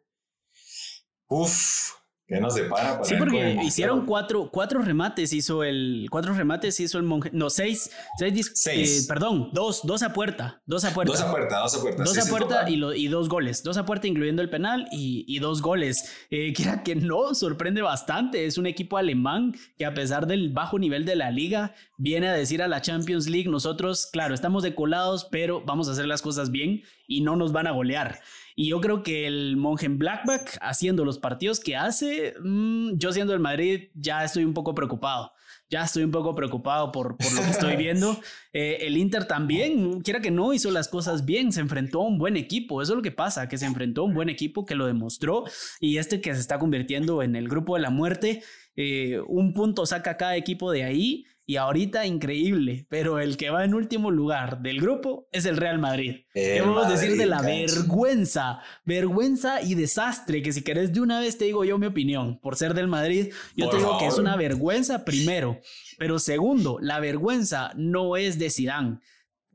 uff, 1.28 1.91
¿Qué 2.34 2.41
nos 2.41 2.56
depara 2.56 2.93
para 2.93 3.06
Sí, 3.06 3.15
porque 3.17 3.60
hicieron 3.63 4.06
cuatro, 4.06 4.50
cuatro 4.52 4.82
remates, 4.82 5.32
hizo 5.34 5.63
el. 5.63 6.08
Cuatro 6.10 6.34
remates 6.34 6.80
hizo 6.80 6.98
el 6.98 7.04
monje. 7.04 7.30
No, 7.32 7.50
seis. 7.50 7.91
Seis. 8.17 9.04
Eh, 9.04 9.06
perdón, 9.08 9.50
dos, 9.54 9.82
dos 9.84 10.02
a 10.02 10.13
puerta. 10.13 10.62
Dos 10.65 10.84
a 10.84 10.93
puerta. 10.93 11.13
Dos 11.13 11.22
a 11.22 11.32
puerta, 11.32 11.60
dos 11.60 11.76
a 11.76 11.82
puerta. 11.82 12.04
Dos 12.04 12.17
a 12.17 12.30
puerta 12.30 12.69
y, 12.69 12.84
y, 12.96 13.08
dos 13.08 13.30
goles. 13.30 13.63
Dos 13.63 13.78
a 13.78 13.86
puerta, 13.86 14.08
incluyendo 14.08 14.41
el 14.41 14.50
penal, 14.50 14.88
y, 14.91 15.26
y 15.28 15.39
dos 15.39 15.62
goles. 15.62 16.12
Eh, 16.32 16.54
que 16.84 16.96
no, 16.96 17.36
sorprende 17.36 17.82
bastante. 17.82 18.46
Es 18.46 18.58
un 18.58 18.65
equipo 18.65 18.98
alemán 18.98 19.56
que, 19.78 19.86
a 19.86 19.93
pesar 19.93 20.26
del 20.26 20.50
bajo 20.50 20.80
nivel 20.80 21.06
de 21.06 21.15
la 21.15 21.30
liga, 21.30 21.76
viene 21.98 22.30
a 22.30 22.34
decir 22.34 22.63
a 22.63 22.67
la 22.67 22.82
Champions 22.82 23.30
League: 23.30 23.50
nosotros, 23.50 24.08
claro, 24.12 24.34
estamos 24.34 24.63
decolados, 24.63 25.28
pero 25.30 25.62
vamos 25.65 25.88
a 25.88 25.91
hacer 25.91 26.08
las 26.08 26.22
cosas 26.22 26.50
bien 26.50 26.82
y 27.17 27.21
no 27.21 27.36
nos 27.36 27.52
van 27.52 27.67
a 27.67 27.71
golear. 27.71 28.19
Y 28.56 28.69
yo 28.69 28.82
creo 28.82 29.04
que 29.04 29.26
el 29.26 29.58
monje 29.58 29.86
en 29.86 29.97
Blackback, 29.97 30.58
haciendo 30.62 31.06
los 31.06 31.17
partidos 31.17 31.60
que 31.60 31.76
hace, 31.76 32.36
mm, 32.43 32.97
yo 32.97 33.12
siendo 33.12 33.34
el 33.34 33.39
Madrid, 33.39 33.89
ya 33.95 34.23
estoy 34.23 34.45
un 34.45 34.54
poco 34.54 34.76
preocupado. 34.76 35.32
Ya 35.69 35.84
estoy 35.84 36.04
un 36.04 36.12
poco 36.12 36.36
preocupado 36.36 36.91
por, 36.91 37.17
por 37.17 37.34
lo 37.34 37.41
que 37.41 37.49
estoy 37.49 37.76
viendo. 37.76 38.17
Eh, 38.56 38.86
el 38.86 38.97
Inter 38.97 39.26
también, 39.26 40.02
quiera 40.02 40.21
que 40.21 40.30
no, 40.30 40.54
hizo 40.54 40.69
las 40.69 40.88
cosas 40.88 41.26
bien, 41.26 41.52
se 41.52 41.60
enfrentó 41.60 42.02
a 42.02 42.06
un 42.06 42.19
buen 42.19 42.38
equipo. 42.38 42.84
Eso 42.84 42.93
es 42.93 42.97
lo 42.97 43.02
que 43.02 43.12
pasa, 43.12 43.49
que 43.49 43.58
se 43.58 43.65
enfrentó 43.65 44.02
a 44.02 44.06
un 44.06 44.13
buen 44.13 44.30
equipo 44.30 44.63
que 44.63 44.76
lo 44.76 44.86
demostró 44.86 45.43
y 45.80 45.97
este 45.97 46.21
que 46.21 46.36
se 46.36 46.39
está 46.39 46.60
convirtiendo 46.60 47.23
en 47.23 47.36
el 47.36 47.49
grupo 47.49 47.73
de 47.73 47.82
la 47.82 47.89
muerte, 47.89 48.43
eh, 48.76 49.19
un 49.28 49.56
punto 49.56 49.88
saca 49.88 50.17
cada 50.17 50.36
equipo 50.36 50.71
de 50.71 50.84
ahí 50.84 51.26
y 51.45 51.58
ahorita 51.58 52.06
increíble, 52.06 52.86
pero 52.89 53.19
el 53.19 53.36
que 53.36 53.49
va 53.49 53.65
en 53.65 53.73
último 53.73 54.12
lugar 54.12 54.62
del 54.62 54.79
grupo 54.79 55.27
es 55.32 55.45
el 55.45 55.58
Real 55.58 55.77
Madrid. 55.77 56.21
Debemos 56.34 56.88
decir 56.88 57.17
de 57.17 57.25
la 57.25 57.41
vergüenza, 57.41 58.62
vergüenza 58.86 59.62
y 59.62 59.75
desastre, 59.75 60.41
que 60.41 60.53
si 60.53 60.63
querés 60.63 60.93
de 60.93 61.01
una 61.01 61.19
vez 61.19 61.38
te 61.38 61.45
digo 61.45 61.65
yo 61.65 61.77
mi 61.77 61.88
opinión, 61.88 62.39
por 62.39 62.56
ser 62.56 62.73
del 62.73 62.88
Madrid, 62.88 63.34
yo 63.56 63.69
te 63.69 63.77
digo 63.77 63.97
que 63.99 64.08
es 64.08 64.17
una 64.17 64.38
vergüenza 64.38 65.03
primero, 65.03 65.60
pero 65.97 66.17
segundo, 66.17 66.77
la 66.79 66.99
vergüenza 66.99 67.71
no 67.75 68.15
es 68.15 68.39
de 68.39 68.49
Zidane. 68.49 68.99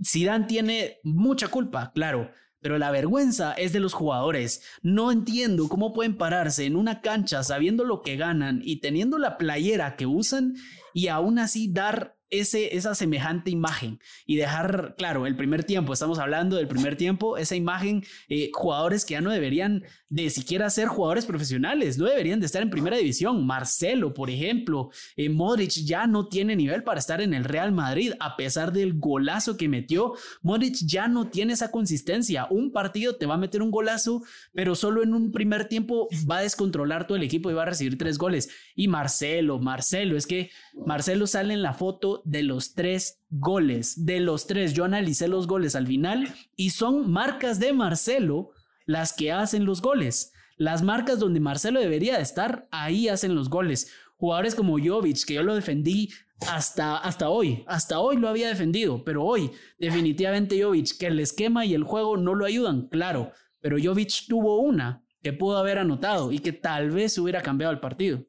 Zidane 0.05 0.47
tiene 0.47 0.99
mucha 1.03 1.49
culpa, 1.49 1.91
claro, 1.95 2.31
pero 2.61 2.79
la 2.79 2.91
vergüenza 2.91 3.53
es 3.53 3.73
de 3.73 3.81
los 3.81 3.95
jugadores. 3.95 4.63
No 4.83 5.13
entiendo 5.13 5.69
cómo 5.69 5.93
pueden 5.93 6.17
pararse 6.17 6.67
en 6.67 6.77
una 6.77 7.01
cancha 7.01 7.43
sabiendo 7.45 7.85
lo 7.85 8.03
que 8.03 8.17
ganan 8.17 8.61
y 8.65 8.81
teniendo 8.81 9.19
la 9.19 9.39
playera 9.39 9.97
que 9.97 10.07
usan 10.07 10.55
y 10.99 11.07
aún 11.07 11.39
así 11.39 11.69
dar 11.71 12.18
ese, 12.31 12.77
esa 12.77 12.95
semejante 12.95 13.51
imagen 13.51 14.01
y 14.27 14.37
dejar, 14.37 14.95
claro, 14.97 15.27
el 15.27 15.37
primer 15.37 15.65
tiempo, 15.65 15.93
estamos 15.93 16.19
hablando 16.19 16.57
del 16.57 16.69
primer 16.69 16.97
tiempo, 16.97 17.37
esa 17.37 17.57
imagen, 17.57 18.05
eh, 18.29 18.51
jugadores 18.53 19.05
que 19.05 19.13
ya 19.13 19.21
no 19.21 19.31
deberían 19.31 19.85
de 20.11 20.31
siquiera 20.31 20.71
ser 20.71 20.89
jugadores 20.89 21.27
profesionales, 21.27 21.99
no 21.99 22.07
deberían 22.07 22.41
de 22.41 22.47
estar 22.47 22.63
en 22.63 22.71
primera 22.71 22.97
división. 22.97 23.47
Marcelo, 23.47 24.15
por 24.15 24.31
ejemplo, 24.31 24.91
eh, 25.17 25.29
Modric 25.29 25.71
ya 25.71 26.07
no 26.07 26.29
tiene 26.29 26.57
nivel 26.57 26.83
para 26.83 27.01
estar 27.01 27.21
en 27.21 27.35
el 27.35 27.45
Real 27.45 27.73
Madrid, 27.73 28.13
a 28.21 28.37
pesar 28.37 28.73
del 28.73 28.99
golazo 28.99 29.57
que 29.57 29.69
metió. 29.69 30.15
Modric 30.43 30.77
ya 30.87 31.09
no 31.09 31.29
tiene 31.29 31.53
esa 31.53 31.71
consistencia. 31.71 32.47
Un 32.51 32.73
partido 32.73 33.17
te 33.17 33.27
va 33.27 33.35
a 33.35 33.39
meter 33.39 33.63
un 33.63 33.71
golazo, 33.71 34.23
pero 34.55 34.75
solo 34.75 35.03
en 35.03 35.15
un 35.15 35.31
primer 35.31 35.69
tiempo 35.69 36.09
va 36.31 36.39
a 36.39 36.43
descontrolar 36.43 37.07
todo 37.07 37.17
el 37.17 37.23
equipo 37.23 37.51
y 37.51 37.55
va 37.55 37.63
a 37.63 37.67
recibir 37.67 37.99
tres 37.99 38.19
goles. 38.19 38.49
Y 38.75 38.89
Marcelo, 38.89 39.59
Marcelo, 39.59 40.17
es 40.17 40.27
que 40.27 40.51
Marcelo 40.87 41.27
sale 41.27 41.55
en 41.55 41.63
la 41.63 41.75
foto 41.75 42.18
de 42.25 42.43
los 42.43 42.75
tres 42.75 43.21
goles. 43.31 44.05
De 44.05 44.21
los 44.21 44.47
tres, 44.47 44.75
yo 44.75 44.85
analicé 44.85 45.29
los 45.29 45.47
goles 45.47 45.75
al 45.75 45.87
final 45.87 46.33
y 46.57 46.71
son 46.71 47.11
marcas 47.11 47.59
de 47.61 47.73
Marcelo 47.73 48.51
las 48.87 49.13
que 49.13 49.33
hacen 49.33 49.65
los 49.65 49.83
goles. 49.83 50.33
Las 50.57 50.83
marcas 50.83 51.19
donde 51.19 51.41
Marcelo 51.41 51.81
debería 51.81 52.17
de 52.17 52.23
estar, 52.23 52.69
ahí 52.71 53.09
hacen 53.09 53.35
los 53.35 53.49
goles. 53.49 53.93
Jugadores 54.17 54.55
como 54.55 54.79
Jovic, 54.79 55.25
que 55.25 55.35
yo 55.35 55.43
lo 55.43 55.55
defendí 55.55 56.11
hasta, 56.47 56.97
hasta 56.97 57.29
hoy, 57.29 57.65
hasta 57.67 58.01
hoy 58.01 58.17
lo 58.17 58.29
había 58.29 58.49
defendido, 58.49 59.05
pero 59.05 59.25
hoy 59.25 59.51
definitivamente 59.79 60.63
Jovic, 60.63 60.97
que 60.99 61.07
el 61.07 61.21
esquema 61.21 61.65
y 61.65 61.75
el 61.75 61.85
juego 61.85 62.17
no 62.17 62.35
lo 62.35 62.45
ayudan, 62.45 62.89
claro, 62.89 63.33
pero 63.61 63.77
Jovic 63.83 64.27
tuvo 64.29 64.61
una 64.61 65.05
que 65.23 65.33
pudo 65.33 65.59
haber 65.59 65.79
anotado 65.79 66.33
y 66.33 66.39
que 66.39 66.53
tal 66.53 66.91
vez 66.91 67.19
hubiera 67.19 67.43
cambiado 67.43 67.73
el 67.73 67.81
partido. 67.81 68.25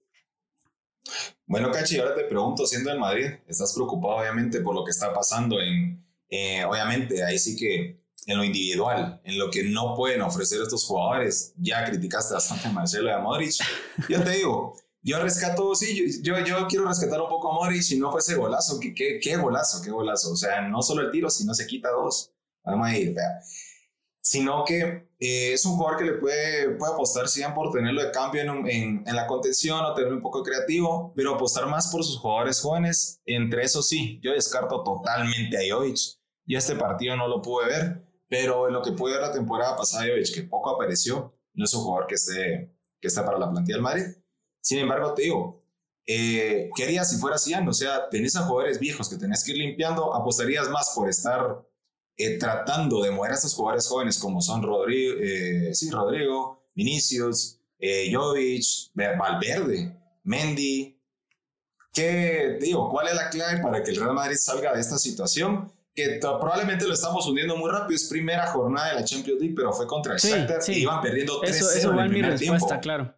Bueno, 1.45 1.72
Cachi, 1.72 1.98
ahora 1.98 2.15
te 2.15 2.26
pregunto, 2.26 2.65
siendo 2.65 2.91
el 2.91 3.00
Madrid, 3.00 3.28
¿estás 3.48 3.74
preocupado 3.74 4.17
obviamente 4.17 4.62
por 4.62 4.76
lo 4.76 4.84
que 4.84 4.91
está 4.91 5.13
pasando 5.13 5.60
en, 5.60 6.06
eh, 6.30 6.63
obviamente, 6.65 7.24
ahí 7.24 7.39
sí 7.39 7.56
que 7.56 8.04
en 8.28 8.38
lo 8.38 8.43
individual, 8.43 9.19
en 9.24 9.39
lo 9.39 9.50
que 9.50 9.63
no 9.63 9.95
pueden 9.95 10.22
ofrecer 10.22 10.62
estos 10.62 10.86
jugadores? 10.86 11.54
Ya 11.58 11.84
criticaste 11.86 12.34
bastante 12.34 12.67
a 12.67 12.72
Marcelo 12.72 13.10
y 13.10 13.12
a 13.12 13.19
Modric. 13.19 13.54
Yo 14.08 14.24
te 14.24 14.32
digo, 14.32 14.76
yo 15.02 15.19
rescato, 15.22 15.74
sí, 15.76 16.22
yo, 16.22 16.39
yo 16.45 16.67
quiero 16.67 16.88
rescatar 16.88 17.22
un 17.22 17.30
poco 17.30 17.52
a 17.52 17.54
Modric 17.56 17.82
si 17.82 17.98
no 18.00 18.12
fuese 18.12 18.36
golazo. 18.36 18.80
¿Qué, 18.80 18.93
qué, 18.93 19.19
qué 19.22 19.38
golazo, 19.38 19.82
qué 19.82 19.89
golazo? 19.89 20.32
O 20.34 20.36
sea, 20.36 20.62
no 20.62 20.82
solo 20.82 21.02
el 21.02 21.12
tiro, 21.12 21.30
sino 21.30 21.54
se 21.54 21.65
quita 21.65 21.89
dos. 21.89 22.32
Vamos 22.63 22.88
a 22.88 22.98
ir, 22.98 23.13
vea 23.15 23.41
sino 24.22 24.64
que 24.66 25.08
eh, 25.20 25.54
es 25.54 25.66
un 25.66 25.76
jugador 25.76 26.00
que 26.00 26.06
le 26.06 26.14
puede, 26.14 26.70
puede 26.76 26.94
apostar 26.94 27.28
100 27.28 27.54
por 27.54 27.72
tenerlo 27.72 28.04
de 28.04 28.12
cambio 28.12 28.42
en, 28.42 29.04
en, 29.06 29.16
la 29.16 29.28
contención 29.28 29.84
o 29.84 29.94
tenerlo 29.94 30.18
un 30.18 30.22
poco 30.22 30.44
creativo, 30.44 31.14
pero 31.16 31.36
apostar 31.36 31.68
más 31.68 31.92
por 31.92 32.04
sus 32.04 32.18
jugadores 32.20 32.62
jóvenes. 32.62 33.22
Entre 33.26 33.64
eso 33.64 33.82
sí, 33.82 34.20
yo 34.24 34.32
descarto 34.32 34.84
totalmente 34.84 35.58
a 35.58 35.76
Jovic. 35.76 35.98
Yo 36.46 36.58
este 36.58 36.76
partido 36.76 37.16
no 37.16 37.28
lo 37.28 37.42
pude 37.42 37.68
ver, 37.68 38.04
pero 38.28 38.68
en 38.68 38.74
lo 38.74 38.82
que 38.82 38.92
pude 38.94 39.14
ver 39.14 39.22
la 39.22 39.32
temporada 39.32 39.76
pasada, 39.76 40.06
Jovic, 40.06 40.34
que 40.34 40.44
poco 40.44 40.70
apareció, 40.70 41.36
no 41.54 41.66
es 41.66 41.74
un 41.74 41.84
jugador 41.84 42.08
que 42.08 42.16
esté, 42.16 42.74
que 43.02 43.08
esté 43.08 43.22
para 43.22 43.38
la 43.38 43.50
plantilla 43.52 43.76
del 43.76 43.84
Madrid. 43.84 44.06
Sin 44.62 44.80
embargo, 44.80 45.14
te 45.14 45.24
digo, 45.24 45.64
eh, 46.06 46.70
¿qué 46.76 46.84
harías 46.86 47.10
si 47.10 47.18
fuera 47.18 47.36
así? 47.36 47.54
O 47.54 47.74
sea, 47.74 48.10
tenés 48.10 48.36
a 48.36 48.44
jugadores 48.44 48.80
viejos 48.80 49.10
que 49.10 49.18
tenés 49.18 49.44
que 49.44 49.52
ir 49.52 49.58
limpiando, 49.58 50.16
apostarías 50.16 50.70
más 50.70 50.92
por 50.96 51.10
estar 51.10 51.64
eh, 52.22 52.38
tratando 52.38 53.02
de 53.02 53.12
mover 53.12 53.32
a 53.32 53.36
estos 53.36 53.54
jugadores 53.54 53.88
jóvenes 53.88 54.20
como 54.20 54.42
son 54.42 54.62
Rodrigo, 54.62 55.16
eh, 55.22 55.74
sí, 55.74 55.90
Rodrigo 55.90 56.68
Vinicius, 56.76 57.62
eh, 57.80 58.12
Jovic, 58.14 58.92
Valverde, 58.94 59.98
Mendy. 60.26 61.00
¿Qué 61.94 62.58
digo? 62.60 62.90
¿Cuál 62.90 63.08
es 63.08 63.16
la 63.16 63.30
clave 63.30 63.62
para 63.62 63.82
que 63.82 63.92
el 63.92 64.02
Real 64.02 64.14
Madrid 64.14 64.36
salga 64.36 64.74
de 64.74 64.82
esta 64.82 64.98
situación? 64.98 65.72
Que 65.96 66.20
probablemente 66.20 66.86
lo 66.86 66.94
estamos 66.94 67.26
hundiendo 67.26 67.56
muy 67.56 67.72
rápido. 67.72 67.96
Es 67.96 68.10
primera 68.10 68.48
jornada 68.48 68.90
de 68.90 68.96
la 68.96 69.06
Champions 69.06 69.40
League, 69.40 69.56
pero 69.56 69.72
fue 69.72 69.88
contra 69.88 70.16
el 70.16 70.20
Shakhtar 70.20 70.60
y 70.68 70.80
iban 70.82 71.00
perdiendo 71.00 71.42
3-0 71.42 71.48
eso, 71.48 71.72
eso 71.72 71.94
en 71.94 72.00
el 72.00 72.10
primer 72.10 72.32
mi 72.32 72.38
respuesta, 72.38 72.82
claro. 72.82 73.16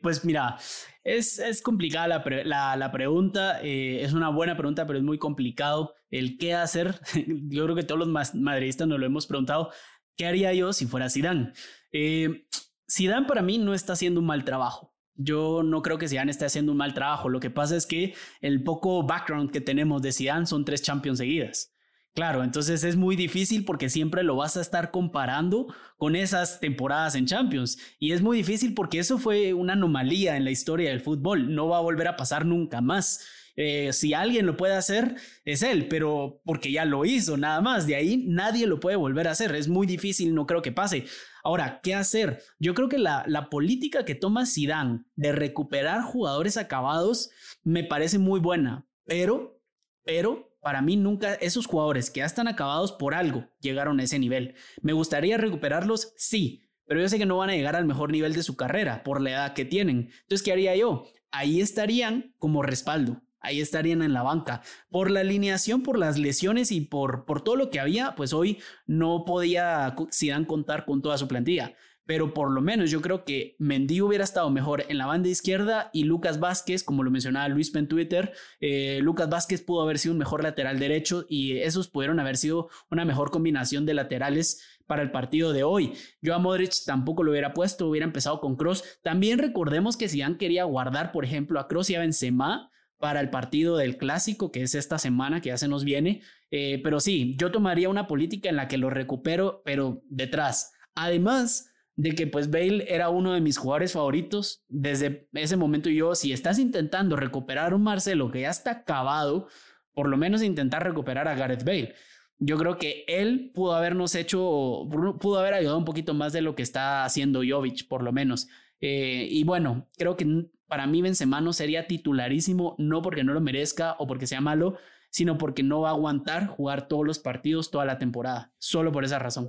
pues 0.00 0.24
mira, 0.24 0.58
es, 1.04 1.38
es 1.38 1.60
complicada 1.60 2.08
la, 2.08 2.76
la, 2.76 2.90
pregunta, 2.90 3.60
eh, 3.62 4.02
es 4.02 4.14
una 4.14 4.30
buena 4.30 4.56
pregunta, 4.56 4.86
pero 4.86 4.98
es 4.98 5.04
muy 5.04 5.18
complicado 5.18 5.94
el 6.18 6.38
qué 6.38 6.54
hacer. 6.54 7.00
yo 7.26 7.64
creo 7.64 7.76
que 7.76 7.82
todos 7.82 8.06
los 8.06 8.34
madridistas 8.34 8.86
nos 8.86 8.98
lo 8.98 9.06
hemos 9.06 9.26
preguntado, 9.26 9.70
¿qué 10.16 10.26
haría 10.26 10.52
yo 10.54 10.72
si 10.72 10.86
fuera 10.86 11.10
Zidane? 11.10 11.52
Eh, 11.92 12.46
Zidane 12.90 13.26
para 13.26 13.42
mí 13.42 13.58
no 13.58 13.74
está 13.74 13.94
haciendo 13.94 14.20
un 14.20 14.26
mal 14.26 14.44
trabajo. 14.44 14.94
Yo 15.16 15.62
no 15.62 15.82
creo 15.82 15.98
que 15.98 16.08
Zidane 16.08 16.30
esté 16.30 16.44
haciendo 16.44 16.72
un 16.72 16.78
mal 16.78 16.94
trabajo. 16.94 17.28
Lo 17.28 17.40
que 17.40 17.50
pasa 17.50 17.76
es 17.76 17.86
que 17.86 18.14
el 18.40 18.62
poco 18.62 19.04
background 19.04 19.50
que 19.50 19.60
tenemos 19.60 20.02
de 20.02 20.12
Zidane 20.12 20.46
son 20.46 20.64
tres 20.64 20.82
Champions 20.82 21.18
seguidas. 21.18 21.73
Claro, 22.14 22.44
entonces 22.44 22.84
es 22.84 22.94
muy 22.94 23.16
difícil 23.16 23.64
porque 23.64 23.90
siempre 23.90 24.22
lo 24.22 24.36
vas 24.36 24.56
a 24.56 24.60
estar 24.60 24.92
comparando 24.92 25.74
con 25.96 26.14
esas 26.14 26.60
temporadas 26.60 27.16
en 27.16 27.26
Champions. 27.26 27.76
Y 27.98 28.12
es 28.12 28.22
muy 28.22 28.36
difícil 28.36 28.72
porque 28.72 29.00
eso 29.00 29.18
fue 29.18 29.52
una 29.52 29.72
anomalía 29.72 30.36
en 30.36 30.44
la 30.44 30.52
historia 30.52 30.90
del 30.90 31.00
fútbol. 31.00 31.52
No 31.52 31.66
va 31.66 31.78
a 31.78 31.82
volver 31.82 32.06
a 32.06 32.16
pasar 32.16 32.46
nunca 32.46 32.80
más. 32.80 33.26
Eh, 33.56 33.92
si 33.92 34.14
alguien 34.14 34.46
lo 34.46 34.56
puede 34.56 34.74
hacer, 34.74 35.16
es 35.44 35.62
él, 35.64 35.88
pero 35.88 36.40
porque 36.44 36.70
ya 36.70 36.84
lo 36.84 37.04
hizo, 37.04 37.36
nada 37.36 37.60
más. 37.60 37.84
De 37.88 37.96
ahí 37.96 38.24
nadie 38.28 38.68
lo 38.68 38.78
puede 38.78 38.94
volver 38.94 39.26
a 39.26 39.32
hacer. 39.32 39.52
Es 39.56 39.66
muy 39.66 39.84
difícil, 39.84 40.36
no 40.36 40.46
creo 40.46 40.62
que 40.62 40.70
pase. 40.70 41.06
Ahora, 41.42 41.80
¿qué 41.82 41.96
hacer? 41.96 42.40
Yo 42.60 42.74
creo 42.74 42.88
que 42.88 42.98
la, 42.98 43.24
la 43.26 43.50
política 43.50 44.04
que 44.04 44.14
toma 44.14 44.46
Zidane 44.46 45.04
de 45.16 45.32
recuperar 45.32 46.02
jugadores 46.02 46.58
acabados 46.58 47.30
me 47.64 47.82
parece 47.82 48.18
muy 48.18 48.38
buena, 48.38 48.86
pero, 49.04 49.60
pero 50.04 50.53
para 50.64 50.82
mí 50.82 50.96
nunca 50.96 51.34
esos 51.34 51.66
jugadores 51.66 52.10
que 52.10 52.18
ya 52.18 52.26
están 52.26 52.48
acabados 52.48 52.90
por 52.90 53.14
algo 53.14 53.46
llegaron 53.60 54.00
a 54.00 54.02
ese 54.02 54.18
nivel. 54.18 54.54
Me 54.82 54.92
gustaría 54.92 55.36
recuperarlos, 55.36 56.12
sí, 56.16 56.64
pero 56.86 57.00
yo 57.00 57.08
sé 57.08 57.18
que 57.18 57.26
no 57.26 57.36
van 57.36 57.50
a 57.50 57.54
llegar 57.54 57.76
al 57.76 57.84
mejor 57.84 58.10
nivel 58.10 58.32
de 58.32 58.42
su 58.42 58.56
carrera 58.56 59.04
por 59.04 59.20
la 59.20 59.30
edad 59.30 59.54
que 59.54 59.64
tienen. 59.64 60.10
Entonces, 60.22 60.42
¿qué 60.42 60.52
haría 60.52 60.74
yo? 60.74 61.04
Ahí 61.30 61.60
estarían 61.60 62.34
como 62.38 62.62
respaldo. 62.62 63.22
Ahí 63.40 63.60
estarían 63.60 64.02
en 64.02 64.14
la 64.14 64.22
banca. 64.22 64.62
Por 64.90 65.10
la 65.10 65.20
alineación, 65.20 65.82
por 65.82 65.98
las 65.98 66.18
lesiones 66.18 66.72
y 66.72 66.80
por, 66.80 67.26
por 67.26 67.42
todo 67.42 67.56
lo 67.56 67.68
que 67.68 67.78
había, 67.78 68.14
pues 68.14 68.32
hoy 68.32 68.58
no 68.86 69.24
podía 69.26 69.94
Zidane 70.10 70.46
contar 70.46 70.86
con 70.86 71.02
toda 71.02 71.18
su 71.18 71.28
plantilla 71.28 71.74
pero 72.06 72.34
por 72.34 72.50
lo 72.50 72.60
menos 72.60 72.90
yo 72.90 73.00
creo 73.00 73.24
que 73.24 73.56
Mendy 73.58 74.00
hubiera 74.00 74.24
estado 74.24 74.50
mejor 74.50 74.84
en 74.88 74.98
la 74.98 75.06
banda 75.06 75.28
izquierda 75.28 75.90
y 75.92 76.04
Lucas 76.04 76.38
Vázquez, 76.38 76.84
como 76.84 77.02
lo 77.02 77.10
mencionaba 77.10 77.48
Luis 77.48 77.74
en 77.74 77.88
Twitter, 77.88 78.32
eh, 78.60 79.00
Lucas 79.02 79.28
Vázquez 79.30 79.62
pudo 79.62 79.82
haber 79.82 79.98
sido 79.98 80.12
un 80.12 80.18
mejor 80.18 80.42
lateral 80.42 80.78
derecho 80.78 81.24
y 81.28 81.58
esos 81.58 81.88
pudieron 81.88 82.20
haber 82.20 82.36
sido 82.36 82.68
una 82.90 83.04
mejor 83.04 83.30
combinación 83.30 83.86
de 83.86 83.94
laterales 83.94 84.62
para 84.86 85.02
el 85.02 85.10
partido 85.10 85.52
de 85.52 85.64
hoy. 85.64 85.94
Yo 86.20 86.34
a 86.34 86.38
Modric 86.38 86.72
tampoco 86.84 87.22
lo 87.22 87.30
hubiera 87.30 87.54
puesto, 87.54 87.88
hubiera 87.88 88.06
empezado 88.06 88.40
con 88.40 88.56
Cross. 88.56 89.00
También 89.02 89.38
recordemos 89.38 89.96
que 89.96 90.08
Zidane 90.08 90.36
quería 90.36 90.64
guardar, 90.64 91.12
por 91.12 91.24
ejemplo, 91.24 91.58
a 91.58 91.68
Cross 91.68 91.90
y 91.90 91.94
a 91.94 92.00
Benzema 92.00 92.70
para 92.98 93.20
el 93.20 93.30
partido 93.30 93.76
del 93.76 93.96
clásico, 93.96 94.52
que 94.52 94.62
es 94.62 94.74
esta 94.74 94.98
semana 94.98 95.40
que 95.40 95.48
ya 95.48 95.58
se 95.58 95.68
nos 95.68 95.84
viene. 95.84 96.22
Eh, 96.50 96.80
pero 96.82 97.00
sí, 97.00 97.34
yo 97.38 97.50
tomaría 97.50 97.88
una 97.88 98.06
política 98.06 98.48
en 98.48 98.56
la 98.56 98.68
que 98.68 98.78
lo 98.78 98.90
recupero, 98.90 99.62
pero 99.64 100.02
detrás. 100.08 100.72
Además, 100.94 101.70
de 101.96 102.14
que 102.14 102.26
pues 102.26 102.50
Bale 102.50 102.86
era 102.88 103.08
uno 103.08 103.32
de 103.32 103.40
mis 103.40 103.56
jugadores 103.56 103.92
favoritos 103.92 104.64
desde 104.68 105.28
ese 105.32 105.56
momento. 105.56 105.90
Yo 105.90 106.14
si 106.14 106.32
estás 106.32 106.58
intentando 106.58 107.16
recuperar 107.16 107.74
un 107.74 107.82
Marcelo 107.82 108.30
que 108.30 108.42
ya 108.42 108.50
está 108.50 108.70
acabado 108.70 109.48
por 109.94 110.08
lo 110.08 110.16
menos 110.16 110.42
intentar 110.42 110.82
recuperar 110.82 111.28
a 111.28 111.36
Gareth 111.36 111.64
Bale. 111.64 111.94
Yo 112.38 112.58
creo 112.58 112.78
que 112.78 113.04
él 113.06 113.52
pudo 113.54 113.74
habernos 113.74 114.14
hecho 114.16 114.88
pudo 115.20 115.38
haber 115.38 115.54
ayudado 115.54 115.78
un 115.78 115.84
poquito 115.84 116.14
más 116.14 116.32
de 116.32 116.42
lo 116.42 116.56
que 116.56 116.62
está 116.62 117.04
haciendo 117.04 117.42
Jovic 117.48 117.86
por 117.86 118.02
lo 118.02 118.12
menos. 118.12 118.48
Eh, 118.80 119.28
y 119.30 119.44
bueno 119.44 119.88
creo 119.96 120.16
que 120.16 120.48
para 120.66 120.86
mí 120.86 121.00
Benzema 121.00 121.40
no 121.40 121.52
sería 121.52 121.86
titularísimo 121.86 122.74
no 122.78 123.02
porque 123.02 123.22
no 123.22 123.32
lo 123.32 123.40
merezca 123.40 123.94
o 123.98 124.06
porque 124.08 124.26
sea 124.26 124.40
malo 124.40 124.76
sino 125.10 125.38
porque 125.38 125.62
no 125.62 125.82
va 125.82 125.90
a 125.90 125.92
aguantar 125.92 126.48
jugar 126.48 126.88
todos 126.88 127.06
los 127.06 127.20
partidos 127.20 127.70
toda 127.70 127.84
la 127.84 127.98
temporada 127.98 128.52
solo 128.58 128.90
por 128.90 129.04
esa 129.04 129.20
razón 129.20 129.48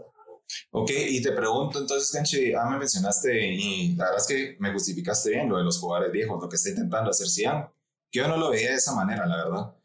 Ok, 0.72 0.92
y 0.92 1.22
te 1.22 1.32
pregunto 1.32 1.80
entonces, 1.80 2.12
Kenchi, 2.12 2.54
ah, 2.54 2.70
me 2.70 2.78
mencionaste 2.78 3.54
y 3.54 3.96
la 3.96 4.06
verdad 4.06 4.20
es 4.20 4.28
que 4.28 4.58
me 4.60 4.72
justificaste 4.72 5.32
bien 5.32 5.50
lo 5.50 5.58
de 5.58 5.64
los 5.64 5.80
jugadores 5.80 6.12
viejos, 6.12 6.42
lo 6.42 6.50
que 6.50 6.56
está 6.56 6.70
intentando 6.70 7.10
hacer 7.10 7.28
Cian, 7.28 7.70
que 8.12 8.20
yo 8.20 8.28
no 8.28 8.38
lo 8.38 8.52
veía 8.52 8.70
de 8.70 8.76
esa 8.76 8.94
manera, 8.94 9.26
la 9.26 9.38
verdad. 9.38 9.76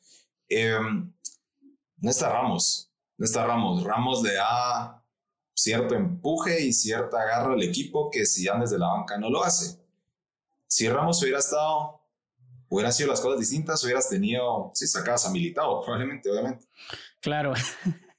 Em, 0.48 1.12
no 1.98 2.11
está 2.11 2.30
Ramos, 2.30 2.92
no 3.16 3.24
está 3.24 3.46
Ramos. 3.46 3.84
Ramos 3.84 4.22
le 4.22 4.34
da 4.34 5.04
cierto 5.54 5.94
empuje 5.94 6.62
y 6.64 6.72
cierta 6.72 7.24
garra 7.24 7.52
al 7.52 7.62
equipo 7.62 8.11
que 8.11 8.26
si 8.26 8.46
desde 8.61 8.78
la 8.78 8.88
banca 8.88 9.18
no 9.18 9.30
lo 9.30 9.44
hace. 9.44 9.78
Si 10.66 10.88
Ramos 10.88 11.22
hubiera 11.22 11.38
estado, 11.38 12.00
hubieran 12.68 12.92
sido 12.92 13.11
las 13.11 13.20
cosas 13.20 13.40
distintas, 13.40 13.82
hubieras 13.84 14.08
tenido, 14.08 14.70
si 14.74 14.86
sacabas 14.86 15.26
a 15.26 15.30
militado, 15.30 15.80
probablemente, 15.84 16.30
obviamente. 16.30 16.66
Claro. 17.20 17.52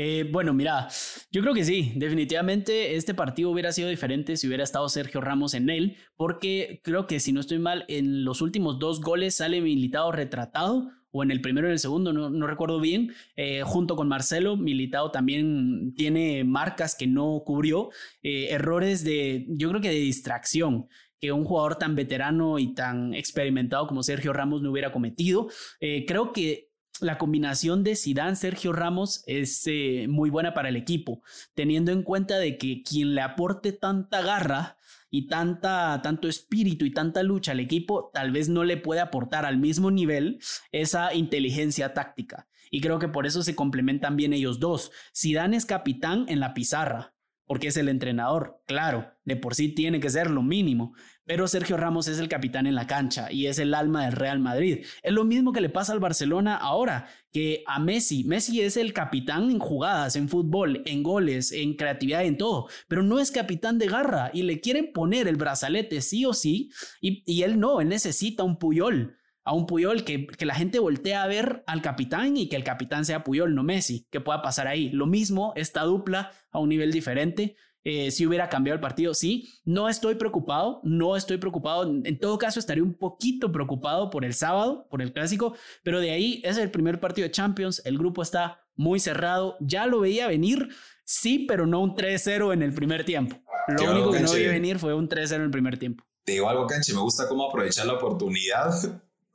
Eh, 0.00 0.28
bueno, 0.30 0.54
mira, 0.54 0.86
yo 1.32 1.42
creo 1.42 1.52
que 1.54 1.64
sí, 1.64 1.92
definitivamente 1.96 2.94
este 2.94 3.14
partido 3.14 3.50
hubiera 3.50 3.72
sido 3.72 3.88
diferente 3.88 4.36
si 4.36 4.46
hubiera 4.46 4.62
estado 4.62 4.88
Sergio 4.88 5.20
Ramos 5.20 5.54
en 5.54 5.68
él, 5.70 5.96
porque 6.14 6.80
creo 6.84 7.08
que 7.08 7.18
si 7.18 7.32
no 7.32 7.40
estoy 7.40 7.58
mal, 7.58 7.84
en 7.88 8.24
los 8.24 8.40
últimos 8.40 8.78
dos 8.78 9.00
goles 9.00 9.34
sale 9.34 9.60
Militado 9.60 10.12
retratado, 10.12 10.88
o 11.10 11.24
en 11.24 11.32
el 11.32 11.40
primero 11.40 11.66
o 11.66 11.70
en 11.70 11.72
el 11.72 11.80
segundo, 11.80 12.12
no, 12.12 12.46
recuerdo 12.46 12.78
bien, 12.78 13.12
eh, 13.34 13.62
junto 13.64 13.96
con 13.96 14.06
Marcelo, 14.06 14.56
Militado 14.56 15.10
también 15.10 15.92
tiene 15.96 16.44
marcas 16.44 16.94
que 16.94 17.08
no 17.08 17.42
cubrió, 17.44 17.90
eh, 18.22 18.50
errores 18.50 19.02
de, 19.02 19.46
yo 19.48 19.68
creo 19.70 19.80
que 19.80 19.88
de 19.88 19.96
distracción 19.96 20.86
que 21.20 21.32
un 21.32 21.44
jugador 21.44 21.74
tan 21.74 21.96
veterano 21.96 22.60
y 22.60 22.72
tan 22.72 23.14
experimentado 23.14 23.88
como 23.88 24.04
Sergio 24.04 24.32
Ramos 24.32 24.62
no 24.62 24.70
hubiera 24.70 24.92
cometido. 24.92 25.48
creo 25.80 26.32
que 26.32 26.67
la 27.00 27.18
combinación 27.18 27.84
de 27.84 27.96
Zidane 27.96 28.36
Sergio 28.36 28.72
Ramos 28.72 29.22
es 29.26 29.62
eh, 29.66 30.06
muy 30.08 30.30
buena 30.30 30.54
para 30.54 30.68
el 30.68 30.76
equipo, 30.76 31.22
teniendo 31.54 31.92
en 31.92 32.02
cuenta 32.02 32.38
de 32.38 32.58
que 32.58 32.82
quien 32.82 33.14
le 33.14 33.20
aporte 33.20 33.72
tanta 33.72 34.22
garra 34.22 34.78
y 35.10 35.26
tanta 35.26 36.00
tanto 36.02 36.28
espíritu 36.28 36.84
y 36.84 36.92
tanta 36.92 37.22
lucha 37.22 37.52
al 37.52 37.60
equipo, 37.60 38.10
tal 38.12 38.30
vez 38.30 38.48
no 38.48 38.64
le 38.64 38.76
puede 38.76 39.00
aportar 39.00 39.46
al 39.46 39.58
mismo 39.58 39.90
nivel 39.90 40.38
esa 40.72 41.14
inteligencia 41.14 41.94
táctica. 41.94 42.48
Y 42.70 42.80
creo 42.80 42.98
que 42.98 43.08
por 43.08 43.26
eso 43.26 43.42
se 43.42 43.54
complementan 43.54 44.16
bien 44.16 44.32
ellos 44.32 44.60
dos. 44.60 44.90
Zidane 45.16 45.56
es 45.56 45.64
capitán 45.64 46.26
en 46.28 46.40
la 46.40 46.52
pizarra, 46.52 47.14
porque 47.46 47.68
es 47.68 47.76
el 47.78 47.88
entrenador, 47.88 48.62
claro, 48.66 49.10
de 49.24 49.36
por 49.36 49.54
sí 49.54 49.70
tiene 49.70 50.00
que 50.00 50.10
ser 50.10 50.30
lo 50.30 50.42
mínimo, 50.42 50.94
pero 51.28 51.46
Sergio 51.46 51.76
Ramos 51.76 52.08
es 52.08 52.18
el 52.18 52.28
capitán 52.28 52.66
en 52.66 52.74
la 52.74 52.86
cancha 52.86 53.30
y 53.30 53.48
es 53.48 53.58
el 53.58 53.74
alma 53.74 54.06
del 54.06 54.12
Real 54.12 54.40
Madrid. 54.40 54.86
Es 55.02 55.12
lo 55.12 55.24
mismo 55.24 55.52
que 55.52 55.60
le 55.60 55.68
pasa 55.68 55.92
al 55.92 56.00
Barcelona 56.00 56.56
ahora, 56.56 57.06
que 57.32 57.64
a 57.66 57.78
Messi. 57.78 58.24
Messi 58.24 58.62
es 58.62 58.78
el 58.78 58.94
capitán 58.94 59.50
en 59.50 59.58
jugadas, 59.58 60.16
en 60.16 60.30
fútbol, 60.30 60.82
en 60.86 61.02
goles, 61.02 61.52
en 61.52 61.74
creatividad, 61.74 62.24
en 62.24 62.38
todo, 62.38 62.68
pero 62.88 63.02
no 63.02 63.20
es 63.20 63.30
capitán 63.30 63.78
de 63.78 63.88
garra 63.88 64.30
y 64.32 64.42
le 64.42 64.62
quieren 64.62 64.90
poner 64.94 65.28
el 65.28 65.36
brazalete 65.36 66.00
sí 66.00 66.24
o 66.24 66.32
sí 66.32 66.70
y, 67.02 67.42
él 67.42 67.60
no, 67.60 67.82
él 67.82 67.90
necesita 67.90 68.42
un 68.42 68.58
Puyol 68.58 69.14
a 69.44 69.52
un 69.52 69.66
Puyol, 69.66 70.04
que, 70.04 70.26
que, 70.26 70.44
la 70.44 70.54
gente 70.54 70.78
voltea 70.78 71.22
a 71.22 71.26
ver 71.26 71.62
al 71.66 71.80
capitán 71.80 72.36
y 72.36 72.48
que 72.48 72.56
el 72.56 72.64
capitán 72.64 73.06
sea 73.06 73.24
Puyol, 73.24 73.54
no 73.54 73.62
Messi, 73.62 74.06
que 74.10 74.20
pueda 74.20 74.42
pasar 74.42 74.66
ahí. 74.66 74.90
Lo 74.90 75.06
mismo, 75.06 75.54
esta 75.56 75.84
dupla 75.84 76.32
a 76.50 76.58
un 76.58 76.68
nivel 76.68 76.92
diferente. 76.92 77.56
Eh, 77.84 78.10
si 78.10 78.26
hubiera 78.26 78.48
cambiado 78.48 78.74
el 78.74 78.80
partido, 78.80 79.14
sí, 79.14 79.48
no 79.64 79.88
estoy 79.88 80.16
preocupado, 80.16 80.80
no 80.84 81.16
estoy 81.16 81.38
preocupado, 81.38 81.84
en 81.84 82.18
todo 82.18 82.36
caso 82.36 82.58
estaría 82.58 82.82
un 82.82 82.94
poquito 82.94 83.52
preocupado 83.52 84.10
por 84.10 84.24
el 84.24 84.34
sábado, 84.34 84.86
por 84.90 85.00
el 85.00 85.12
clásico, 85.12 85.54
pero 85.82 86.00
de 86.00 86.10
ahí 86.10 86.42
es 86.44 86.58
el 86.58 86.70
primer 86.70 87.00
partido 87.00 87.26
de 87.26 87.32
Champions, 87.32 87.80
el 87.84 87.96
grupo 87.96 88.22
está 88.22 88.60
muy 88.74 89.00
cerrado, 89.00 89.56
ya 89.60 89.86
lo 89.86 90.00
veía 90.00 90.26
venir, 90.26 90.68
sí, 91.04 91.46
pero 91.48 91.66
no 91.66 91.80
un 91.80 91.94
3-0 91.94 92.52
en 92.52 92.62
el 92.62 92.72
primer 92.74 93.04
tiempo. 93.04 93.36
Lo 93.68 93.92
único 93.92 94.12
que 94.12 94.20
no 94.20 94.32
veía 94.32 94.50
venir 94.50 94.78
fue 94.78 94.94
un 94.94 95.08
3-0 95.08 95.36
en 95.36 95.42
el 95.42 95.50
primer 95.50 95.78
tiempo. 95.78 96.04
Te 96.24 96.32
digo 96.32 96.48
algo, 96.48 96.66
Canche, 96.66 96.92
me 96.92 97.00
gusta 97.00 97.26
cómo 97.28 97.48
aprovechar 97.48 97.86
la 97.86 97.94
oportunidad 97.94 98.70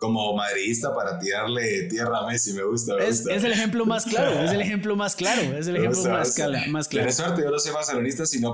como 0.04 0.36
madridista 0.36 0.94
para 0.94 1.18
tirarle 1.18 1.84
tierra 1.84 2.20
a 2.20 2.28
Messi, 2.28 2.52
me 2.52 2.64
gusta. 2.64 2.98
es, 2.98 3.26
el 3.26 3.54
ejemplo 3.54 3.86
más 3.86 4.04
claro, 4.04 4.34
es 4.44 4.52
el 4.52 4.60
ejemplo 4.60 4.98
más 4.98 5.16
claro, 5.16 5.42
es 5.42 5.66
el 5.68 5.78
ejemplo 5.78 6.04
más, 6.12 6.38
más, 6.68 6.88
claro. 6.90 7.08
De 7.08 7.14
suerte, 7.14 7.42
yo 7.42 7.50
no 7.50 7.58
soy 7.58 7.72
barcelonista, 7.72 8.26
sino 8.26 8.54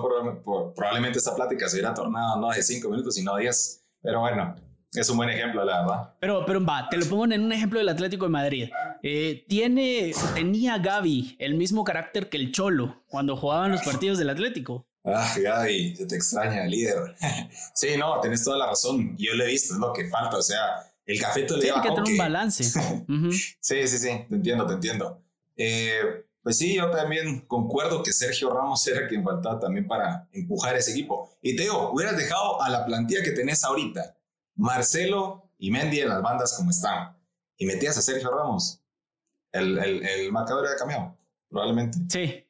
probablemente 0.75 1.17
esta 1.17 1.35
plática 1.35 1.67
se 1.67 1.77
hubiera 1.77 1.95
tornado 1.95 2.39
no 2.39 2.51
de 2.51 2.61
cinco 2.61 2.89
minutos, 2.89 3.15
sino 3.15 3.35
diez. 3.37 3.83
Pero 3.99 4.19
bueno, 4.19 4.55
es 4.93 5.09
un 5.09 5.17
buen 5.17 5.29
ejemplo, 5.31 5.65
la 5.65 5.81
verdad. 5.81 6.13
Pero, 6.19 6.45
pero 6.45 6.63
va, 6.63 6.87
te 6.87 6.97
lo 6.97 7.05
pongo 7.07 7.25
en 7.25 7.41
un 7.41 7.51
ejemplo 7.51 7.79
del 7.79 7.89
Atlético 7.89 8.25
de 8.25 8.29
Madrid. 8.29 8.69
Eh, 9.01 9.43
tiene, 9.49 10.13
tenía 10.35 10.77
Gaby 10.77 11.35
el 11.39 11.55
mismo 11.55 11.83
carácter 11.83 12.29
que 12.29 12.37
el 12.37 12.51
Cholo 12.51 13.01
cuando 13.07 13.35
jugaban 13.35 13.71
los 13.71 13.81
partidos 13.81 14.19
del 14.19 14.29
Atlético. 14.29 14.85
Ah, 15.03 15.33
Gaby, 15.35 15.95
se 15.95 16.05
te 16.05 16.15
extraña, 16.15 16.65
líder. 16.65 17.15
sí, 17.73 17.97
no, 17.97 18.19
tenés 18.19 18.43
toda 18.43 18.59
la 18.59 18.67
razón. 18.67 19.17
Yo 19.17 19.33
lo 19.33 19.45
he 19.45 19.47
visto, 19.47 19.73
es 19.73 19.79
lo 19.79 19.91
que 19.93 20.07
falta. 20.09 20.37
O 20.37 20.43
sea, 20.43 20.88
el 21.09 21.19
café 21.19 21.41
te 21.43 21.55
le 21.55 21.61
Tiene 21.61 21.81
que 21.81 21.89
tener 21.89 22.03
un 22.03 22.17
balance. 22.17 22.63
sí, 23.59 23.87
sí, 23.87 23.87
sí, 23.87 24.25
te 24.29 24.35
entiendo, 24.35 24.67
te 24.67 24.73
entiendo. 24.73 25.23
Eh, 25.55 26.23
pues 26.43 26.57
sí, 26.57 26.75
yo 26.75 26.91
también 26.91 27.41
concuerdo 27.47 28.03
que 28.03 28.13
Sergio 28.13 28.51
Ramos 28.53 28.85
era 28.85 29.07
quien 29.07 29.23
faltaba 29.23 29.59
también 29.59 29.87
para 29.87 30.29
empujar 30.31 30.75
ese 30.75 30.91
equipo. 30.91 31.35
Y 31.41 31.55
te 31.55 31.63
digo, 31.63 31.91
hubieras 31.91 32.15
dejado 32.15 32.61
a 32.61 32.69
la 32.69 32.85
plantilla 32.85 33.23
que 33.23 33.31
tenés 33.31 33.63
ahorita, 33.63 34.15
Marcelo 34.55 35.51
y 35.57 35.71
Mendy 35.71 35.99
en 35.99 36.09
las 36.09 36.21
bandas 36.21 36.55
como 36.55 36.69
están, 36.69 37.17
y 37.57 37.65
metías 37.65 37.97
a 37.97 38.01
Sergio 38.03 38.29
Ramos, 38.29 38.83
el, 39.51 39.79
el, 39.79 40.05
el 40.05 40.31
marcador 40.31 40.67
era 40.67 40.75
cambiado, 40.75 41.17
probablemente. 41.49 41.97
Sí, 42.07 42.45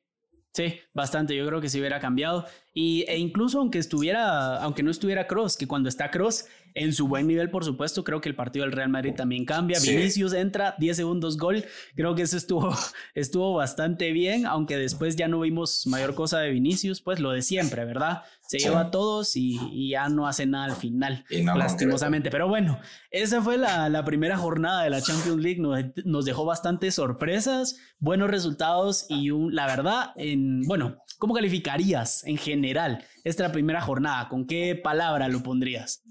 Sí, 0.52 0.80
Bastante, 0.94 1.36
yo 1.36 1.46
creo 1.46 1.62
que 1.62 1.70
sí 1.70 1.80
hubiera 1.80 2.00
cambiado. 2.00 2.46
Y, 2.74 3.06
e 3.08 3.18
incluso 3.18 3.60
aunque 3.60 3.78
estuviera, 3.78 4.58
aunque 4.58 4.84
no 4.84 4.92
estuviera 4.92 5.28
Cross, 5.28 5.56
que 5.56 5.68
cuando 5.68 5.90
está 5.90 6.10
Cross, 6.10 6.46
en 6.74 6.94
su 6.94 7.08
buen 7.08 7.28
nivel, 7.28 7.50
por 7.50 7.66
supuesto, 7.66 8.04
creo 8.04 8.22
que 8.22 8.30
el 8.30 8.36
partido 8.36 8.66
del 8.66 8.72
Real 8.72 8.90
Madrid 8.90 9.14
también 9.16 9.46
cambia. 9.46 9.80
Vinicius 9.80 10.34
entra, 10.34 10.76
10 10.80 10.98
segundos 10.98 11.38
gol. 11.38 11.64
Creo 11.96 12.16
que 12.16 12.24
eso 12.24 12.38
estuvo, 12.38 12.74
estuvo 13.16 13.54
bastante 13.54 14.12
bien, 14.12 14.46
aunque 14.46 14.78
después 14.78 15.16
ya 15.16 15.28
no 15.28 15.40
vimos 15.40 15.88
mayor 15.88 16.16
cosa 16.16 16.40
de 16.40 16.52
Vinicius, 16.52 17.02
pues 17.02 17.20
lo 17.20 17.32
de 17.32 17.42
siempre, 17.42 17.86
¿verdad? 17.86 18.24
Se 18.50 18.58
lleva 18.58 18.80
a 18.80 18.90
todos 18.90 19.36
y, 19.36 19.90
ya 19.92 20.10
no 20.10 20.28
hace 20.28 20.48
nada 20.48 20.66
al 20.66 20.76
final, 20.76 21.24
lastimosamente. 21.30 22.32
Pero 22.32 22.48
bueno, 22.48 22.80
esa 23.12 23.44
fue 23.44 23.60
la, 23.60 23.90
la, 23.90 24.04
primera 24.04 24.38
jornada 24.38 24.82
de 24.82 24.90
la 24.90 25.04
Champions 25.04 25.40
League. 25.40 25.62
Nos, 25.62 25.80
nos 26.04 26.26
dejó 26.26 26.46
bastantes 26.46 26.96
sorpresas, 26.96 27.78
buenos 28.00 28.32
resultados 28.32 29.06
y 29.08 29.30
la 29.52 29.68
verdad, 29.68 30.14
en, 30.16 30.64
bueno, 30.64 30.98
¿cómo 31.20 31.36
calificarías 31.36 32.24
en 32.26 32.38
general 32.38 33.06
esta 33.24 33.52
primera 33.52 33.82
jornada? 33.82 34.28
¿Con 34.30 34.48
qué 34.48 34.76
palabra 34.76 35.28
lo 35.28 35.44
pondrías? 35.44 36.02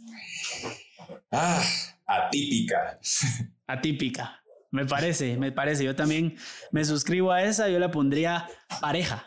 Ah, 1.32 1.60
atípica. 2.06 3.00
Atípica. 3.66 4.44
Me 4.70 4.86
parece, 4.86 5.36
me 5.38 5.50
parece. 5.50 5.82
Yo 5.82 5.96
también 5.96 6.36
me 6.70 6.84
suscribo 6.84 7.32
a 7.32 7.42
esa. 7.42 7.68
Yo 7.68 7.80
le 7.80 7.88
pondría 7.88 8.48
pareja. 8.80 9.26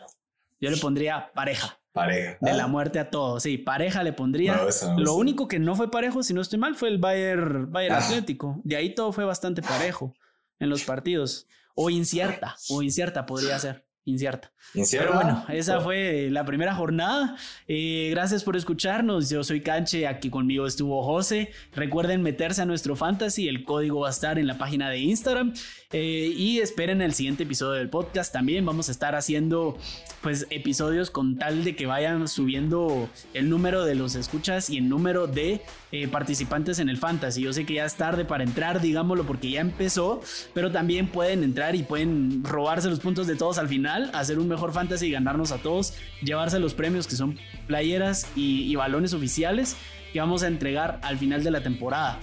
Yo 0.62 0.70
le 0.70 0.78
pondría 0.78 1.30
pareja. 1.34 1.78
Pareja. 1.92 2.38
De 2.40 2.52
la 2.54 2.64
ah. 2.64 2.68
muerte 2.68 2.98
a 2.98 3.10
todos. 3.10 3.42
Sí, 3.42 3.58
pareja 3.58 4.02
le 4.02 4.12
pondría. 4.12 4.66
Lo 4.96 5.14
único 5.14 5.46
que 5.46 5.58
no 5.58 5.74
fue 5.74 5.90
parejo, 5.90 6.22
si 6.22 6.32
no 6.32 6.40
estoy 6.40 6.58
mal, 6.58 6.74
fue 6.74 6.88
el 6.88 6.98
Bayern, 6.98 7.70
Bayern 7.70 7.96
ah. 7.96 7.98
Atlético. 7.98 8.60
De 8.64 8.76
ahí 8.76 8.94
todo 8.94 9.12
fue 9.12 9.24
bastante 9.24 9.60
parejo 9.62 10.14
en 10.58 10.70
los 10.70 10.84
partidos. 10.84 11.46
O 11.74 11.90
incierta, 11.90 12.56
o 12.70 12.82
incierta 12.82 13.26
podría 13.26 13.58
ser 13.58 13.86
incierta. 14.04 14.52
Pero 14.90 15.14
bueno, 15.14 15.44
esa 15.48 15.80
fue 15.80 16.28
la 16.30 16.44
primera 16.44 16.74
jornada. 16.74 17.36
Eh, 17.68 18.08
gracias 18.10 18.42
por 18.42 18.56
escucharnos. 18.56 19.28
Yo 19.30 19.44
soy 19.44 19.60
Canche, 19.60 20.06
aquí 20.06 20.30
conmigo 20.30 20.66
estuvo 20.66 21.02
José. 21.04 21.50
Recuerden 21.74 22.22
meterse 22.22 22.62
a 22.62 22.64
nuestro 22.64 22.96
fantasy, 22.96 23.48
el 23.48 23.64
código 23.64 24.00
va 24.00 24.08
a 24.08 24.10
estar 24.10 24.38
en 24.38 24.46
la 24.46 24.58
página 24.58 24.90
de 24.90 24.98
Instagram. 24.98 25.52
Eh, 25.92 26.32
y 26.34 26.60
esperen 26.60 27.02
el 27.02 27.12
siguiente 27.12 27.42
episodio 27.42 27.72
del 27.72 27.90
podcast. 27.90 28.32
También 28.32 28.64
vamos 28.64 28.88
a 28.88 28.92
estar 28.92 29.14
haciendo 29.14 29.76
pues 30.22 30.46
episodios 30.50 31.10
con 31.10 31.36
tal 31.36 31.64
de 31.64 31.76
que 31.76 31.86
vayan 31.86 32.28
subiendo 32.28 33.08
el 33.34 33.50
número 33.50 33.84
de 33.84 33.94
los 33.94 34.14
escuchas 34.14 34.70
y 34.70 34.78
el 34.78 34.88
número 34.88 35.26
de 35.26 35.60
eh, 35.90 36.08
participantes 36.08 36.78
en 36.78 36.88
el 36.88 36.96
fantasy. 36.96 37.42
Yo 37.42 37.52
sé 37.52 37.66
que 37.66 37.74
ya 37.74 37.84
es 37.84 37.96
tarde 37.96 38.24
para 38.24 38.44
entrar, 38.44 38.80
digámoslo, 38.80 39.24
porque 39.24 39.50
ya 39.50 39.60
empezó, 39.60 40.22
pero 40.54 40.70
también 40.70 41.08
pueden 41.08 41.42
entrar 41.42 41.74
y 41.74 41.82
pueden 41.82 42.42
robarse 42.44 42.88
los 42.88 43.00
puntos 43.00 43.26
de 43.26 43.36
todos 43.36 43.58
al 43.58 43.68
hacer 44.12 44.38
un 44.38 44.48
mejor 44.48 44.72
fantasy 44.72 45.06
y 45.06 45.10
ganarnos 45.12 45.52
a 45.52 45.58
todos, 45.58 45.94
llevarse 46.22 46.58
los 46.58 46.74
premios 46.74 47.06
que 47.06 47.16
son 47.16 47.38
playeras 47.66 48.26
y, 48.34 48.70
y 48.70 48.74
balones 48.76 49.12
oficiales 49.14 49.76
que 50.12 50.20
vamos 50.20 50.42
a 50.42 50.46
entregar 50.46 51.00
al 51.02 51.18
final 51.18 51.42
de 51.42 51.50
la 51.50 51.62
temporada. 51.62 52.18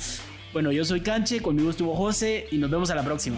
Bueno, 0.53 0.72
yo 0.72 0.84
soy 0.84 1.01
Canche, 1.01 1.41
conmigo 1.41 1.70
estuvo 1.70 1.95
José 1.95 2.47
y 2.51 2.57
nos 2.57 2.70
vemos 2.70 2.89
a 2.89 2.95
la 2.95 3.03
próxima. 3.03 3.38